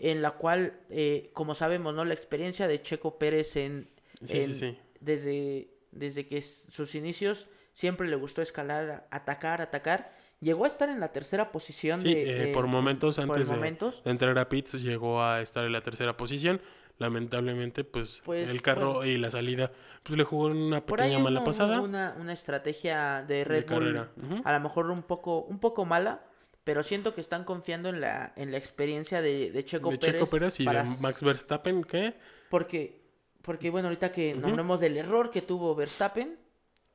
en 0.00 0.20
la 0.22 0.32
cual, 0.32 0.80
eh, 0.90 1.30
como 1.32 1.54
sabemos, 1.54 1.94
¿no? 1.94 2.04
La 2.04 2.14
experiencia 2.14 2.66
de 2.66 2.82
Checo 2.82 3.18
Pérez 3.18 3.54
en, 3.56 3.88
Sí, 4.20 4.26
sí, 4.26 4.36
en- 4.42 4.54
sí. 4.54 4.78
desde, 5.00 5.68
desde 5.92 6.26
que 6.26 6.42
sus 6.42 6.94
inicios 6.96 7.46
siempre 7.72 8.08
le 8.08 8.16
gustó 8.16 8.42
escalar, 8.42 9.06
atacar, 9.12 9.62
atacar. 9.62 10.17
Llegó 10.40 10.64
a 10.64 10.68
estar 10.68 10.88
en 10.88 11.00
la 11.00 11.10
tercera 11.12 11.50
posición 11.50 12.00
Sí, 12.00 12.14
de, 12.14 12.22
eh, 12.30 12.34
de- 12.46 12.52
por 12.52 12.66
momentos 12.68 13.16
por 13.16 13.24
antes 13.24 13.48
de, 13.48 13.54
momentos. 13.56 14.02
de 14.04 14.10
entrar 14.10 14.38
a 14.38 14.48
pits 14.48 14.74
llegó 14.82 15.22
a 15.22 15.40
estar 15.40 15.64
en 15.64 15.72
la 15.72 15.80
tercera 15.80 16.16
posición. 16.16 16.60
Lamentablemente, 16.98 17.84
pues, 17.84 18.20
Pues, 18.24 18.48
el 18.50 18.60
carro 18.60 18.94
bueno. 18.94 19.10
y 19.10 19.18
la 19.18 19.30
salida, 19.30 19.70
pues 20.02 20.18
le 20.18 20.24
jugó 20.24 20.46
una 20.46 20.84
pequeña 20.84 21.18
mala 21.20 21.40
hubo 21.40 21.44
pasada. 21.46 21.80
Una, 21.80 22.16
una 22.18 22.32
estrategia 22.32 23.22
de 23.22 23.36
de 23.36 23.44
Red 23.44 23.66
Bull 23.68 23.78
carrera. 23.78 24.08
Ujú. 24.16 24.42
a 24.44 24.52
lo 24.52 24.60
mejor 24.60 24.90
un 24.90 25.02
poco, 25.04 25.42
un 25.42 25.60
poco 25.60 25.84
mala, 25.84 26.22
pero 26.64 26.82
siento 26.82 27.14
que 27.14 27.20
están 27.20 27.44
confiando 27.44 27.88
en 27.88 28.00
la, 28.00 28.32
en 28.36 28.50
la 28.50 28.58
experiencia 28.58 29.22
de, 29.22 29.50
de 29.52 29.64
Checo 29.64 29.90
de 29.90 29.98
Pérez. 29.98 30.14
Checo 30.16 30.26
Pérez 30.26 30.58
y 30.60 30.64
para 30.64 30.82
de 30.82 30.90
Max 31.00 31.22
Verstappen, 31.22 31.84
que 31.84 32.14
Porque, 32.50 33.00
porque 33.42 33.70
bueno, 33.70 33.88
ahorita 33.88 34.10
que 34.10 34.32
Ujú. 34.32 34.40
nombremos 34.40 34.80
del 34.80 34.96
error 34.96 35.30
que 35.30 35.40
tuvo 35.42 35.74
Verstappen, 35.76 36.36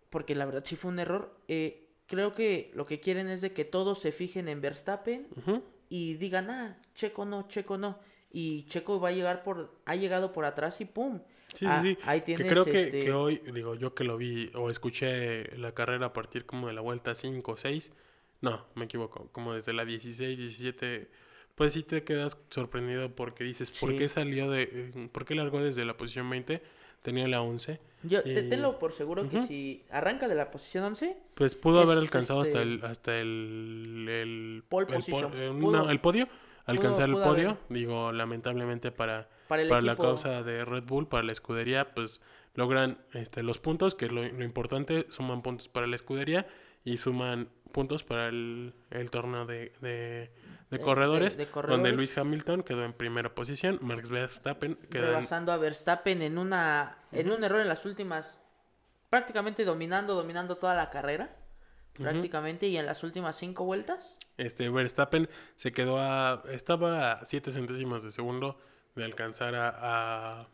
porque 0.10 0.36
la 0.36 0.46
verdad 0.46 0.64
sí 0.66 0.76
fue 0.76 0.92
un 0.92 1.00
error, 1.00 1.40
eh, 1.48 1.83
creo 2.08 2.34
que 2.36 2.72
lo 2.74 2.86
que 2.86 3.00
quieren 3.00 3.30
es 3.30 3.42
de 3.42 3.54
que 3.54 3.66
todos 3.66 4.00
se 4.00 4.12
fijen 4.12 4.48
en 4.48 4.62
Verstappen 4.62 5.28
ujú, 5.36 5.64
y 5.90 6.16
digan, 6.16 6.50
ah, 6.50 6.78
Checo 6.96 7.26
no, 7.26 7.48
Checo 7.48 7.78
no. 7.78 8.00
Y 8.32 8.66
Checo 8.66 9.00
va 9.00 9.10
a 9.10 9.12
llegar 9.12 9.44
por, 9.44 9.76
ha 9.86 9.96
llegado 9.96 10.34
por 10.34 10.46
atrás 10.46 10.82
y 10.82 10.86
pum. 10.86 11.20
Sí, 11.54 11.66
Ah, 11.68 11.82
sí, 11.84 11.94
sí. 11.94 12.02
ahí 12.04 12.22
que 12.22 12.26
tienes, 12.26 12.48
creo 12.48 12.66
que, 12.66 12.84
este, 12.86 13.00
que 13.00 13.12
hoy, 13.12 13.42
digo, 13.54 13.76
yo 13.76 13.94
que 13.94 14.04
lo 14.04 14.18
vi 14.18 14.50
o 14.56 14.72
escuché 14.72 15.56
la 15.58 15.74
carrera 15.74 16.08
a 16.08 16.14
partir 16.14 16.46
como 16.48 16.68
de 16.68 16.74
la 16.74 16.82
vuelta 16.82 17.14
5 17.14 17.52
o 17.52 17.58
6, 17.58 17.92
no, 18.42 18.66
me 18.74 18.86
equivoco, 18.86 19.30
como 19.32 19.54
desde 19.54 19.72
la 19.74 19.86
16, 19.86 20.36
17, 20.38 21.12
pues 21.54 21.74
sí 21.74 21.84
te 21.84 22.04
quedas 22.04 22.38
sorprendido 22.50 23.14
porque 23.16 23.44
dices, 23.44 23.70
¿por 23.70 23.92
Sí. 23.92 23.98
qué 23.98 24.10
salió 24.10 24.50
de, 24.50 24.64
eh, 24.64 25.10
por 25.12 25.26
qué 25.26 25.36
largó 25.36 25.62
desde 25.64 25.86
la 25.86 25.96
posición 25.96 26.28
20? 26.28 26.64
Tenía 27.04 27.28
la 27.28 27.42
11, 27.42 27.80
Yo 28.04 28.20
y- 28.26 28.34
tenlo 28.50 28.80
por 28.80 28.94
seguro 28.94 29.30
que 29.30 29.42
si 29.42 29.84
arranca 29.92 30.28
de 30.28 30.34
la 30.36 30.50
posición 30.50 30.84
11, 30.86 31.16
pues 31.36 31.54
pudo 31.54 31.82
haber 31.82 31.98
alcanzado 32.00 32.42
hasta 32.42 32.62
este, 32.62 32.74
el, 32.76 32.84
hasta 32.86 33.20
el, 33.20 34.08
el, 34.10 34.64
Pole 34.68 34.88
el, 34.90 34.94
position. 34.96 35.32
po- 35.32 35.38
eh, 35.38 35.50
Pudo- 35.52 35.72
no, 35.84 35.90
el 35.92 36.00
podio, 36.00 36.28
alcanzar 36.66 37.10
pudo 37.12 37.22
el 37.24 37.30
podio, 37.30 37.50
haber. 37.50 37.62
digo, 37.70 38.12
lamentablemente 38.12 38.92
para, 38.92 39.30
para 39.48 39.62
el 39.64 39.70
para 39.70 39.82
la 39.82 39.96
causa 39.98 40.42
de 40.44 40.66
Red 40.66 40.84
Bull, 40.84 41.08
para 41.08 41.24
la 41.24 41.32
escudería, 41.34 41.94
pues 41.94 42.22
logran 42.56 42.98
este, 43.14 43.44
los 43.44 43.60
puntos, 43.60 43.96
que 43.96 44.06
es 44.06 44.12
lo, 44.12 44.24
lo 44.24 44.44
importante, 44.44 45.06
suman 45.10 45.42
puntos 45.42 45.68
para 45.70 45.86
la 45.88 45.96
escudería 45.96 46.48
y 46.86 46.98
suman 46.98 47.50
puntos 47.74 48.04
para 48.04 48.28
el, 48.30 48.74
el 48.92 49.10
torneo 49.12 49.46
de, 49.46 49.74
de- 49.82 50.32
de 50.74 50.80
de- 50.80 50.84
corredores, 50.84 51.38
de 51.38 51.46
donde. 51.68 51.92
Luis 51.94 52.18
Hamilton 52.18 52.64
quedó 52.64 52.84
en 52.84 52.94
primera 52.94 53.34
posición, 53.34 53.80
Max 53.82 54.10
Verstappen 54.10 54.76
quedó 54.90 55.04
en... 55.06 55.10
rebasando 55.14 55.52
a 55.52 55.58
Verstappen 55.58 56.22
en 56.22 56.38
una 56.38 56.98
en 57.12 57.32
un 57.32 57.44
error 57.44 57.62
en 57.62 57.68
las 57.70 57.86
últimas 57.86 58.40
prácticamente 59.10 59.64
dominando 59.66 60.16
dominando 60.16 60.58
toda 60.58 60.74
la 60.76 60.90
carrera 60.90 61.36
prácticamente 61.94 62.68
y 62.68 62.78
en 62.78 62.86
las 62.88 63.04
últimas 63.04 63.38
cinco 63.38 63.66
vueltas 63.66 64.18
Este, 64.38 64.68
Verstappen 64.70 65.30
se 65.56 65.72
quedó 65.72 66.00
a... 66.00 66.42
Estaba 66.50 67.12
a 67.14 67.26
7 67.26 67.52
centésimas 67.52 68.02
de 68.02 68.12
segundo 68.12 68.58
de 68.96 69.06
alcanzar 69.06 69.54
a, 69.54 69.70
a- 70.42 70.48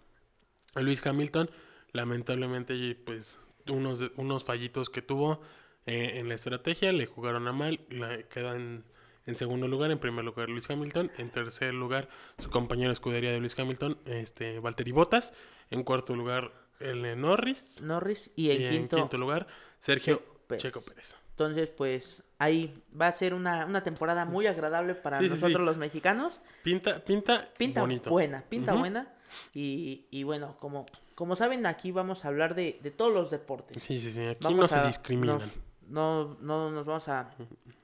a 0.75 0.81
Luis 0.81 1.05
Hamilton. 1.05 1.49
Lamentablemente, 1.93 2.75
y, 2.75 2.93
pues, 2.93 3.39
unos, 3.69 4.11
unos 4.17 4.43
fallitos 4.43 4.89
que 4.89 5.01
tuvo 5.01 5.39
eh, 5.85 6.19
en 6.19 6.27
la 6.27 6.35
estrategia 6.35 6.91
le 6.91 7.05
jugaron 7.05 7.47
a 7.47 7.53
mal. 7.53 7.79
La, 7.89 8.21
quedan 8.23 8.83
en 9.29 9.37
segundo 9.37 9.67
lugar, 9.67 9.91
en 9.91 9.99
primer 9.99 10.25
lugar 10.25 10.49
Luis 10.49 10.69
Hamilton. 10.69 11.11
En 11.17 11.29
tercer 11.29 11.73
lugar, 11.73 12.09
su 12.39 12.49
compañero 12.49 12.89
de 12.89 12.93
escudería 12.93 13.31
de 13.31 13.39
Luis 13.39 13.57
Hamilton, 13.57 13.97
este, 14.05 14.59
Valtteri 14.59 14.91
Bottas. 14.91 15.33
En 15.69 15.83
cuarto 15.83 16.15
lugar, 16.15 16.51
el 16.79 17.19
Norris. 17.19 17.81
Norris 17.81 18.31
y 18.35 18.51
en, 18.51 18.61
y 18.61 18.69
quinto, 18.69 18.97
en 18.97 19.03
quinto 19.03 19.17
lugar, 19.17 19.47
Sergio 19.79 20.17
Checo 20.17 20.33
Pérez. 20.47 20.61
Checo 20.63 20.81
Pérez. 20.81 21.15
entonces 21.31 21.69
pues 21.69 22.23
ahí 22.39 22.73
va 22.99 23.07
a 23.07 23.11
ser 23.11 23.33
una, 23.33 23.65
una 23.65 23.83
temporada 23.83 24.25
muy 24.25 24.47
agradable 24.47 24.95
para 24.95 25.19
Sí, 25.19 25.25
sí, 25.29 25.35
sí. 25.35 25.41
nosotros 25.41 25.63
los 25.65 25.77
mexicanos 25.77 26.41
Pinta, 26.63 27.03
pinta, 27.05 27.47
pinta 27.57 27.81
bonito. 27.81 28.09
buena 28.09 28.41
pinta 28.49 28.73
buena 28.73 29.13
y, 29.53 30.07
y 30.09 30.23
bueno 30.23 30.55
como 30.59 30.85
como 31.15 31.35
saben 31.35 31.65
aquí 31.67 31.91
vamos 31.91 32.25
a 32.25 32.29
hablar 32.29 32.55
de, 32.55 32.79
de 32.81 32.91
todos 32.91 33.13
los 33.13 33.29
deportes 33.29 33.83
Sí, 33.83 33.99
sí, 33.99 34.11
sí. 34.11 34.25
Aquí 34.25 34.43
Vamos 34.45 34.59
no 34.59 34.67
se 34.67 34.87
discriminan. 34.87 35.37
nos- 35.39 35.49
no, 35.89 36.37
no 36.41 36.71
nos 36.71 36.85
vamos 36.85 37.07
a, 37.09 37.31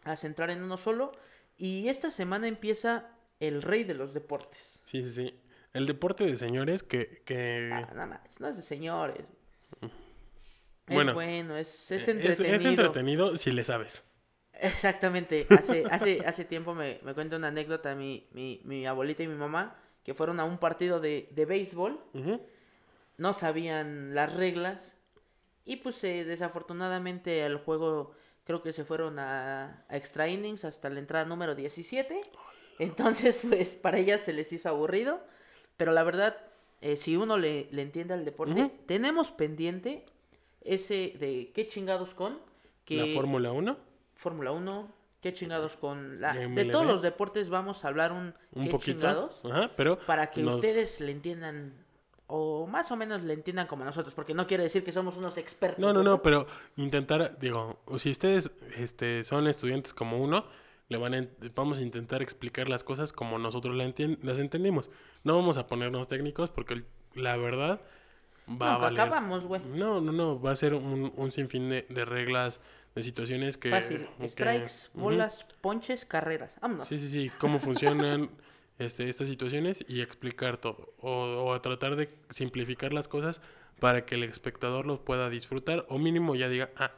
a 0.03 0.15
centrar 0.15 0.49
en 0.51 0.61
uno 0.63 0.77
solo. 0.77 1.11
Y 1.57 1.87
esta 1.89 2.11
semana 2.11 2.47
empieza 2.47 3.09
el 3.39 3.61
rey 3.61 3.83
de 3.83 3.93
los 3.93 4.13
deportes. 4.13 4.79
Sí, 4.85 5.03
sí, 5.03 5.11
sí. 5.11 5.39
El 5.73 5.87
deporte 5.87 6.25
de 6.25 6.37
señores 6.37 6.83
que... 6.83 7.21
que 7.25 7.69
Ah, 7.71 7.89
nada 7.93 8.05
más, 8.05 8.39
no 8.39 8.47
es 8.47 8.55
de 8.55 8.61
señores. 8.61 9.25
Bueno, 10.87 11.11
es 11.11 11.15
bueno, 11.15 11.57
es, 11.57 11.91
es 11.91 12.07
entretenido. 12.07 12.55
es 12.55 12.65
entretenido 12.65 13.37
si 13.37 13.51
le 13.51 13.63
sabes. 13.63 14.03
Exactamente. 14.53 15.47
Hace, 15.49 15.83
hace, 15.91 16.21
hace 16.25 16.45
tiempo 16.45 16.75
me, 16.75 16.99
me 17.03 17.13
cuenta 17.13 17.35
una 17.35 17.47
anécdota 17.47 17.95
mi, 17.95 18.27
mi, 18.31 18.61
mi 18.63 18.85
abuelita 18.85 19.23
y 19.23 19.27
mi 19.27 19.35
mamá 19.35 19.75
que 20.03 20.13
fueron 20.13 20.39
a 20.39 20.45
un 20.45 20.59
partido 20.59 20.99
de, 20.99 21.27
de 21.31 21.45
béisbol. 21.45 21.99
No 23.17 23.33
sabían 23.33 24.13
las 24.13 24.33
reglas 24.35 24.95
y 25.65 25.77
pues 25.77 26.03
eh, 26.03 26.23
desafortunadamente 26.25 27.43
al 27.43 27.57
juego 27.57 28.13
creo 28.45 28.61
que 28.63 28.71
se 28.73 28.85
fueron 28.85 29.19
a, 29.19 29.83
a 29.89 29.97
extra 29.97 30.27
innings 30.29 30.63
hasta 30.65 30.89
la 30.89 30.99
entrada 30.99 31.25
número 31.25 31.55
17 31.55 32.21
entonces 32.79 33.39
pues 33.49 33.75
para 33.75 33.97
ellas 33.97 34.21
se 34.21 34.33
les 34.33 34.51
hizo 34.53 34.69
aburrido. 34.69 35.19
Pero 35.77 35.91
la 35.91 36.03
verdad 36.03 36.37
eh, 36.81 36.95
si 36.97 37.17
uno 37.17 37.37
le, 37.37 37.67
le 37.71 37.81
entiende 37.81 38.13
al 38.13 38.23
deporte 38.25 38.71
tenemos 38.85 39.31
pendiente 39.31 40.05
ese 40.61 41.13
de 41.19 41.51
qué 41.53 41.67
chingados 41.67 42.13
con 42.13 42.39
que 42.85 42.97
La 42.97 43.13
Fórmula 43.13 43.51
1, 43.51 43.77
Fórmula 44.15 44.51
1 44.51 44.91
qué 45.21 45.33
chingados 45.33 45.75
con 45.75 46.21
la 46.21 46.33
La 46.35 46.47
de 46.47 46.65
todos 46.65 46.85
los 46.85 47.01
deportes 47.01 47.49
vamos 47.49 47.83
a 47.83 47.87
hablar 47.87 48.11
un, 48.11 48.33
un 48.53 48.65
qué 48.65 48.69
poquito. 48.71 48.99
chingados 48.99 49.41
Ajá, 49.45 49.71
pero... 49.75 49.97
para 49.99 50.29
que 50.31 50.41
nos- 50.43 50.55
ustedes 50.55 50.99
le 51.01 51.11
entiendan 51.11 51.73
o 52.27 52.65
más 52.67 52.89
o 52.91 52.95
menos 52.95 53.21
le 53.23 53.33
entiendan 53.33 53.67
como 53.67 53.83
nosotros, 53.83 54.13
porque 54.15 54.33
no 54.33 54.47
quiere 54.47 54.63
decir 54.63 54.83
que 54.83 54.91
somos 54.91 55.17
unos 55.17 55.37
expertos. 55.37 55.79
No, 55.79 55.93
no, 55.93 56.03
no, 56.03 56.21
pero 56.21 56.47
intentar, 56.75 57.37
digo, 57.39 57.79
si 57.97 58.11
ustedes 58.11 58.51
este, 58.77 59.23
son 59.23 59.47
estudiantes 59.47 59.93
como 59.93 60.17
uno, 60.17 60.45
le 60.89 60.97
van 60.97 61.13
a, 61.15 61.27
vamos 61.55 61.77
a 61.79 61.81
intentar 61.81 62.21
explicar 62.21 62.69
las 62.69 62.83
cosas 62.83 63.11
como 63.13 63.37
nosotros 63.39 63.75
la 63.75 63.91
las 64.21 64.39
entendimos. 64.39 64.89
No 65.23 65.35
vamos 65.35 65.57
a 65.57 65.67
ponernos 65.67 66.07
técnicos 66.07 66.49
porque 66.49 66.83
la 67.13 67.37
verdad, 67.37 67.81
va 68.49 68.69
a 68.69 68.73
No, 68.73 68.77
que 68.79 68.83
valer. 68.85 68.99
acabamos, 69.01 69.43
güey. 69.45 69.61
No, 69.65 70.01
no, 70.01 70.11
no, 70.11 70.39
va 70.41 70.51
a 70.51 70.55
ser 70.55 70.73
un, 70.73 71.11
un 71.15 71.31
sinfín 71.31 71.69
de, 71.69 71.85
de 71.89 72.05
reglas, 72.05 72.59
de 72.93 73.01
situaciones 73.03 73.57
que... 73.57 73.69
Fácil. 73.69 74.07
que- 74.19 74.29
Strikes, 74.29 74.89
bolas, 74.93 75.45
ponches, 75.61 76.05
carreras. 76.05 76.55
Vámonos. 76.61 76.87
Sí, 76.87 76.97
sí, 76.99 77.07
sí, 77.09 77.31
cómo 77.39 77.59
funcionan 77.59 78.29
este, 78.77 79.07
estas 79.09 79.27
situaciones 79.27 79.85
y 79.87 80.01
explicar 80.01 80.57
todo. 80.57 80.93
O, 80.99 81.11
o 81.11 81.53
a 81.53 81.61
tratar 81.61 81.95
de 81.95 82.09
simplificar 82.29 82.93
las 82.93 83.07
cosas 83.07 83.41
para 83.79 84.05
que 84.05 84.15
el 84.15 84.23
espectador 84.23 84.85
lo 84.85 85.03
pueda 85.03 85.29
disfrutar 85.29 85.85
o 85.89 85.97
mínimo 85.97 86.35
ya 86.35 86.49
diga, 86.49 86.69
ah, 86.77 86.91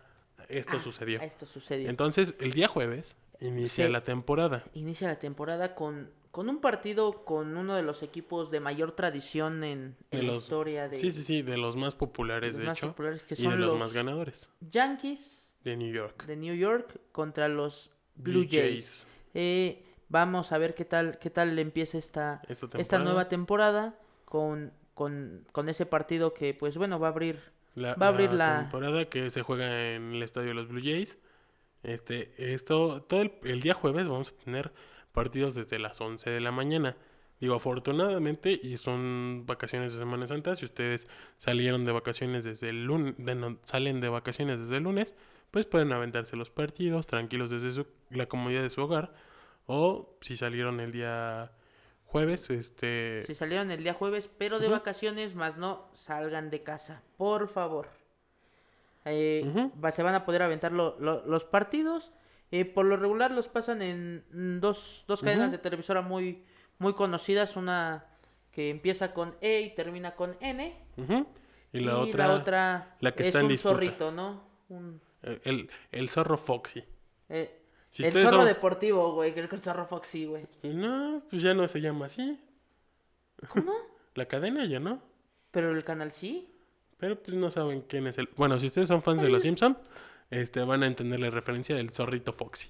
esto 0.50 0.78
Ah, 0.78 0.80
sucedió. 0.80 1.20
Esto 1.22 1.46
sucedió. 1.46 1.90
Entonces, 1.90 2.36
el 2.40 2.54
día 2.54 2.68
jueves 2.68 3.16
inicia 3.40 3.86
Sí. 3.88 3.92
la 3.92 4.04
temporada. 4.04 4.64
Inicia 4.74 5.08
la 5.08 5.20
temporada 5.20 5.74
con, 5.76 6.10
con 6.32 6.50
un 6.50 6.60
partido 6.62 7.26
con 7.26 7.58
uno 7.58 7.76
de 7.76 7.82
los 7.82 8.04
equipos 8.04 8.52
de 8.52 8.60
mayor 8.60 8.92
tradición 8.94 9.64
en, 9.64 9.96
De 10.12 10.20
la 10.24 10.34
los- 10.34 10.44
historia 10.44 10.88
de 10.88 10.98
Sí, 10.98 11.10
sí, 11.12 11.24
sí, 11.24 11.42
de 11.42 11.58
los 11.58 11.76
más 11.76 11.96
populares, 11.96 12.52
los 12.56 12.58
de 12.60 12.66
más 12.66 12.78
hecho, 12.78 12.88
populares 12.90 13.24
que 13.24 13.34
y 13.34 13.38
son 13.38 13.52
de 13.54 13.58
los, 13.58 13.72
los 13.72 13.80
más 13.80 13.94
ganadores 13.94 14.50
Yankees 14.62 15.52
de 15.64 15.76
New 15.78 15.92
York. 15.92 16.26
de 16.28 16.36
New 16.36 16.56
York 16.56 17.00
contra 17.12 17.48
los 17.48 17.92
Blue, 18.16 18.48
Jays. 18.50 19.06
Eh, 19.34 19.84
vamos 20.10 20.52
a 20.52 20.58
ver 20.58 20.74
qué 20.76 20.86
tal, 20.86 21.18
qué 21.20 21.30
tal 21.30 21.58
empieza 21.60 21.98
esta, 21.98 22.42
Esta 22.50 23.00
nueva 23.00 23.30
temporada 23.30 23.96
con, 24.26 24.72
con, 24.94 25.46
con 25.52 25.70
ese 25.70 25.86
partido 25.86 26.34
que, 26.34 26.54
pues 26.54 26.78
bueno, 26.78 27.00
va 27.00 27.08
a 27.08 27.12
abrir. 27.12 27.40
La, 27.76 27.94
Va 27.94 28.08
a 28.08 28.10
abrir 28.10 28.32
la- 28.34 28.62
temporada 28.62 29.06
que 29.06 29.30
se 29.30 29.44
juega 29.44 29.94
en 29.94 30.14
el 30.14 30.24
estadio 30.24 30.48
de 30.50 30.54
los 30.56 30.68
Blue 30.68 30.82
Jays. 30.84 31.20
Este, 31.84 32.32
esto, 32.54 33.04
todo 33.04 33.22
el, 33.22 33.34
el 33.44 33.62
día 33.62 33.74
jueves 33.76 34.08
vamos 34.08 34.34
a 34.34 34.44
tener 34.44 34.72
partidos 35.12 35.54
desde 35.56 35.78
las 35.80 36.02
11 36.02 36.30
de 36.30 36.42
la 36.42 36.52
mañana. 36.52 36.96
Digo, 37.40 37.54
afortunadamente, 37.54 38.60
y 38.62 38.78
son 38.78 39.44
vacaciones 39.46 39.94
de 39.94 40.00
Semana 40.00 40.26
Santa, 40.26 40.56
si 40.56 40.66
ustedes 40.66 41.08
salieron 41.38 41.86
de 41.86 41.92
vacaciones 41.92 42.44
desde 42.46 42.70
el 42.70 42.86
lunes, 42.86 43.14
salen 43.64 44.02
de 44.02 44.10
vacaciones 44.10 44.60
desde 44.60 44.78
el 44.78 44.84
lunes, 44.84 45.14
pues 45.52 45.68
pueden 45.68 45.92
aventarse 45.94 46.36
los 46.36 46.50
partidos 46.50 47.06
tranquilos 47.06 47.52
desde 47.52 47.72
su- 47.72 47.88
la 48.10 48.26
comodidad 48.26 48.64
de 48.64 48.72
su 48.72 48.82
hogar. 48.82 49.14
O 49.68 50.18
si 50.22 50.36
salieron 50.38 50.80
el 50.80 50.92
día 50.92 51.52
jueves, 52.06 52.50
este... 52.50 53.24
Si 53.28 53.36
salieron 53.36 53.70
el 53.70 53.84
día 53.84 53.94
jueves, 53.94 54.30
pero 54.38 54.60
de 54.60 54.68
vacaciones, 54.70 55.36
más 55.36 55.58
no 55.58 55.88
salgan 55.94 56.50
de 56.50 56.64
casa, 56.64 57.04
por 57.18 57.48
favor. 57.50 57.90
Eh, 59.06 59.70
va- 59.84 59.92
se 59.92 60.04
van 60.04 60.16
a 60.16 60.26
poder 60.26 60.42
aventar 60.42 60.72
lo- 60.72 60.98
lo- 61.00 61.26
los 61.26 61.46
partidos. 61.46 62.12
Eh, 62.52 62.66
por 62.66 62.86
lo 62.86 62.96
regular 62.98 63.32
los 63.32 63.48
pasan 63.50 63.82
en 63.82 64.24
dos, 64.62 65.04
dos 65.08 65.22
cadenas 65.22 65.52
de 65.52 65.58
televisora 65.58 66.02
muy, 66.02 66.44
muy 66.80 66.94
conocidas. 66.94 67.56
Una 67.58 68.06
que 68.52 68.70
empieza 68.70 69.14
con 69.14 69.36
E 69.42 69.62
y 69.62 69.76
termina 69.76 70.16
con 70.16 70.36
N. 70.42 70.76
Y 71.74 71.80
la 71.82 72.00
otra, 72.00 72.34
otra 72.34 72.96
la 73.02 73.14
que 73.14 73.24
es 73.24 73.28
está 73.30 73.40
en 73.42 73.48
un 73.48 73.58
zorrito, 73.58 74.12
¿no? 74.12 74.44
Un, 74.70 75.02
el, 75.22 75.70
el 75.92 76.10
zorro 76.10 76.38
Foxy. 76.38 76.84
eh, 77.30 77.62
Si 77.90 78.04
el 78.04 78.12
zorro 78.12 78.30
son- 78.30 78.46
deportivo, 78.46 79.14
güey. 79.14 79.34
Creo 79.34 79.48
que 79.50 79.56
el 79.56 79.62
zorro 79.62 79.86
Foxy, 79.88 80.26
güey. 80.26 80.46
No, 80.64 81.22
pues 81.30 81.42
ya 81.42 81.54
no 81.54 81.68
se 81.68 81.80
llama 81.82 82.06
así. 82.08 82.40
¿Cómo? 83.50 83.72
La 84.16 84.26
cadena 84.28 84.66
ya 84.66 84.80
no. 84.80 85.02
Pero 85.52 85.72
el 85.72 85.84
canal 85.84 86.12
sí. 86.12 86.50
Pero 86.98 87.22
pues 87.22 87.38
no 87.38 87.52
saben 87.52 87.82
quién 87.88 88.08
es 88.08 88.18
el. 88.18 88.28
Bueno, 88.36 88.60
si 88.60 88.66
ustedes 88.66 88.88
son 88.88 89.02
fans 89.04 89.22
de 89.22 89.30
los 89.30 89.44
Simpson, 89.44 89.78
este 90.32 90.62
van 90.62 90.82
a 90.84 90.88
entender 90.88 91.20
la 91.20 91.30
referencia 91.30 91.76
del 91.76 91.92
zorrito 91.92 92.34
Foxy. 92.34 92.70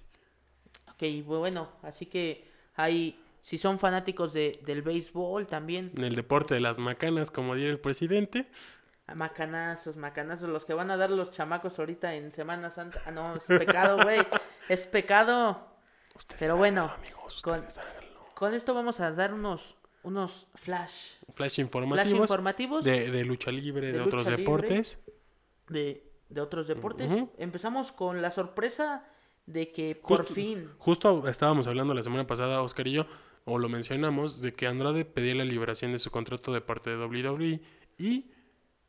Ok, 0.91 1.01
bu- 1.25 1.39
bueno, 1.39 1.69
así 1.83 2.05
que 2.05 2.45
hay, 2.75 3.17
si 3.41 3.57
son 3.57 3.79
fanáticos 3.79 4.33
de, 4.33 4.59
del 4.65 4.81
béisbol 4.81 5.47
también, 5.47 5.91
En 5.95 6.03
el 6.03 6.15
deporte 6.15 6.53
de 6.53 6.59
las 6.59 6.79
macanas, 6.79 7.31
como 7.31 7.55
diría 7.55 7.71
el 7.71 7.79
presidente. 7.79 8.47
Macanazos, 9.15 9.97
macanazos, 9.97 10.49
los 10.49 10.65
que 10.65 10.73
van 10.73 10.91
a 10.91 10.97
dar 10.97 11.09
los 11.11 11.31
chamacos 11.31 11.79
ahorita 11.79 12.15
en 12.15 12.31
Semana 12.33 12.69
Santa. 12.69 13.01
Ah, 13.05 13.11
no, 13.11 13.35
es 13.35 13.43
pecado, 13.43 14.03
güey, 14.03 14.19
es 14.69 14.85
pecado. 14.85 15.59
Ustedes 16.15 16.39
Pero 16.39 16.57
bueno, 16.57 16.83
háganlo, 16.83 17.03
amigos, 17.03 17.41
con-. 17.41 17.65
Con 18.33 18.53
esto 18.53 18.73
vamos 18.73 18.99
a 18.99 19.11
dar 19.11 19.33
unos, 19.33 19.75
unos 20.03 20.47
flash, 20.55 21.15
Flash 21.33 21.55
flash 21.55 22.09
informativos. 22.09 22.83
de, 22.83 22.91
de, 23.05 23.11
de 23.11 23.25
lucha 23.25 23.51
libre, 23.51 23.87
de, 23.87 23.93
de 23.93 24.01
otros 24.01 24.23
libre. 24.25 24.37
deportes. 24.37 24.99
de, 25.69 26.03
otros 26.39 26.67
deportes. 26.67 27.11
Empezamos 27.37 27.91
con 27.91 28.21
la 28.21 28.31
sorpresa 28.31 29.05
de 29.45 29.71
que 29.71 29.95
por 29.95 30.25
fin, 30.25 30.69
Justo 30.77 31.27
estábamos 31.27 31.67
hablando 31.67 31.93
la 31.93 32.03
semana 32.03 32.27
pasada, 32.27 32.61
Oscar 32.61 32.87
y 32.87 32.91
yo, 32.91 33.05
o 33.45 33.57
lo 33.57 33.69
mencionamos, 33.69 34.41
de 34.41 34.51
que 34.53 34.67
Andrade 34.67 35.05
pedía 35.05 35.33
la 35.35 35.45
liberación 35.45 35.93
de 35.93 35.99
su 35.99 36.11
contrato 36.11 36.51
de 36.51 36.59
parte 36.61 36.89
de 36.89 36.97
WWE 36.97 37.61
y 37.97 38.31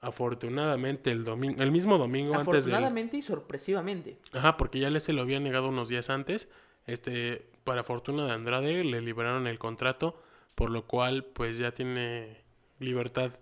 afortunadamente 0.01 1.11
el 1.11 1.25
domingo, 1.25 1.63
el 1.63 1.71
mismo 1.73 1.99
domingo 1.99 2.35
antes 2.35 2.47
del... 2.47 2.75
afortunadamente 2.75 3.17
y 3.17 3.23
sorpresivamente, 3.23 4.19
Ajá, 4.33 4.57
porque 4.57 4.79
ya 4.79 4.91
le 4.91 5.01
se 5.01 5.13
lo 5.13 5.23
había 5.23 5.41
negado 5.41 5.69
unos 5.69 5.89
días 5.89 6.11
antes. 6.11 6.49
Este, 6.87 7.51
para 7.65 7.85
fortuna 7.85 8.25
de 8.27 8.33
Andrade, 8.33 8.83
le 8.85 9.03
liberaron 9.03 9.47
el 9.47 9.59
contrato, 9.59 10.23
por 10.55 10.71
lo 10.71 10.87
cual 10.87 11.25
pues 11.25 11.59
ya 11.59 11.73
tiene 11.73 12.39
libertad 12.79 13.33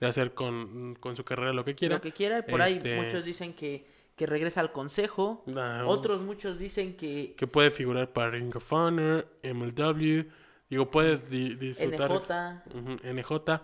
de 0.00 0.06
hacer 0.06 0.32
con, 0.34 0.96
con 1.00 1.14
su 1.16 1.24
carrera 1.24 1.52
lo 1.52 1.64
que 1.64 1.74
quiera. 1.74 1.96
lo 1.96 2.00
que 2.00 2.12
quiera. 2.12 2.44
Por 2.46 2.62
ahí 2.62 2.74
Este- 2.74 2.96
muchos 3.00 3.24
dicen 3.24 3.52
que, 3.54 3.86
que 4.16 4.26
regresa 4.26 4.60
al 4.60 4.72
consejo. 4.72 5.44
Otros 5.86 6.22
muchos 6.22 6.58
dicen 6.58 6.96
que 6.96 7.34
que 7.36 7.46
puede 7.46 7.70
figurar 7.70 8.12
para 8.12 8.30
Ring 8.30 8.54
of 8.56 8.72
Honor, 8.72 9.28
MLW, 9.42 10.24
digo, 10.70 10.90
puede 10.90 11.18
di- 11.18 11.56
disfrutar 11.56 12.10
NJ, 12.10 12.78
Ujú, 12.78 12.96
NJ, 13.04 13.60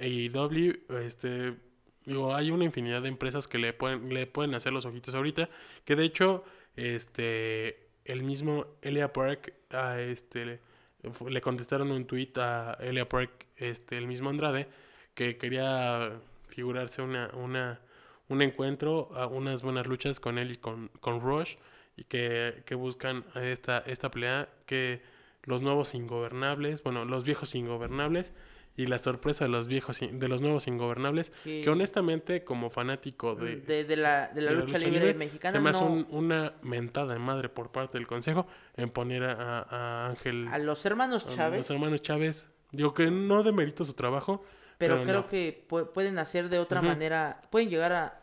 AEW, 0.00 0.72
este, 1.06 1.54
digo, 2.10 2.34
hay 2.34 2.50
una 2.50 2.64
infinidad 2.64 3.02
de 3.02 3.08
empresas 3.08 3.46
que 3.48 3.58
le 3.58 3.72
pueden, 3.72 4.12
le 4.12 4.26
pueden 4.26 4.54
hacer 4.54 4.72
los 4.72 4.84
ojitos 4.84 5.14
ahorita, 5.14 5.48
que 5.84 5.96
de 5.96 6.04
hecho, 6.04 6.44
este, 6.76 7.88
el 8.04 8.22
mismo 8.22 8.66
Elia 8.82 9.12
Park, 9.12 9.52
a 9.70 10.00
este, 10.00 10.44
le, 10.44 10.60
fu- 11.12 11.28
le 11.28 11.40
contestaron 11.40 11.90
un 11.90 12.04
tweet 12.06 12.32
a 12.36 12.76
Elia 12.80 13.08
Park, 13.08 13.46
este, 13.56 13.96
el 13.98 14.06
mismo 14.06 14.28
Andrade, 14.28 14.66
que 15.14 15.36
quería 15.36 16.12
figurarse 16.48 17.00
una, 17.02 17.30
una, 17.34 17.80
un 18.28 18.42
encuentro, 18.42 19.10
a 19.14 19.26
unas 19.26 19.62
buenas 19.62 19.86
luchas 19.86 20.18
con 20.20 20.38
él 20.38 20.50
y 20.52 20.56
con, 20.56 20.88
con 21.00 21.20
Rush, 21.20 21.56
y 21.96 22.04
que, 22.04 22.62
que 22.66 22.74
buscan 22.74 23.24
esta, 23.34 23.78
esta 23.86 24.10
pelea, 24.10 24.48
que 24.66 25.00
los 25.44 25.62
nuevos 25.62 25.94
ingobernables, 25.94 26.82
bueno, 26.82 27.04
los 27.04 27.24
viejos 27.24 27.54
ingobernables, 27.54 28.32
y 28.76 28.86
la 28.86 28.98
sorpresa 28.98 29.44
de 29.44 29.50
los 29.50 29.66
viejos, 29.66 29.98
de 30.00 30.28
los 30.28 30.40
nuevos 30.40 30.66
ingobernables, 30.66 31.30
que, 31.44 31.60
que 31.62 31.70
honestamente 31.70 32.44
como 32.44 32.70
fanático 32.70 33.34
de, 33.34 33.56
de, 33.56 33.84
de 33.84 33.96
la, 33.96 34.28
de 34.28 34.40
la 34.40 34.52
lucha, 34.52 34.78
libre, 34.78 35.12
mexicana, 35.14 35.52
se 35.52 35.60
me 35.60 35.70
hace 35.70 35.84
no, 35.84 35.90
un- 35.90 36.06
una 36.10 36.54
mentada 36.62 37.12
de 37.12 37.18
madre 37.18 37.48
por 37.48 37.72
parte 37.72 37.98
del 37.98 38.06
consejo 38.06 38.46
en 38.76 38.88
poner 38.90 39.24
a, 39.24 39.60
a 39.68 40.06
Ángel, 40.08 40.48
a 40.50 40.58
los 40.58 40.84
hermanos 40.86 41.26
Chávez, 41.26 41.58
los 41.58 41.70
hermanos 41.70 42.00
Chávez, 42.02 42.48
digo 42.72 42.94
que 42.94 43.10
no 43.10 43.42
demerito 43.42 43.84
su 43.84 43.92
trabajo, 43.94 44.44
pero, 44.78 44.94
pero 44.94 45.04
creo 45.04 45.20
no. 45.22 45.28
que 45.28 45.66
pu- 45.68 45.90
pueden 45.92 46.18
hacer 46.18 46.48
de 46.48 46.58
otra 46.58 46.80
manera, 46.80 47.42
pueden 47.50 47.68
llegar 47.68 47.92
a... 47.92 48.20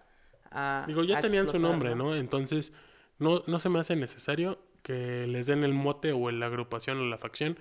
a- 0.51 0.85
digo, 0.87 1.03
ya 1.03 1.19
a 1.19 1.21
tenían 1.21 1.47
su 1.47 1.59
nombre, 1.59 1.93
¿no? 1.93 2.15
Entonces, 2.15 2.73
no, 3.19 3.43
no 3.45 3.59
se 3.59 3.69
me 3.69 3.79
hace 3.79 3.95
necesario 3.95 4.59
que 4.81 5.27
les 5.27 5.45
den 5.45 5.63
el 5.63 5.73
mote 5.73 6.13
o 6.13 6.31
la 6.31 6.45
agrupación 6.47 6.97
o 6.99 7.05
la 7.05 7.17
facción 7.17 7.57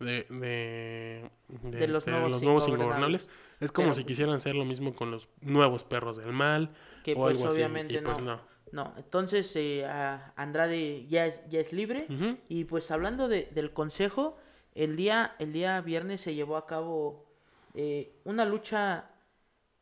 de, 0.00 0.24
de, 0.24 1.30
de 1.70 1.78
De 1.78 1.88
los 1.88 1.98
este, 1.98 2.10
nuevos 2.10 2.30
los 2.32 2.42
nuevos 2.42 2.66
ingobernables. 2.68 3.28
Es 3.60 3.70
como 3.72 3.88
Pero, 3.88 3.94
si 3.94 4.04
quisieran 4.04 4.34
hacer 4.34 4.54
lo 4.54 4.64
mismo 4.64 4.94
con 4.94 5.10
los 5.10 5.28
nuevos 5.42 5.84
perros 5.84 6.16
del 6.16 6.32
mal 6.32 6.70
que 7.04 7.12
o 7.12 7.16
pues 7.18 7.36
algo 7.36 7.48
así. 7.48 7.58
obviamente 7.58 7.94
Y 7.94 7.98
pues 7.98 8.20
no. 8.20 8.36
no. 8.36 8.50
No, 8.72 8.94
entonces 8.96 9.50
eh, 9.56 9.84
a- 9.84 10.32
Andrade 10.36 11.06
ya 11.08 11.26
es, 11.26 11.42
ya 11.48 11.58
es 11.60 11.72
libre. 11.72 12.06
Y 12.48 12.64
pues 12.64 12.90
hablando 12.90 13.28
de- 13.28 13.48
del 13.52 13.72
consejo, 13.72 14.38
el 14.74 14.96
día, 14.96 15.34
el 15.40 15.52
día 15.52 15.80
viernes 15.80 16.20
se 16.20 16.34
llevó 16.34 16.56
a 16.56 16.66
cabo 16.66 17.26
eh, 17.74 18.12
una 18.24 18.44
lucha, 18.44 19.10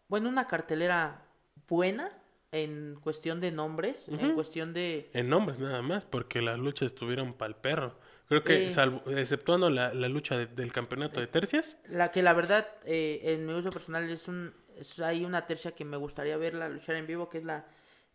bueno, 0.09 0.29
una 0.31 0.47
cartelera 0.47 1.23
buena 1.69 2.11
en 2.51 2.97
cuestión 3.03 3.41
de 3.41 3.53
nombres, 3.53 4.09
en 4.09 4.33
cuestión 4.35 4.73
de... 4.73 5.11
En 5.13 5.29
nombres 5.29 5.59
nada 5.61 5.83
más, 5.83 6.07
porque 6.07 6.41
las 6.41 6.59
luchas 6.59 6.87
estuvieron 6.87 7.35
pa'l 7.35 7.57
perro. 7.57 7.95
Creo 8.29 8.45
que, 8.45 8.67
Eh. 8.67 8.71
salvo, 8.71 9.03
exceptuando 9.11 9.71
la, 9.71 9.93
la 9.95 10.09
lucha 10.09 10.37
de- 10.37 10.47
del 10.47 10.73
campeonato 10.73 11.19
de 11.21 11.27
tercias, 11.27 11.81
La 11.89 12.11
que 12.11 12.23
la 12.23 12.35
verdad, 12.35 12.67
eh, 12.85 13.21
en 13.23 13.47
mi 13.47 13.55
uso 13.55 13.71
personal, 13.71 14.09
es 14.11 14.29
un 14.29 14.53
es, 14.77 15.01
hay 15.01 15.25
una 15.25 15.47
tercia 15.47 15.73
que 15.73 15.85
me 15.85 15.97
gustaría 15.97 16.37
verla 16.37 16.69
luchar 16.69 16.95
en 16.97 17.07
vivo, 17.07 17.29
que 17.29 17.39
es 17.39 17.45
la, 17.45 17.67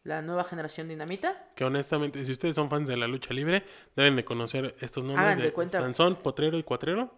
la 0.04 0.22
nueva 0.22 0.44
generación 0.46 0.88
dinamita. 0.88 1.48
que 1.56 1.66
honestamente, 1.66 2.24
si 2.24 2.32
ustedes 2.32 2.56
son 2.56 2.70
fans 2.70 2.88
de 2.88 2.96
la 2.96 3.08
lucha 3.08 3.34
libre, 3.34 3.64
deben 3.98 4.16
de 4.16 4.24
conocer 4.24 4.74
estos 4.80 5.04
nombres 5.04 5.38
de 5.38 5.52
cuenta- 5.52 5.80
Sansón, 5.82 6.16
Potrero 6.18 6.58
y 6.58 6.64
Cuatrero. 6.64 7.14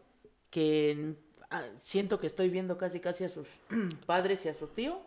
Que 0.49 1.15
ah, 1.51 1.63
siento 1.83 2.19
que 2.19 2.27
estoy 2.27 2.49
viendo 2.49 2.77
casi 2.77 2.99
casi 2.99 3.23
a 3.25 3.29
sus 3.29 3.47
padres 4.07 4.43
y 4.45 4.49
a 4.49 4.53
sus 4.53 4.73
tíos. 4.73 4.97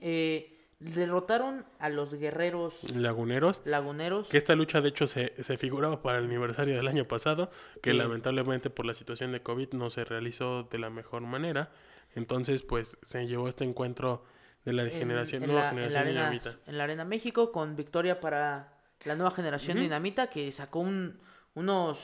Eh, 0.00 0.53
derrotaron 0.80 1.64
a 1.78 1.88
los 1.88 2.14
guerreros 2.14 2.74
Laguneros. 2.94 3.62
laguneros. 3.64 4.28
Que 4.28 4.36
esta 4.36 4.54
lucha, 4.54 4.80
de 4.80 4.88
hecho, 4.90 5.06
se, 5.06 5.32
se 5.42 5.56
figuraba 5.56 6.02
para 6.02 6.18
el 6.18 6.24
aniversario 6.24 6.74
del 6.76 6.88
año 6.88 7.06
pasado, 7.06 7.50
que 7.82 7.92
Sí. 7.92 7.96
lamentablemente 7.96 8.70
por 8.70 8.86
la 8.86 8.94
situación 8.94 9.32
de 9.32 9.42
COVID 9.42 9.72
no 9.72 9.90
se 9.90 10.04
realizó 10.04 10.64
de 10.64 10.78
la 10.78 10.90
mejor 10.90 11.22
manera. 11.22 11.70
Entonces, 12.14 12.62
pues 12.62 12.98
se 13.02 13.26
llevó 13.26 13.48
este 13.48 13.64
encuentro 13.64 14.24
de 14.64 14.72
la 14.72 14.84
en- 14.84 14.90
generación, 14.90 15.42
en, 15.44 15.50
nueva 15.50 15.64
la, 15.64 15.70
en 15.70 15.76
la 15.76 15.82
generación 15.82 16.02
arena, 16.02 16.20
dinamita. 16.30 16.70
en 16.70 16.78
la 16.78 16.84
Arena 16.84 17.04
México 17.04 17.52
con 17.52 17.76
victoria 17.76 18.20
para 18.20 18.72
la 19.04 19.14
nueva 19.16 19.30
generación 19.32 19.78
dinamita 19.80 20.28
que 20.28 20.50
sacó 20.52 20.78
un, 20.80 21.18
unos 21.54 21.98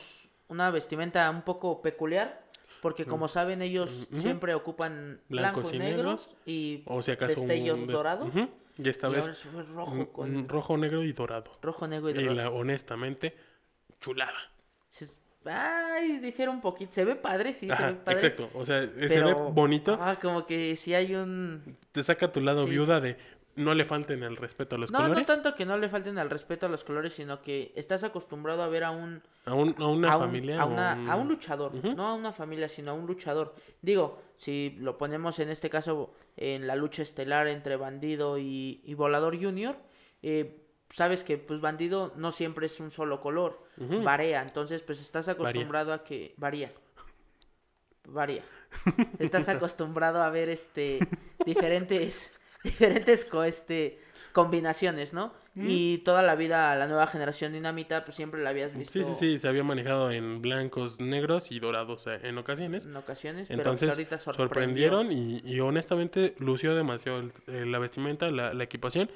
una 0.48 0.70
vestimenta 0.70 1.30
un 1.30 1.42
poco 1.42 1.80
peculiar 1.80 2.44
porque 2.82 3.06
como 3.06 3.28
saben 3.28 3.62
ellos 3.62 4.08
siempre 4.18 4.52
ocupan 4.54 5.20
Blancos 5.28 5.70
blancos 5.70 5.72
y 5.72 5.78
negros 5.78 6.36
y 6.44 6.82
O 6.86 7.00
si 7.02 7.12
acaso 7.12 7.40
destellos 7.40 7.78
un 7.78 7.86
dorados 7.86 8.28
Ujú, 8.28 8.48
Y 8.82 8.88
esta 8.88 9.08
y 9.08 9.12
vez 9.12 9.28
ahora 9.52 9.66
rojo 9.74 10.12
con 10.12 10.48
rojo, 10.48 10.76
negro 10.76 11.02
y 11.04 11.12
dorado. 11.12 11.52
rojo 11.62 11.86
negro 11.86 12.08
y 12.10 12.12
Y 12.12 12.14
dorado. 12.24 12.34
la, 12.34 12.50
honestamente, 12.50 13.34
chulada. 14.00 14.38
Ay, 15.44 16.18
difiere 16.18 16.50
un 16.50 16.60
poquito. 16.60 16.92
Se 16.92 17.04
ve 17.04 17.16
padre, 17.16 17.54
sí, 17.54 17.66
se 17.68 17.82
ve 17.86 17.94
padre. 17.94 18.12
exacto. 18.18 18.50
O 18.54 18.64
sea, 18.66 18.86
se 18.86 19.22
ve 19.22 19.32
bonito. 19.32 19.96
Ah, 19.98 20.18
como 20.20 20.44
que 20.46 20.76
sí 20.76 20.92
hay 20.94 21.14
un... 21.14 21.76
Te 21.92 22.04
saca 22.04 22.30
tu 22.30 22.42
lado 22.42 22.64
Sí. 22.64 22.70
viuda 22.72 23.00
de 23.00 23.16
no 23.56 23.74
le 23.74 23.84
falten 23.84 24.22
el 24.22 24.36
respeto 24.36 24.76
a 24.76 24.78
los 24.78 24.90
No, 24.90 24.98
colores. 25.00 25.26
no 25.26 25.26
tanto 25.34 25.54
que 25.54 25.66
no 25.66 25.76
le 25.76 25.88
falten 25.88 26.18
al 26.18 26.30
respeto 26.30 26.66
a 26.66 26.68
los 26.68 26.84
colores, 26.84 27.12
sino 27.14 27.42
que 27.42 27.72
estás 27.76 28.04
acostumbrado 28.04 28.62
a 28.62 28.68
ver 28.68 28.84
a 28.84 28.90
un... 28.90 29.22
A, 29.44 29.54
un- 29.54 29.74
a 29.78 29.86
una 29.86 30.12
a 30.12 30.16
un, 30.16 30.22
familia. 30.24 30.60
a, 30.62 30.66
una- 30.66 30.94
un- 30.94 31.10
a 31.10 31.16
un 31.16 31.28
luchador, 31.28 31.74
no 31.84 32.06
a 32.06 32.14
una 32.14 32.32
familia, 32.32 32.68
sino 32.68 32.92
a 32.92 32.94
un 32.94 33.06
luchador. 33.06 33.54
Digo, 33.82 34.22
si 34.36 34.76
lo 34.78 34.96
ponemos 34.98 35.38
en 35.40 35.50
este 35.50 35.68
caso 35.68 36.14
en 36.36 36.66
la 36.66 36.76
lucha 36.76 37.02
estelar 37.02 37.48
entre 37.48 37.76
Bandido 37.76 38.38
y, 38.38 38.80
y 38.84 38.94
Volador 38.94 39.36
Junior, 39.42 39.76
eh, 40.22 40.62
sabes 40.92 41.22
que 41.24 41.36
pues 41.38 41.60
Bandido 41.60 42.12
no 42.16 42.32
siempre 42.32 42.66
es 42.66 42.78
un 42.80 42.90
solo 42.90 43.20
color, 43.20 43.64
Ujú. 43.78 44.02
varía, 44.02 44.40
entonces 44.42 44.82
pues 44.82 45.00
estás 45.00 45.28
acostumbrado 45.28 45.92
a 45.92 46.04
que 46.04 46.34
varía. 46.36 46.72
Varía. 48.04 48.42
Estás 49.18 49.48
acostumbrado 49.48 50.22
a 50.22 50.30
ver 50.30 50.48
este 50.48 50.98
diferentes 51.44 52.32
diferentes 52.64 53.24
co- 53.24 53.44
este 53.44 54.00
combinaciones, 54.32 55.12
¿no? 55.12 55.32
Y 55.56 55.98
toda 55.98 56.22
la 56.22 56.36
vida 56.36 56.74
la 56.76 56.86
nueva 56.86 57.08
generación 57.08 57.52
dinamita 57.52 58.04
pues 58.04 58.16
siempre 58.16 58.40
la 58.40 58.50
habías 58.50 58.72
visto 58.74 58.92
Sí, 58.92 59.02
sí, 59.04 59.14
sí, 59.18 59.38
se 59.38 59.48
había 59.48 59.64
manejado 59.64 60.10
en 60.12 60.40
blancos, 60.40 61.00
negros 61.00 61.50
y 61.50 61.58
dorados 61.58 62.06
en 62.06 62.38
ocasiones. 62.38 62.86
en 62.86 62.96
ocasiones, 62.96 63.48
pero 63.48 63.56
pues 63.62 63.82
Entonces 63.82 63.90
ahorita 63.90 64.18
sorprendieron 64.18 65.10
y, 65.10 65.40
y 65.44 65.58
honestamente 65.60 66.34
lució 66.38 66.74
demasiado 66.76 67.18
el- 67.18 67.32
eh, 67.48 67.66
la 67.66 67.78
vestimenta, 67.80 68.30
la, 68.30 68.54
la 68.54 68.64
equipación. 68.64 69.10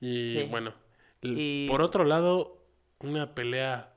Y 0.00 0.34
Sí. 0.42 0.46
bueno, 0.50 0.74
Y- 1.22 1.66
por 1.66 1.80
otro 1.82 2.04
lado, 2.04 2.58
una 3.00 3.34
pelea, 3.34 3.94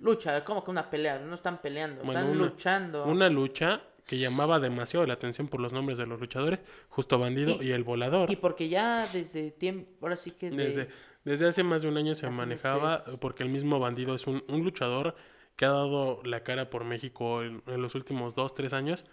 Lucha, 0.00 0.44
como 0.44 0.64
que 0.64 0.70
una 0.70 0.88
pelea, 0.90 1.18
no 1.18 1.34
están 1.34 1.60
peleando, 1.60 2.02
Bueno, 2.04 2.20
están 2.20 2.36
una- 2.36 2.46
luchando. 2.46 3.04
una 3.04 3.28
lucha 3.28 3.82
que 4.08 4.18
llamaba 4.18 4.58
demasiado 4.58 5.04
la 5.06 5.12
atención 5.14 5.48
por 5.48 5.60
los 5.60 5.72
nombres 5.72 5.98
de 5.98 6.06
los 6.06 6.18
luchadores, 6.18 6.58
justo 6.88 7.18
Bandido 7.18 7.62
Y- 7.62 7.66
y, 7.68 7.70
el 7.72 7.84
Volador. 7.84 8.30
Y 8.32 8.36
porque 8.36 8.68
ya 8.70 9.06
desde 9.12 9.50
tiempo, 9.52 9.90
ahora 10.00 10.16
sí 10.16 10.30
que 10.32 10.48
de- 10.50 10.56
Desde, 10.56 10.88
desde 11.24 11.46
hace 11.46 11.62
más 11.62 11.82
de 11.82 11.88
un 11.88 11.96
año 11.98 12.14
se 12.14 12.26
Hace- 12.26 12.34
manejaba, 12.34 13.04
porque 13.20 13.42
el 13.42 13.50
mismo 13.50 13.78
Bandido 13.78 14.14
es 14.14 14.26
un, 14.26 14.42
un 14.48 14.64
luchador 14.64 15.14
que 15.56 15.66
ha 15.66 15.68
dado 15.70 16.20
la 16.24 16.42
cara 16.42 16.70
por 16.70 16.84
México 16.84 17.42
en, 17.42 17.62
en 17.66 17.82
los 17.82 17.94
últimos 17.94 18.34
dos, 18.34 18.54
tres 18.54 18.72
años, 18.72 19.04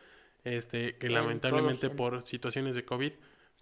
este, 0.45 0.95
que 0.97 1.07
En 1.07 1.13
lamentablemente 1.13 1.87
todos, 1.89 1.97
por 1.97 2.25
situaciones 2.25 2.75
de 2.75 2.85
COVID, 2.85 3.11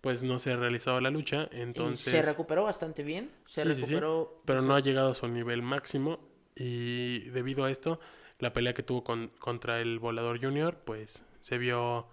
pues 0.02 0.22
no 0.24 0.38
se 0.38 0.52
ha 0.54 0.58
realizado 0.58 1.02
la 1.02 1.10
lucha, 1.10 1.50
entonces, 1.52 2.12
se 2.14 2.22
recuperó 2.22 2.64
bastante 2.64 3.04
bien, 3.04 3.32
se 3.48 3.64
Sí, 3.64 3.70
sí, 3.70 3.74
sí, 3.76 3.82
recuperó, 3.86 4.42
pero 4.46 4.62
no 4.62 4.76
ha 4.76 4.82
llegado 4.82 5.12
a 5.12 5.16
su 5.16 5.28
nivel 5.30 5.64
máximo 5.64 6.20
y 6.56 7.22
debido 7.30 7.64
a 7.64 7.72
esto, 7.72 8.00
la 8.44 8.54
pelea 8.54 8.74
que 8.76 8.84
tuvo 8.84 9.04
con, 9.04 9.30
contra 9.39 9.80
el 9.82 9.98
Volador 10.00 10.39
Junior, 10.39 10.76
pues 10.86 11.24
se 11.41 11.58
vio 11.58 12.06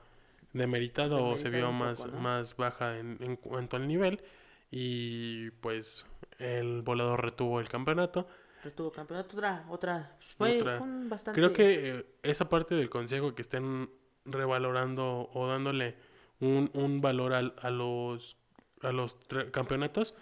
demeritado 0.52 1.24
o 1.26 1.38
se 1.38 1.50
vio 1.50 1.70
más, 1.72 2.02
poco, 2.02 2.12
¿no? 2.16 2.20
más 2.20 2.56
baja 2.56 2.98
en, 2.98 3.18
en 3.20 3.36
cuanto 3.36 3.76
al 3.76 3.86
nivel 3.86 4.22
y 4.70 5.50
pues 5.60 6.06
el 6.38 6.82
Volador 6.82 7.22
retuvo 7.22 7.60
el 7.60 7.68
campeonato. 7.68 8.26
retuvo 8.64 8.90
campeonato, 8.90 9.36
otra, 9.36 9.64
otra, 9.68 10.16
fue, 10.36 10.58
Otra. 10.60 10.78
fue 10.78 10.86
un 10.86 11.08
bastante, 11.08 11.38
Creo 11.40 11.52
que 11.52 11.90
eh, 11.98 12.06
esa 12.22 12.48
parte 12.48 12.74
del 12.74 12.88
consejo 12.90 13.34
que 13.34 13.42
estén 13.42 13.90
revalorando 14.24 15.30
o 15.32 15.46
dándole 15.48 15.94
un, 16.40 16.70
un 16.74 17.00
valor 17.00 17.32
al- 17.34 17.54
a 17.60 17.70
los 17.70 18.36
a 18.82 18.92
los 18.92 19.18
campeonatos 19.50 20.14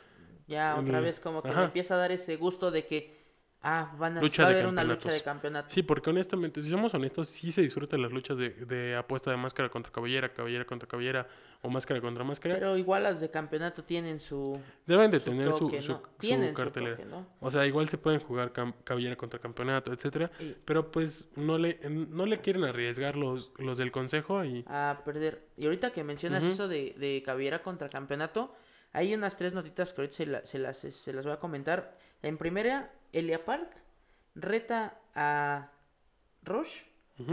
ya 0.49 0.77
otra 0.79 0.99
el- 0.99 1.05
vez 1.05 1.21
como 1.21 1.43
que 1.43 1.51
empieza 1.51 1.95
a 1.95 1.99
dar 1.99 2.11
ese 2.11 2.37
gusto 2.37 2.71
de 2.73 2.87
que, 2.87 3.18
ah, 3.63 3.95
van 3.99 4.19
a, 4.19 4.21
Lucha 4.21 4.43
va 4.45 4.49
a 4.49 4.53
de 4.53 4.59
haber 4.61 4.73
una 4.73 4.85
lucha 4.85 5.11
de 5.11 5.23
campeonato. 5.23 5.69
Sí, 5.71 5.83
porque 5.83 6.11
honestamente, 6.11 6.63
si 6.63 6.71
somos 6.71 6.95
honestos, 6.95 7.29
sí 7.29 7.51
se 7.53 7.63
disfrutan 7.63 8.01
las 8.03 8.13
luchas 8.13 8.39
de, 8.39 8.51
de 8.51 8.97
apuesta 8.97 9.31
de 9.31 9.37
máscara 9.37 9.69
contra 9.69 9.93
cabellera, 9.93 10.33
cabellera 10.33 10.65
contra 10.65 10.89
cabellera 10.89 11.27
o 11.63 11.69
máscara 11.71 12.01
contra 12.01 12.23
máscara. 12.25 12.55
Pero 12.55 12.77
igual 12.77 13.03
las 13.03 13.21
de 13.21 13.31
campeonato 13.31 13.83
tienen 13.85 14.21
su, 14.21 14.61
Deben 14.87 15.11
de 15.11 15.19
su 15.19 15.25
tener 15.25 15.53
su, 15.53 15.59
toque, 15.67 15.83
su, 15.83 15.93
¿no? 15.93 15.99
su 15.99 16.07
Tienen 16.19 16.51
su 16.51 16.55
cartelera. 16.55 16.97
toque, 16.97 17.09
¿no? 17.09 17.27
O 17.41 17.51
sea, 17.51 17.67
igual 17.67 17.89
se 17.89 17.99
pueden 17.99 18.21
jugar 18.21 18.53
cabellera 18.85 19.17
contra 19.17 19.41
campeonato, 19.41 19.93
etcétera. 19.93 20.31
Y- 20.39 20.55
Pero 20.65 20.91
pues 20.93 21.29
no 21.37 21.59
le, 21.59 21.81
no 21.91 22.27
le 22.27 22.39
quieren 22.41 22.65
arriesgar 22.65 23.17
los, 23.17 23.51
los 23.59 23.77
del 23.79 23.91
consejo 23.91 24.45
y... 24.45 24.65
a 24.69 25.03
perder. 25.05 25.49
Y 25.57 25.65
ahorita 25.65 25.91
que 25.91 26.05
mencionas 26.05 26.45
eso 26.45 26.69
de, 26.69 26.95
de 26.97 27.23
cabellera 27.27 27.63
contra 27.63 27.89
campeonato, 27.89 28.55
hay 28.93 29.13
unas 29.15 29.37
tres 29.37 29.53
notitas 29.53 29.93
que 29.93 30.01
ahorita 30.03 30.17
se, 30.17 30.27
la- 30.27 30.47
se 30.47 30.59
las, 30.61 30.79
se 30.79 31.13
las 31.13 31.25
voy 31.25 31.35
a 31.35 31.39
comentar. 31.41 31.97
En 32.23 32.39
primera, 32.39 32.91
Elia 33.13 33.45
Park 33.45 33.71
reta 34.35 34.99
a 35.15 35.71
Rush 36.43 36.83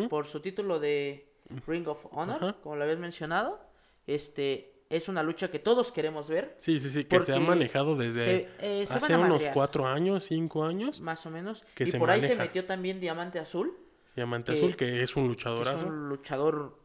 por 0.09 0.27
su 0.27 0.39
título 0.39 0.79
de 0.79 1.27
Ring 1.67 1.87
of 1.87 2.05
Honor, 2.11 2.55
como 2.61 2.75
lo 2.75 2.83
habías 2.83 2.99
mencionado. 2.99 3.59
Este 4.07 4.73
es 4.89 5.07
una 5.09 5.23
lucha 5.23 5.49
que 5.49 5.59
todos 5.59 5.91
queremos 5.91 6.29
ver. 6.29 6.55
Sí, 6.59 6.79
sí, 6.79 6.89
sí, 6.89 7.05
que 7.05 7.21
se 7.21 7.33
ha 7.33 7.39
manejado 7.39 7.95
desde 7.95 8.23
Se, 8.23 8.49
eh, 8.81 8.87
se 8.87 8.93
hace 8.93 9.15
unos 9.15 9.45
cuatro 9.47 9.87
años, 9.87 10.23
cinco 10.25 10.63
años. 10.63 11.01
más 11.01 11.25
o 11.25 11.31
menos. 11.31 11.63
que 11.75 11.85
y 11.85 11.87
se 11.87 11.99
por 11.99 12.09
ahí 12.09 12.21
se 12.21 12.35
metió 12.35 12.65
también 12.65 12.99
Diamante 12.99 13.39
Azul, 13.39 13.75
Diamante 14.15 14.53
que- 14.53 14.57
Azul, 14.59 14.75
que 14.75 15.01
es 15.03 15.15
un 15.15 15.23
que 15.23 15.31
es 15.31 15.37
luchadorazo. 15.37 15.85
un 15.87 16.09
luchador 16.09 16.77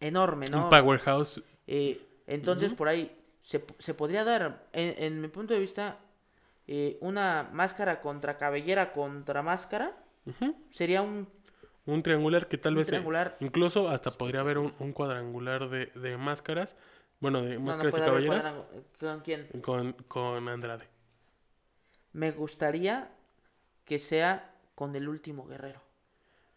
enorme, 0.00 0.46
¿no? 0.46 0.64
Un 0.64 0.68
powerhouse. 0.70 1.42
Eh, 1.66 2.00
entonces, 2.26 2.72
por 2.72 2.88
ahí 2.88 3.14
se, 3.42 3.64
se 3.78 3.94
podría 3.94 4.24
dar, 4.24 4.66
en, 4.72 5.02
en 5.02 5.20
mi 5.20 5.28
punto 5.28 5.54
de 5.54 5.60
vista, 5.60 5.98
eh, 6.68 6.98
una 7.00 7.48
máscara 7.52 8.00
contra 8.00 8.36
cabellera 8.38 8.92
contra 8.92 9.42
máscara. 9.42 9.96
Sería 10.70 11.02
un, 11.02 11.26
Un 11.86 12.02
triangular 12.02 12.46
que 12.48 12.58
tal 12.58 12.74
vez... 12.76 12.86
eh, 12.88 12.90
triangular. 12.92 13.36
incluso 13.40 13.88
hasta 13.88 14.10
podría 14.10 14.40
haber 14.40 14.58
un, 14.58 14.74
un 14.78 14.92
cuadrangular 14.92 15.68
de, 15.70 15.86
de 15.86 16.16
máscaras. 16.18 16.76
Bueno, 17.20 17.42
de 17.42 17.54
no, 17.54 17.60
no 17.60 17.66
máscaras 17.66 17.96
y 17.96 18.00
caballeras. 18.00 18.54
cuadrangu- 18.54 18.84
¿Con 19.00 19.20
quién? 19.22 19.48
Con, 19.62 19.92
con 20.06 20.48
Andrade. 20.48 20.86
Me 22.12 22.30
gustaría 22.32 23.10
que 23.84 23.98
sea 23.98 24.54
con 24.74 24.94
el 24.94 25.08
último 25.08 25.46
guerrero. 25.46 25.80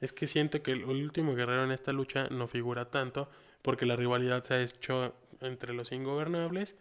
Es 0.02 0.12
que 0.14 0.28
siento 0.28 0.62
que 0.62 0.72
el, 0.72 0.82
el 0.82 1.04
último 1.04 1.34
guerrero 1.36 1.64
en 1.64 1.72
esta 1.72 1.94
lucha 1.94 2.28
no 2.30 2.48
figura 2.48 2.90
tanto 2.92 3.30
porque 3.62 3.86
la 3.86 3.96
rivalidad 3.96 4.44
se 4.44 4.54
ha 4.56 4.62
hecho 4.62 5.14
entre 5.40 5.74
los 5.74 5.92
ingobernables 5.92 6.76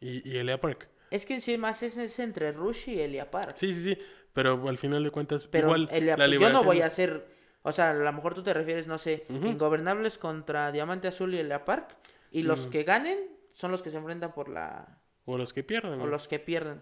y, 0.00 0.26
y 0.28 0.38
Elia 0.38 0.60
Park. 0.60 0.88
Es 1.10 1.26
que 1.26 1.40
sí, 1.40 1.58
más 1.58 1.82
es, 1.82 1.96
es 1.96 2.18
entre 2.18 2.52
Rush 2.52 2.88
y 2.88 3.00
Elia 3.00 3.30
Park. 3.30 3.52
Sí, 3.56 3.72
sí, 3.74 3.82
sí, 3.94 3.98
pero 4.32 4.68
al 4.68 4.78
final 4.78 5.02
de 5.02 5.10
cuentas 5.10 5.46
Pero 5.48 5.68
igual 5.68 5.88
Elia- 5.90 6.16
la 6.16 6.26
yo 6.26 6.30
no 6.30 6.38
liberación- 6.38 6.66
voy 6.66 6.80
a 6.82 6.86
hacer, 6.86 7.26
o 7.62 7.72
sea, 7.72 7.90
a 7.90 7.94
lo 7.94 8.12
mejor 8.12 8.34
tú 8.34 8.42
te 8.42 8.54
refieres, 8.54 8.86
no 8.86 8.98
sé. 8.98 9.24
Ingobernables 9.28 10.18
contra 10.18 10.70
Diamante 10.72 11.08
Azul 11.08 11.34
y 11.34 11.38
Elia 11.38 11.64
Park. 11.64 11.96
Y 12.30 12.42
los 12.42 12.66
Mm. 12.66 12.70
que 12.70 12.82
ganen 12.84 13.18
son 13.54 13.72
los 13.72 13.82
que 13.82 13.90
se 13.90 13.96
enfrentan 13.96 14.32
por 14.32 14.48
la... 14.48 14.98
O 15.24 15.36
los 15.36 15.52
que 15.52 15.62
pierden. 15.64 16.00
o 16.00 16.06
los 16.06 16.28
que 16.28 16.38
pierden. 16.38 16.80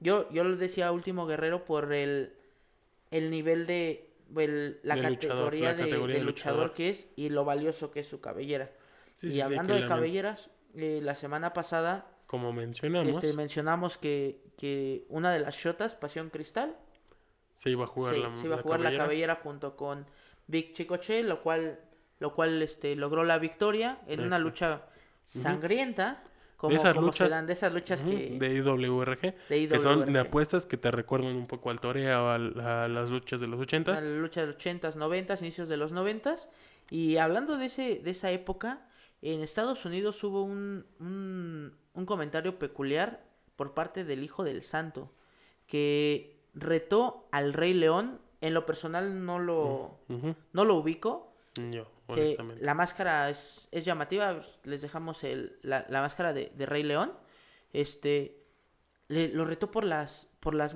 Yo, 0.00 0.30
yo 0.32 0.44
le 0.44 0.56
decía 0.56 0.90
Último 0.92 1.26
Guerrero 1.26 1.64
por 1.66 1.92
el, 1.92 2.32
el 3.10 3.30
nivel 3.30 3.66
de 3.66 4.06
el- 4.36 4.78
la, 4.84 4.94
De 4.94 5.02
luchador, 5.10 5.18
categoría 5.50 5.64
la 5.70 5.74
de, 5.74 5.82
categoría 5.84 6.14
de 6.14 6.20
de 6.20 6.24
luchador, 6.24 6.56
luchador. 6.58 6.74
que 6.76 6.88
es 6.90 7.08
y 7.16 7.28
lo 7.28 7.44
valioso 7.44 7.90
que 7.90 8.00
es 8.00 8.06
su 8.08 8.20
cabellera. 8.20 8.70
Sí, 9.16 9.26
y 9.26 9.32
sí, 9.32 9.40
hablando 9.42 9.74
de 9.74 9.86
cabelleras, 9.86 10.48
eh, 10.76 11.00
la 11.02 11.14
semana 11.16 11.52
pasada 11.52 12.06
Como 12.30 12.52
mencionamos, 12.52 13.08
este, 13.16 13.32
mencionamos 13.34 13.98
que, 13.98 14.40
que 14.56 15.04
una 15.08 15.32
de 15.32 15.40
las 15.40 15.56
shotas, 15.56 15.96
Pasión 15.96 16.30
Cristal, 16.30 16.76
se 17.56 17.70
iba 17.70 17.84
a 17.84 17.86
jugar 17.88 18.14
se, 18.14 18.20
la, 18.20 18.36
se 18.36 18.44
iba 18.46 18.54
a 18.54 18.56
la 18.58 18.62
jugar 18.62 18.78
cabellera. 18.80 18.98
la 19.02 19.04
cabellera 19.08 19.34
junto 19.42 19.76
con 19.76 20.06
Vic 20.46 20.72
Chicoche, 20.74 21.24
lo 21.24 21.42
cual, 21.42 21.80
lo 22.20 22.32
cual 22.34 22.62
este, 22.62 22.94
logró 22.94 23.24
la 23.24 23.38
victoria 23.38 23.98
en 24.06 24.20
una 24.20 24.36
Este. 24.36 24.44
lucha 24.44 24.82
sangrienta. 25.26 26.22
Como, 26.56 26.76
esas 26.76 26.94
como 26.94 27.12
se 27.12 27.24
luchas- 27.24 27.30
dan, 27.30 27.46
de 27.46 27.54
esas 27.54 27.72
luchas 27.72 28.02
que... 28.02 28.36
de 28.38 28.54
IWRG, 28.54 29.20
de 29.48 29.68
que 29.68 29.78
son 29.78 30.00
de 30.04 30.10
IWRG. 30.12 30.26
apuestas 30.26 30.66
que 30.66 30.76
te 30.76 30.90
recuerdan 30.90 31.34
un 31.34 31.46
poco 31.46 31.70
al 31.70 31.80
toreo, 31.80 32.28
a, 32.28 32.34
a 32.34 32.86
las 32.88 33.08
luchas 33.08 33.40
de 33.40 33.46
los 33.46 33.58
a 33.58 33.62
ochentas. 33.62 34.02
la 34.02 34.08
lucha 34.08 34.42
de 34.42 34.48
los 34.48 34.56
80s, 34.58 34.94
90s, 34.94 35.40
inicios 35.40 35.68
de 35.70 35.76
los 35.78 35.92
90s. 35.92 36.48
Y 36.90 37.16
hablando 37.16 37.56
de, 37.56 37.66
ese, 37.66 38.00
de 38.04 38.10
esa 38.10 38.30
época, 38.30 38.86
en 39.22 39.42
Estados 39.42 39.84
Unidos 39.84 40.22
hubo 40.24 40.42
un, 40.42 40.86
un, 40.98 41.76
un 41.94 42.06
comentario 42.06 42.58
peculiar 42.58 43.22
por 43.56 43.74
parte 43.74 44.04
del 44.04 44.22
Hijo 44.22 44.44
del 44.44 44.62
Santo, 44.62 45.12
que 45.66 46.40
retó 46.54 47.28
al 47.30 47.52
Rey 47.52 47.74
León. 47.74 48.20
En 48.40 48.54
lo 48.54 48.64
personal 48.64 49.24
no 49.26 49.38
lo, 49.38 49.98
Ujú. 50.08 50.34
no 50.54 50.64
lo 50.64 50.76
ubico, 50.76 51.34
Yo, 51.70 51.86
honestamente. 52.06 52.64
la 52.64 52.72
máscara 52.72 53.28
es, 53.28 53.68
es 53.70 53.84
llamativa. 53.84 54.40
Les 54.64 54.80
dejamos 54.80 55.22
el, 55.24 55.58
la, 55.62 55.84
la 55.90 56.00
máscara 56.00 56.32
de, 56.32 56.50
de 56.54 56.64
Rey 56.66 56.82
León. 56.82 57.12
Este 57.74 58.42
le, 59.08 59.28
lo 59.28 59.44
retó 59.44 59.70
por 59.70 59.84
las, 59.84 60.26
por 60.40 60.54
las, 60.54 60.74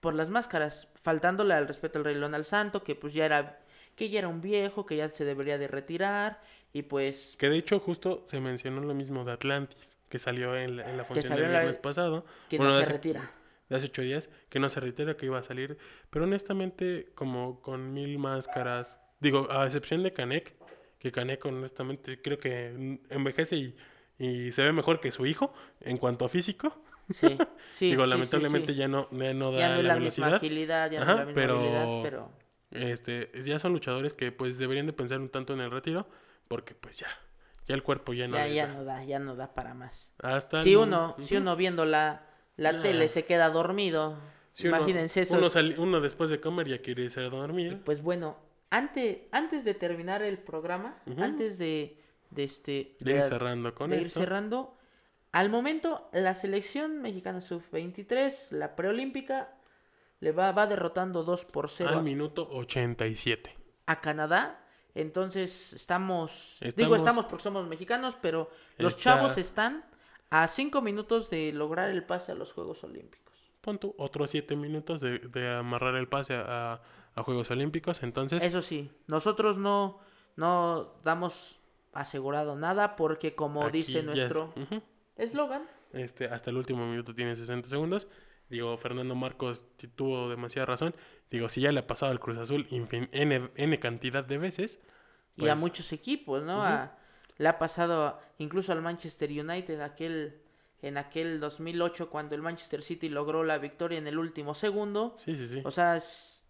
por 0.00 0.14
las 0.14 0.28
máscaras, 0.28 0.88
faltándole 1.02 1.54
al 1.54 1.66
respeto 1.66 1.98
al 1.98 2.04
Rey 2.04 2.14
León 2.16 2.34
al 2.34 2.44
Santo, 2.44 2.84
que 2.84 2.94
pues 2.94 3.14
ya 3.14 3.24
era, 3.24 3.60
que 3.94 4.10
ya 4.10 4.18
era 4.18 4.28
un 4.28 4.42
viejo, 4.42 4.84
que 4.84 4.96
ya 4.96 5.08
se 5.08 5.24
debería 5.24 5.56
de 5.56 5.68
retirar, 5.68 6.42
y 6.72 6.82
pues 6.82 7.36
Que 7.38 7.48
de 7.48 7.56
hecho 7.58 7.78
justo 7.80 8.22
se 8.26 8.40
mencionó 8.40 8.80
lo 8.82 8.94
mismo 8.94 9.24
de 9.24 9.32
Atlantis, 9.32 9.96
que 10.08 10.18
salió 10.18 10.56
en 10.56 10.76
la, 10.76 10.90
en 10.90 10.96
la 10.96 11.04
función 11.04 11.34
del 11.34 11.44
la- 11.44 11.58
viernes 11.60 11.78
pasado. 11.78 12.24
que 12.48 12.58
Bueno, 12.58 12.72
no 12.72 12.78
se 12.78 12.84
hace- 12.84 12.92
retira. 12.92 13.30
de 13.68 13.76
hace 13.76 13.86
ocho 13.86 14.02
días, 14.02 14.30
que 14.48 14.58
no 14.60 14.68
se 14.68 14.78
retira 14.80 15.16
que 15.16 15.26
iba 15.26 15.38
a 15.38 15.42
salir. 15.42 15.76
Pero 16.10 16.24
honestamente, 16.24 17.08
como 17.14 17.60
con 17.62 17.92
mil 17.92 18.18
máscaras, 18.18 19.00
digo, 19.20 19.48
a 19.50 19.66
excepción 19.66 20.02
de 20.02 20.12
Canek, 20.12 20.54
que 20.98 21.10
Canek 21.12 21.44
honestamente 21.44 22.20
creo 22.22 22.38
que 22.38 22.98
envejece 23.10 23.56
y, 23.56 23.76
y 24.18 24.52
se 24.52 24.62
ve 24.62 24.72
mejor 24.72 25.00
que 25.00 25.10
su 25.12 25.26
hijo 25.26 25.52
en 25.80 25.96
cuanto 25.98 26.24
a 26.24 26.28
físico. 26.28 26.80
Sí, 27.14 27.26
sí, 27.74 27.86
digo, 27.90 28.04
sí, 28.04 28.10
lamentablemente 28.10 28.74
ya 28.74 28.88
no, 28.88 29.08
ya 29.10 29.34
no 29.34 29.50
da 29.52 29.58
Ya 29.58 29.68
no 29.76 29.82
la, 29.82 29.88
la 29.88 29.94
velocidad. 29.94 30.26
misma 30.26 30.36
agilidad, 30.38 30.90
ya 30.90 30.98
no 31.00 31.04
Ajá, 31.04 31.12
es 31.12 31.18
la 31.18 31.24
misma 31.26 31.40
pero- 31.42 31.54
habilidad, 31.58 32.02
pero 32.02 32.30
Este, 32.70 33.30
ya 33.44 33.58
son 33.58 33.72
luchadores 33.72 34.12
que 34.12 34.32
pues 34.32 34.58
deberían 34.58 34.86
de 34.86 34.92
pensar 34.92 35.20
un 35.20 35.28
tanto 35.28 35.52
en 35.54 35.60
el 35.60 35.70
retiro, 35.70 36.06
porque 36.48 36.74
pues 36.74 36.98
ya, 36.98 37.08
ya 37.66 37.74
el 37.74 37.82
cuerpo 37.82 38.12
ya 38.12 38.28
no 38.28 38.36
ya, 38.36 38.46
ya 38.48 38.66
da. 38.66 38.72
no 38.74 38.84
da, 38.84 39.04
ya 39.04 39.18
no 39.18 39.36
da 39.36 39.54
para 39.54 39.74
más. 39.74 40.12
Hasta 40.22 40.62
Si 40.62 40.70
el- 40.72 40.76
uno, 40.78 41.16
si 41.20 41.36
uno 41.36 41.56
viendo 41.56 41.84
la, 41.84 42.26
la 42.56 42.70
Ah. 42.70 42.82
tele 42.82 43.08
se 43.08 43.24
queda 43.24 43.50
dormido, 43.50 44.18
Si 44.52 44.68
uno- 44.68 44.76
imagínense 44.78 45.22
eso. 45.22 45.34
Uno, 45.36 45.48
uno 45.78 46.00
después 46.00 46.30
de 46.30 46.40
comer 46.40 46.68
ya 46.68 46.78
quiere 46.80 47.04
irse 47.04 47.20
a 47.20 47.28
dormir. 47.28 47.82
Pues 47.84 48.02
bueno, 48.02 48.36
antes, 48.70 49.18
antes 49.32 49.64
de 49.64 49.74
terminar 49.74 50.22
el 50.22 50.38
programa, 50.38 50.98
antes 51.18 51.58
de, 51.58 52.00
de 52.30 52.44
este 52.44 52.96
De 53.00 53.12
ir 53.14 53.22
cerrando 53.22 53.74
con 53.74 53.90
de 53.90 53.96
ir 53.96 54.06
esto. 54.06 54.20
cerrando, 54.20 54.76
al 55.32 55.50
momento 55.50 56.08
la 56.12 56.34
selección 56.34 57.02
mexicana 57.02 57.40
sub-23, 57.40 58.50
la 58.52 58.74
preolímpica, 58.76 59.52
le 60.20 60.32
va, 60.32 60.50
va 60.52 60.66
derrotando 60.66 61.24
2 61.24 61.44
por 61.44 61.68
0 61.68 61.90
Al 61.90 62.02
minuto 62.02 62.48
87. 62.50 63.54
a 63.86 64.00
Canadá. 64.00 64.62
Entonces 65.00 65.74
estamos, 65.74 66.56
digo 66.74 66.96
Estamos- 66.96 67.26
porque 67.26 67.42
somos 67.42 67.66
mexicanos, 67.68 68.16
pero 68.20 68.50
los 68.78 68.94
Está- 68.98 69.02
chavos 69.16 69.36
están 69.38 69.84
a 70.30 70.48
5 70.48 70.80
minutos 70.80 71.28
de 71.30 71.52
lograr 71.52 71.90
el 71.90 72.02
pase 72.02 72.32
a 72.32 72.34
los 72.34 72.52
Juegos 72.52 72.82
Olímpicos. 72.82 73.34
Pon 73.60 73.78
tú 73.78 73.94
otros 73.98 74.30
7 74.30 74.56
minutos 74.56 75.00
de, 75.02 75.18
de 75.18 75.54
amarrar 75.54 75.96
el 75.96 76.08
pase 76.08 76.34
a, 76.34 76.80
a 77.14 77.22
Juegos 77.22 77.50
Olímpicos. 77.50 78.02
Entonces, 78.02 78.42
Eso 78.42 78.62
sí, 78.62 78.90
nosotros 79.06 79.58
no, 79.58 80.00
no 80.36 80.94
damos 81.04 81.58
asegurado 81.92 82.56
nada 82.56 82.96
porque 82.96 83.34
como 83.34 83.68
dice 83.70 83.98
es- 83.98 84.04
nuestro 84.04 84.54
eslogan, 85.16 85.62
este, 85.92 86.26
hasta 86.26 86.50
el 86.50 86.56
último 86.56 86.86
minuto 86.86 87.14
tiene 87.14 87.36
60 87.36 87.68
segundos. 87.68 88.08
Digo, 88.48 88.76
Fernando 88.78 89.14
Marcos 89.14 89.66
tuvo 89.96 90.28
demasiada 90.30 90.66
razón. 90.66 90.94
Digo, 91.30 91.48
si 91.48 91.60
ya 91.60 91.72
le 91.72 91.80
ha 91.80 91.86
pasado 91.86 92.12
al 92.12 92.20
Cruz 92.20 92.38
Azul 92.38 92.66
infin- 92.68 93.08
N, 93.12 93.50
N 93.56 93.80
cantidad 93.80 94.24
de 94.24 94.38
veces. 94.38 94.80
y 95.36 95.42
a 95.48 95.52
pues, 95.52 95.58
muchos 95.60 95.92
equipos, 95.92 96.42
¿no? 96.44 96.62
A- 96.62 96.96
le 97.38 97.48
ha 97.48 97.58
pasado 97.58 98.18
incluso 98.38 98.72
al 98.72 98.80
Manchester 98.82 99.30
United 99.30 99.80
aquel 99.80 100.36
en 100.82 100.96
aquel 100.98 101.40
2008 101.40 102.08
cuando 102.08 102.34
el 102.34 102.42
Manchester 102.42 102.82
City 102.82 103.08
logró 103.08 103.42
la 103.44 103.58
victoria 103.58 103.98
en 103.98 104.06
el 104.06 104.18
último 104.18 104.54
segundo. 104.54 105.16
Sí, 105.18 105.34
sí, 105.34 105.46
sí. 105.48 105.60
O 105.64 105.70
sea, 105.70 105.96
es 105.96 106.44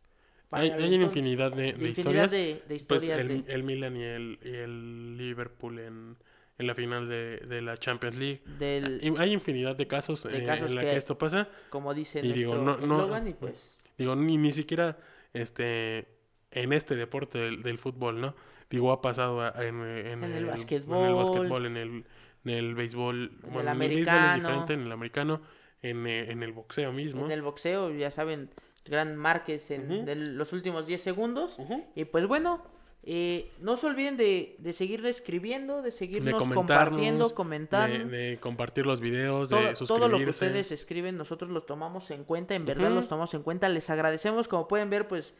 hay, 0.50 0.70
hay 0.70 0.94
una 0.94 1.04
infinidad 1.06 1.50
de, 1.50 1.72
de 1.72 1.88
infinidad 1.88 1.90
historias. 2.26 2.30
de, 2.30 2.38
de 2.38 2.60
Pues 2.66 2.82
historias 2.82 3.18
el, 3.20 3.44
de, 3.44 3.52
el 3.54 3.62
Milan 3.64 3.96
y 3.96 4.02
el, 4.04 4.38
y 4.44 4.48
el 4.54 5.16
Liverpool 5.16 5.78
en, 5.80 6.16
en 6.58 6.66
la 6.66 6.74
final 6.74 7.06
de, 7.08 7.38
de 7.38 7.60
la 7.62 7.76
Champions 7.76 8.16
League. 8.16 8.42
del, 8.58 8.98
Y 9.02 9.14
hay 9.18 9.32
infinidad 9.32 9.76
de 9.76 9.86
casos, 9.86 10.22
De 10.24 10.38
eh, 10.38 10.46
casos 10.46 10.70
en 10.70 10.76
la 10.76 10.82
que- 10.82 10.90
que 10.90 10.96
esto 10.96 11.18
pasa. 11.18 11.48
como 11.70 11.92
dice 11.94 12.20
y 12.22 12.32
digo, 12.32 12.54
no- 12.56 12.76
no- 12.78 13.28
y 13.28 13.34
pues 13.34 13.84
Digo, 13.98 14.14
ni, 14.16 14.36
ni 14.36 14.52
siquiera 14.52 14.98
este 15.32 16.06
en 16.50 16.72
este 16.72 16.96
deporte 16.96 17.38
del, 17.38 17.62
del 17.62 17.78
fútbol, 17.78 18.20
¿no? 18.20 18.34
Digo, 18.70 18.90
ha 18.92 19.00
pasado 19.02 19.40
a- 19.42 19.52
en, 19.64 19.80
en 19.82 20.06
En 20.06 20.24
el 20.24 20.32
En 20.32 20.36
el 20.38 20.44
basquetbol, 20.46 21.66
en 21.66 21.76
el, 21.76 22.04
en 22.44 22.50
el 22.50 22.74
béisbol. 22.74 23.22
el 23.44 23.50
bueno, 23.50 23.70
en 23.72 23.82
el 23.82 23.88
béisbol 23.88 24.00
es 24.02 24.08
americano. 24.08 24.34
diferente, 24.48 24.72
en 24.74 24.80
el 24.82 24.92
americano, 24.92 25.42
en, 25.82 26.06
eh, 26.06 26.30
en 26.32 26.42
el 26.42 26.52
boxeo 26.52 26.92
mismo. 26.92 27.24
en 27.24 27.30
el 27.32 27.42
boxeo, 27.42 27.90
ya 27.92 28.10
saben, 28.10 28.50
Gran 28.84 29.16
Márquez 29.16 29.70
en 29.72 29.90
Ujú. 29.90 30.04
de 30.06 30.14
los 30.14 30.52
últimos 30.52 30.86
10 30.86 31.02
segundos. 31.02 31.56
Ujú. 31.58 31.84
Y 31.96 32.04
pues 32.04 32.26
bueno, 32.28 32.62
eh, 33.08 33.52
no 33.60 33.76
se 33.76 33.86
olviden 33.86 34.16
de, 34.16 34.56
de 34.58 34.72
seguir 34.72 35.06
escribiendo, 35.06 35.80
de 35.80 35.92
seguirnos 35.92 36.42
compartiendo, 36.42 37.32
comentar. 37.36 37.88
de, 37.88 38.04
de 38.04 38.38
compartir 38.38 38.84
los 38.84 39.00
videos, 39.00 39.48
de 39.48 39.76
suscribirse. 39.76 39.86
todo 39.86 40.08
lo 40.08 40.18
que 40.18 40.28
ustedes 40.28 40.72
escriben, 40.72 41.16
nosotros 41.16 41.52
los 41.52 41.66
tomamos 41.66 42.10
en 42.10 42.24
cuenta, 42.24 42.56
en 42.56 42.64
verdad 42.64 42.90
los 42.90 43.06
tomamos 43.06 43.32
en 43.34 43.44
cuenta. 43.44 43.68
Les 43.68 43.88
agradecemos, 43.90 44.48
como 44.48 44.66
pueden 44.66 44.90
ver, 44.90 45.06
pues 45.06 45.34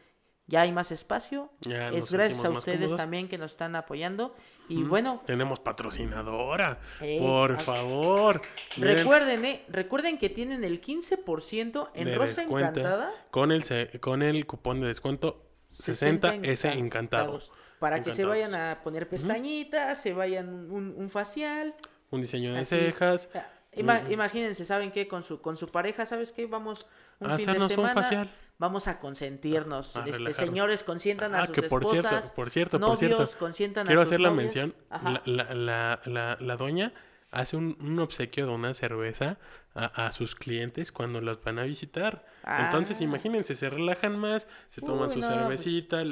ya 0.45 0.61
hay 0.61 0.71
más 0.71 0.93
espacio. 0.93 1.49
Ya 1.59 1.89
es 1.89 2.09
gracias 2.09 2.45
a 2.45 2.49
ustedes 2.51 2.77
cómodos. 2.77 2.97
también 2.97 3.27
que 3.27 3.37
nos 3.37 3.51
están 3.51 3.75
apoyando. 3.75 4.33
Y 4.69 4.83
bueno, 4.83 5.21
Tenemos 5.25 5.59
patrocinadora. 5.59 6.79
Eh, 7.01 7.17
Por 7.19 7.59
favor. 7.59 8.41
Miren, 8.77 8.97
recuerden, 8.97 9.43
eh, 9.43 9.65
recuerden 9.67 10.17
que 10.17 10.29
tienen 10.29 10.63
el 10.63 10.79
15% 10.79 11.89
en 11.93 12.05
de 12.05 12.15
Rosa 12.15 12.27
descuento 12.43 12.79
Encantada. 12.79 13.11
Con 13.29 13.51
el, 13.51 13.63
con 13.99 14.21
el 14.21 14.45
cupón 14.45 14.79
de 14.79 14.87
descuento 14.87 15.43
60 15.73 16.35
S 16.43 16.71
encantado. 16.71 17.41
Para 17.79 18.01
que 18.03 18.11
se 18.13 18.25
vayan 18.25 18.55
a 18.55 18.79
poner 18.83 19.07
pestañitas, 19.07 20.01
se 20.01 20.13
vayan 20.13 20.49
un, 20.71 20.93
un 20.97 21.09
facial. 21.09 21.75
Un 22.09 22.21
diseño 22.21 22.53
de 22.53 22.59
Así. 22.61 22.75
cejas. 22.75 23.29
Ima- 23.73 24.01
Mm. 24.07 24.11
Imagínense, 24.11 24.65
¿saben 24.65 24.91
qué? 24.91 25.07
Con 25.07 25.23
su, 25.23 25.39
con 25.41 25.55
su 25.57 25.67
pareja, 25.67 26.05
¿sabes 26.07 26.31
qué? 26.31 26.47
Vamos 26.47 26.87
un 27.19 27.27
fin 27.27 27.37
de 27.37 27.43
Hacernos 27.43 27.69
un 27.69 27.75
semana. 27.75 27.93
facial. 27.93 28.31
Vamos 28.57 28.87
a 28.87 28.99
consentirnos. 28.99 29.95
A 29.95 30.03
este, 30.07 30.33
señores, 30.33 30.83
consientan 30.83 31.35
a 31.35 31.43
Ah, 31.43 31.45
sus 31.45 31.53
que 31.53 31.61
por 31.63 31.83
esposas. 31.83 32.09
cierto, 32.09 32.33
por 32.35 32.49
cierto, 32.49 32.79
por 32.79 32.89
novios, 32.89 32.97
cierto. 32.99 33.37
consientan 33.37 33.85
Quiero 33.85 34.01
a 34.01 34.05
sus 34.05 34.13
hacer 34.13 34.19
la 34.21 34.31
mención. 34.31 34.73
La, 34.89 35.21
la, 35.53 35.99
la, 36.05 36.37
la 36.39 36.57
doña 36.57 36.91
hace 37.31 37.57
un, 37.57 37.77
un 37.79 37.99
obsequio 37.99 38.45
de 38.45 38.51
una 38.53 38.73
cerveza 38.73 39.37
a, 39.75 40.07
a 40.07 40.11
sus 40.13 40.33
clientes 40.35 40.91
cuando 40.91 41.19
los 41.21 41.43
van 41.43 41.59
a 41.59 41.63
visitar. 41.63 42.25
Entonces, 42.45 42.99
Ah. 43.01 43.03
imagínense, 43.03 43.53
se 43.55 43.69
relajan 43.69 44.17
más, 44.17 44.47
se 44.69 44.81
toman 44.81 45.09
su 45.09 45.19
no, 45.19 45.27
pues. 45.27 45.37
cervecita, 45.39 46.03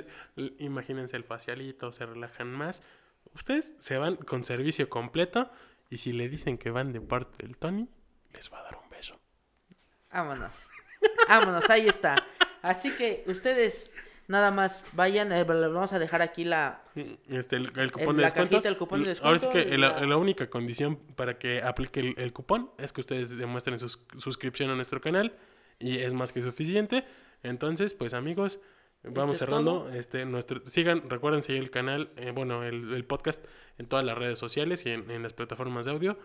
imagínense 0.59 1.15
el 1.17 1.23
facialito, 1.23 1.91
se 1.91 2.05
relajan 2.05 2.51
más. 2.51 2.83
Ustedes 3.33 3.75
se 3.79 3.97
van 3.97 4.15
con 4.17 4.43
servicio 4.43 4.89
completo 4.89 5.49
y 5.89 5.97
si 5.99 6.13
le 6.13 6.29
dicen 6.29 6.57
que 6.57 6.69
van 6.71 6.91
de 6.91 7.01
parte 7.01 7.45
del 7.45 7.57
Tony, 7.57 7.87
les 8.33 8.51
va 8.51 8.59
a 8.59 8.63
dar 8.63 8.77
un 8.83 8.89
beso. 8.89 9.19
Vámonos. 10.11 10.53
Vámonos, 11.27 11.69
ahí 11.69 11.87
está. 11.87 12.15
Así 12.61 12.91
que 12.95 13.23
ustedes 13.27 13.91
nada 14.27 14.51
más 14.51 14.83
vayan, 14.93 15.31
eh, 15.31 15.43
vamos 15.43 15.93
a 15.93 15.99
dejar 15.99 16.21
aquí 16.21 16.43
la... 16.43 16.83
Este, 17.27 17.57
el, 17.57 17.71
el 17.77 17.91
cupón 17.91 18.15
de 18.15 18.21
la 18.23 18.27
descuento. 18.27 18.51
cajita, 18.51 18.69
el 18.69 18.77
cupón 18.77 19.03
de 19.03 19.17
Ahora 19.21 19.39
sí 19.39 19.49
que 19.49 19.59
descuento 19.59 19.77
la, 19.77 20.17
única 20.17 20.49
condición 20.49 20.97
para 21.15 21.37
que 21.37 21.61
aplique 21.61 21.99
el, 21.99 22.15
el 22.17 22.33
cupón 22.33 22.71
es 22.77 22.93
que 22.93 23.01
ustedes 23.01 23.37
demuestren 23.37 23.79
su 23.79 23.89
suscripción 24.17 24.69
a 24.69 24.75
nuestro 24.75 25.01
canal 25.01 25.35
y 25.79 25.97
es 25.99 26.13
más 26.13 26.31
que 26.31 26.41
suficiente. 26.41 27.05
Entonces, 27.43 27.93
pues 27.93 28.13
amigos, 28.13 28.59
vamos 29.03 29.33
es 29.33 29.39
cerrando. 29.39 29.89
Este, 29.89 30.25
nuestro, 30.25 30.61
sigan, 30.67 31.09
recuerden 31.09 31.43
seguir 31.43 31.61
el 31.61 31.71
canal, 31.71 32.09
eh, 32.17 32.31
bueno, 32.31 32.63
el, 32.63 32.93
el 32.93 33.05
podcast 33.05 33.45
en 33.77 33.87
todas 33.87 34.05
las 34.05 34.17
redes 34.17 34.39
sociales 34.39 34.85
y 34.85 34.91
en, 34.91 35.11
en 35.11 35.23
las 35.23 35.33
plataformas 35.33 35.85
de 35.85 35.91
audio. 35.91 36.17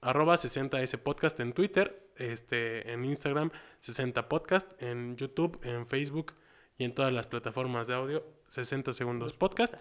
Arroba 0.00 0.34
60S 0.34 0.98
Podcast 0.98 1.40
en 1.40 1.54
Twitter, 1.54 2.10
este, 2.16 2.92
en 2.92 3.06
Instagram 3.06 3.50
60 3.80 4.28
Podcast, 4.28 4.70
en 4.82 5.16
YouTube, 5.16 5.58
en 5.62 5.86
Facebook 5.86 6.34
y 6.78 6.84
en 6.84 6.94
todas 6.94 7.12
las 7.12 7.26
plataformas 7.26 7.86
de 7.86 7.94
audio 7.94 8.24
60 8.48 8.92
Segundos 8.92 9.32
Podcast. 9.32 9.74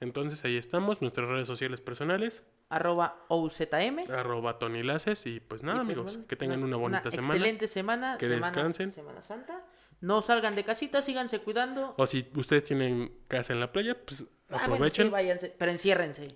Entonces 0.00 0.44
ahí 0.44 0.56
estamos, 0.56 1.02
nuestras 1.02 1.28
redes 1.28 1.46
sociales 1.48 1.80
personales, 1.80 2.44
arroba 2.68 3.24
OZM. 3.28 4.08
arroba 4.10 4.58
Tony 4.58 4.82
Laces 4.84 5.26
y 5.26 5.40
pues 5.40 5.62
nada 5.64 5.78
Y, 5.78 5.84
pues, 5.84 5.86
amigos, 5.96 6.12
bueno, 6.14 6.26
que 6.28 6.36
tengan 6.36 6.62
una 6.62 6.76
bonita 6.76 7.10
semana. 7.10 7.34
Excelente 7.34 7.66
semana. 7.68 8.16
que 8.18 8.26
Semana- 8.26 8.46
descansen. 8.46 8.92
Semana 8.92 9.20
Santa. 9.22 9.64
No 10.00 10.22
salgan 10.22 10.54
de 10.54 10.62
casita, 10.62 11.02
síganse 11.02 11.40
cuidando. 11.40 11.94
O 11.98 12.06
si 12.06 12.30
ustedes 12.36 12.62
tienen 12.62 13.12
casa 13.26 13.52
en 13.52 13.58
la 13.60 13.72
playa, 13.72 13.96
pues 14.04 14.22
Ah, 14.22 14.26
bueno, 14.50 14.58
sí, 14.66 14.72
aprovechen. 14.72 15.10
váyanse, 15.10 15.54
pero 15.58 15.72
enciérrense. 15.72 16.28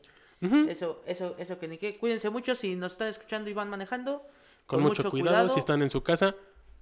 Eso, 0.69 1.01
eso, 1.07 1.37
eso 1.39 1.59
que 1.61 1.69
ni 1.69 1.79
qué. 1.79 1.97
Cuídense 1.99 2.29
mucho 2.29 2.57
si 2.57 2.75
nos 2.75 2.93
están 2.93 3.07
escuchando 3.07 3.49
y 3.49 3.53
van 3.53 3.71
manejando. 3.71 4.27
Con, 4.67 4.83
mucho, 4.83 5.09
cuidado, 5.09 5.49
si 5.49 5.61
están 5.61 5.83
en 5.83 5.91
su 5.91 6.03
casa, 6.03 6.35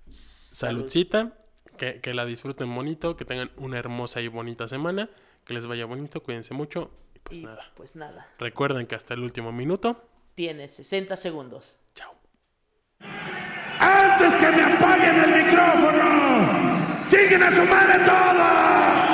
saludcita, 0.08 1.34
que, 1.80 1.98
que 2.02 2.12
la 2.12 2.26
disfruten 2.26 2.72
bonito, 2.74 3.16
que 3.16 3.24
tengan 3.24 3.50
una 3.56 3.78
hermosa 3.78 4.20
y 4.20 4.28
bonita 4.28 4.68
semana, 4.68 5.08
que 5.46 5.54
les 5.54 5.66
vaya 5.66 5.86
bonito, 5.86 6.22
cuídense 6.22 6.52
mucho 6.52 6.90
y 7.14 7.18
pues 7.20 7.38
y 7.38 7.42
nada. 7.42 7.72
pues 7.74 7.96
nada. 7.96 8.28
Recuerden 8.38 8.86
que 8.86 8.96
hasta 8.96 9.14
el 9.14 9.20
último 9.20 9.50
minuto. 9.50 10.04
Tienes 10.34 10.72
60 10.72 11.16
segundos. 11.16 11.78
Chao. 11.94 12.12
antes 12.98 14.34
que 14.34 14.50
me 14.52 14.62
apaguen 14.62 15.24
el 15.24 15.44
micrófono. 15.44 17.08
¡Chinguen 17.08 17.42
a 17.44 17.56
su 17.56 17.64
madre 17.64 18.04
todos! 18.04 19.09